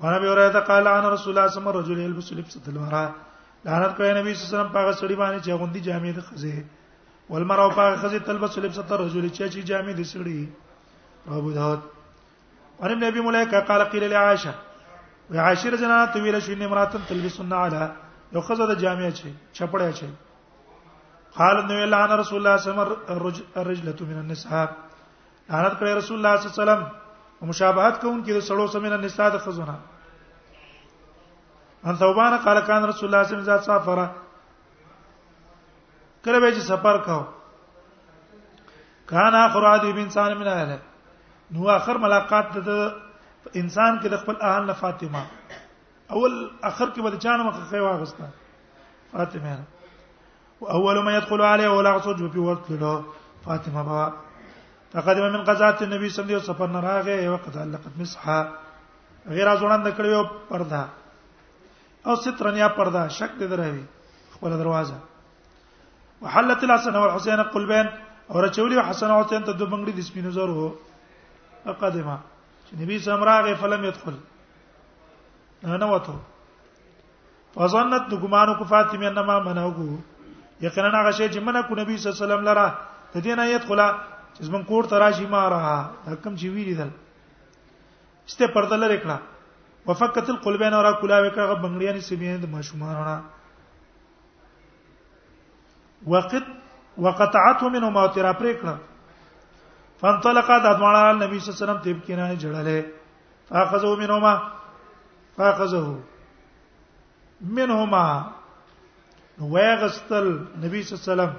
وانا 0.00 0.18
به 0.18 0.28
اوره 0.28 0.60
قال 0.60 0.86
ان 0.88 1.04
رسول 1.04 1.38
الله 1.38 1.50
صلی 1.50 1.58
الله 1.60 1.70
علیه 1.70 1.78
وسلم 1.78 1.78
رجل 1.80 1.98
يلبس 2.06 2.32
لبس 2.32 2.56
الورا 2.68 3.04
لعنت 3.64 3.96
کوي 3.96 4.12
نبی 4.20 4.34
صلی 4.34 4.46
الله 4.46 4.48
علیه 4.48 4.56
وسلم 4.56 4.72
پاغه 4.76 4.92
سړي 5.00 5.16
باندې 5.20 5.38
چې 5.44 5.50
غوندي 5.60 5.80
جامې 5.88 6.12
د 6.18 6.20
خزه 6.28 6.62
والمرأة 7.30 7.68
پاغه 7.78 7.96
خزه 8.02 8.18
تلبس 8.18 8.58
لبس 8.58 8.78
الرجل 8.78 9.28
چې 9.30 9.44
چې 9.52 9.60
جامې 9.70 9.92
د 10.00 10.02
سړي 10.12 10.40
ابو 11.38 11.50
داود 11.58 11.80
ان 12.82 12.98
نبی 13.04 13.20
ملائکه 13.28 13.60
قال 13.72 13.80
قيل 13.92 14.04
لعائشه 14.14 14.54
وعائشه 15.30 15.70
رضی 15.70 15.84
الله 15.84 15.96
عنها 16.00 16.12
تویل 16.16 16.40
شو 16.48 16.52
ان 16.52 16.62
امراه 16.62 17.00
تلبس 17.08 17.40
النعل 17.40 17.74
یو 18.34 18.40
خزه 18.46 18.64
د 18.72 18.74
جامې 18.82 19.10
چې 19.18 19.28
چپړې 19.56 19.90
چې 19.98 20.08
قال 21.38 21.56
نو 21.70 21.84
لعن 21.94 22.10
رسول 22.22 22.38
الله 22.38 22.56
صلی 22.56 22.72
الله 22.72 22.84
علیه 22.84 22.96
وسلم 23.26 23.44
الرجلة 23.56 23.98
من 24.12 24.18
النساء 24.24 24.66
لعنت 25.50 25.74
کوي 25.78 25.92
رسول 26.00 26.16
الله 26.18 26.36
صلی 26.36 26.46
الله 26.46 26.56
علیه 26.56 26.62
وسلم 26.62 26.82
مشابهت 27.50 27.94
کوونکې 28.00 28.30
د 28.36 28.40
سړو 28.48 28.72
سمینه 28.72 28.96
نساء 29.04 29.28
د 29.34 29.38
خزونه 29.44 29.76
ان 31.86 31.94
ثوبان 31.98 32.36
قال 32.44 32.60
کان 32.66 32.84
رسول 32.84 33.08
الله 33.14 33.22
صلی 33.24 33.36
الله 33.36 33.52
علیه 33.52 33.52
وسلم 33.52 33.68
سافر 33.72 34.00
کله 36.24 36.40
به 36.40 36.54
چې 36.54 36.60
سفر 36.70 36.98
کاو 37.06 37.22
کان 39.12 39.34
اخر 39.42 39.64
عادی 39.68 39.90
انسان 40.02 40.34
من 40.40 40.48
اهله 40.48 40.78
نو 41.56 41.70
اخر 41.76 41.98
ملاقات 42.06 42.56
د 42.68 42.92
انسان 43.54 44.00
کې 44.00 44.06
د 44.14 44.22
خپل 44.24 44.36
اهل 44.40 44.64
نه 44.66 44.72
فاطمه 44.82 45.24
اول 46.10 46.50
اخر 46.62 46.86
کې 46.86 47.00
به 47.00 47.16
چانه 47.26 47.42
مخه 47.42 47.70
کوي 47.70 47.80
واغسته 47.80 48.28
فاطمه 49.12 49.58
واول 50.60 51.02
ما 51.10 51.18
يدخل 51.18 51.42
عليه 51.54 51.68
ولا 51.78 51.96
غصوج 51.98 52.24
في 52.38 52.48
وقت 52.52 52.70
له 52.70 53.04
فاطمه 53.48 53.82
بابا 53.82 54.12
تقدم 54.92 55.32
من 55.32 55.44
قزات 55.50 55.82
النبي 55.88 56.08
صلی 56.08 56.22
الله 56.22 56.36
علیه 56.36 56.44
وسلم 56.44 56.54
سفر 56.54 56.66
نه 56.66 56.80
راغه 56.80 57.30
وقت 57.34 57.56
علقت 57.66 58.00
مسحه 58.04 58.48
غیر 59.26 59.48
ازوند 59.48 59.92
کړیو 59.98 60.24
پرده 60.54 60.84
او 62.06 62.16
سترن 62.16 62.56
یا 62.56 62.68
پرده 62.76 63.08
شک 63.16 63.36
دې 63.38 63.46
دروي 63.48 63.84
خپل 64.34 64.50
دروازه 64.56 64.96
وحلت 66.22 66.62
الحسن 66.64 66.96
والحسين 66.96 67.40
قلبين 67.52 67.86
اور 68.32 68.46
چولی 68.56 68.78
حسن 68.90 69.10
او 69.10 69.20
حسین 69.22 69.42
ته 69.44 69.52
د 69.52 69.62
بنگړي 69.72 69.92
د 69.92 70.00
سپینو 70.08 70.30
زرو 70.30 70.74
اقدمه 71.66 72.18
چې 72.66 72.72
نبی 72.82 72.98
سمراغه 73.06 73.54
فلم 73.64 73.84
يدخل 73.84 74.14
نه 75.62 75.86
وته 75.86 76.16
فظنت 77.56 78.08
دګمانو 78.12 78.56
کو 78.58 78.64
فاطمه 78.72 79.06
انما 79.08 79.38
منعو 79.38 79.98
یقینا 80.62 80.88
هغه 80.88 81.10
شی 81.10 81.28
چې 81.28 81.38
منع 81.50 81.60
کو 81.68 81.74
نبی 81.82 81.96
صلی 81.96 82.10
الله 82.10 82.16
علیه 82.16 82.26
وسلم 82.26 82.48
لره 82.48 82.66
د 83.12 83.22
دې 83.22 83.36
نه 83.40 83.44
ایت 83.44 83.66
خلا 83.68 83.88
چې 84.34 84.42
زمون 84.48 84.64
کور 84.72 84.84
تراشی 84.94 85.26
ما 85.34 85.42
را 85.52 85.60
حکم 86.06 86.34
چې 86.34 86.54
ویری 86.56 86.74
دل 86.80 86.90
استه 88.28 88.46
پردل 88.56 88.78
لري 88.86 88.98
کړه 89.04 89.16
وفقت 89.86 90.28
القلبین 90.30 90.72
اورا 90.74 90.92
کلا 91.00 91.18
وکړه 91.20 91.54
بنگړیان 91.54 92.00
سیمین 92.08 92.40
د 92.42 92.48
ماشومانونه 92.50 93.22
وقت 96.14 96.34
وقطعته 97.06 97.68
منه 97.68 97.90
ما 97.96 98.06
ترا 98.16 98.32
پریکړه 98.32 98.78
فانطلق 100.02 100.50
د 100.64 100.68
ادوانا 100.72 101.02
نبی 101.12 101.38
صلی 101.40 101.52
الله 101.52 101.56
علیه 101.56 101.64
وسلم 101.64 101.78
تیب 101.86 101.98
کینانه 102.06 102.36
جړلې 102.36 102.82
فاخذو 103.52 103.94
منهما 103.96 104.50
فاخذو 105.36 105.98
منهما 107.40 108.30
ويغستل 109.54 110.30
نبی 110.64 110.82
صلی 110.82 110.94
الله 110.94 111.02
علیه 111.02 111.12
وسلم 111.12 111.32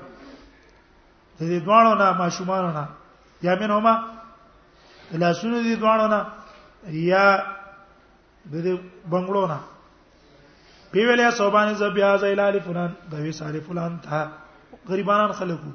د 1.39 1.41
دې 1.41 1.63
دوانو 1.69 1.95
نه 2.03 2.11
ماشومانو 2.25 2.71
نه 2.75 2.85
یا 3.47 3.55
منهما 3.63 4.07
لاسونو 5.25 5.63
دې 5.63 5.79
دوانو 5.81 6.07
نه 6.15 6.25
یا 7.05 7.25
د 8.49 8.53
دې 8.61 8.73
بنگلو 9.13 9.43
نه 9.53 9.57
پی 10.91 11.05
ویلې 11.05 11.31
صوبان 11.37 11.73
زبیا 11.81 12.15
زیلال 12.23 12.57
فلان 12.65 12.89
د 13.11 13.19
وی 13.25 13.31
ساری 13.41 13.59
فلان 13.67 13.97
تھا 14.05 14.19
غریبانان 14.89 15.31
خلکو 15.39 15.69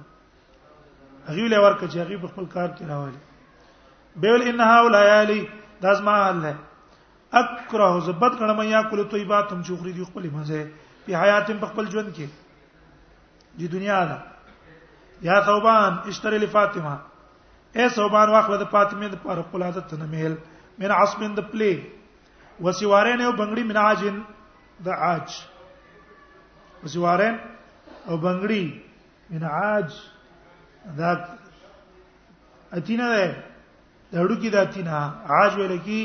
هغه 1.28 1.48
له 1.48 1.60
ورکه 1.60 1.88
چې 1.88 1.98
هغه 1.98 2.26
خپل 2.32 2.46
کار 2.56 2.68
کې 2.68 2.84
راوړي 2.92 4.20
بیل 4.24 4.48
ان 4.50 4.64
هاولا 4.66 5.02
یلی 5.22 5.40
داس 5.84 6.00
ما 6.06 6.16
حل 6.26 6.44
ہے 6.48 6.52
اکره 7.42 7.90
زبد 8.06 8.38
کړه 8.38 8.64
میا 8.64 8.82
کول 8.90 9.04
طیبات 9.14 9.52
هم 9.56 9.62
چوخري 9.70 9.92
دی 9.98 10.04
خپل 10.10 10.30
مزه 10.30 10.70
په 11.06 11.22
حیات 11.24 11.50
په 11.52 11.66
خپل 11.74 11.90
ژوند 11.96 12.14
کې 12.14 12.26
دی 13.58 13.68
دنیا 13.74 14.04
دا 14.08 14.16
یا 15.28 15.36
ثوبان 15.46 15.96
اشتری 16.12 16.38
لفاطمه 16.46 16.96
اے 17.78 17.88
ثوبان 17.98 18.30
واخله 18.36 18.56
د 18.62 18.70
فاطمه 18.74 19.08
د 19.12 19.20
پر 19.26 19.42
خپل 19.50 19.62
عادت 19.68 19.94
نه 20.02 20.06
میل 20.16 20.38
من 20.82 20.90
عصب 20.96 21.22
د 21.36 21.46
پلی 21.50 21.76
وسوارین 22.64 23.20
او 23.22 23.32
بنگړی 23.32 23.62
من 23.64 23.76
عاجن 23.76 24.16
د 24.84 24.88
عاج 25.06 25.28
وسوارین 26.84 27.36
او 28.08 28.16
بنگړی 28.16 28.82
من 29.30 29.42
عاج 29.52 29.88
دا 30.98 31.10
اتینا 32.78 33.08
ده 33.16 33.26
د 34.12 34.14
هډوکی 34.22 34.50
د 34.50 34.56
اتینا 34.66 34.98
عاج 35.36 35.52
ویل 35.58 35.76
کی 35.88 36.00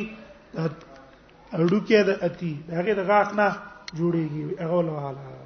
د 0.56 0.72
هډوکی 1.60 2.00
د 2.08 2.10
اتی 2.28 2.52
داګه 2.70 2.94
د 2.98 3.02
غاښ 3.10 3.30
نه 3.40 3.48
جوړیږي 3.98 4.44
هغه 4.64 4.80
لواله 4.88 5.41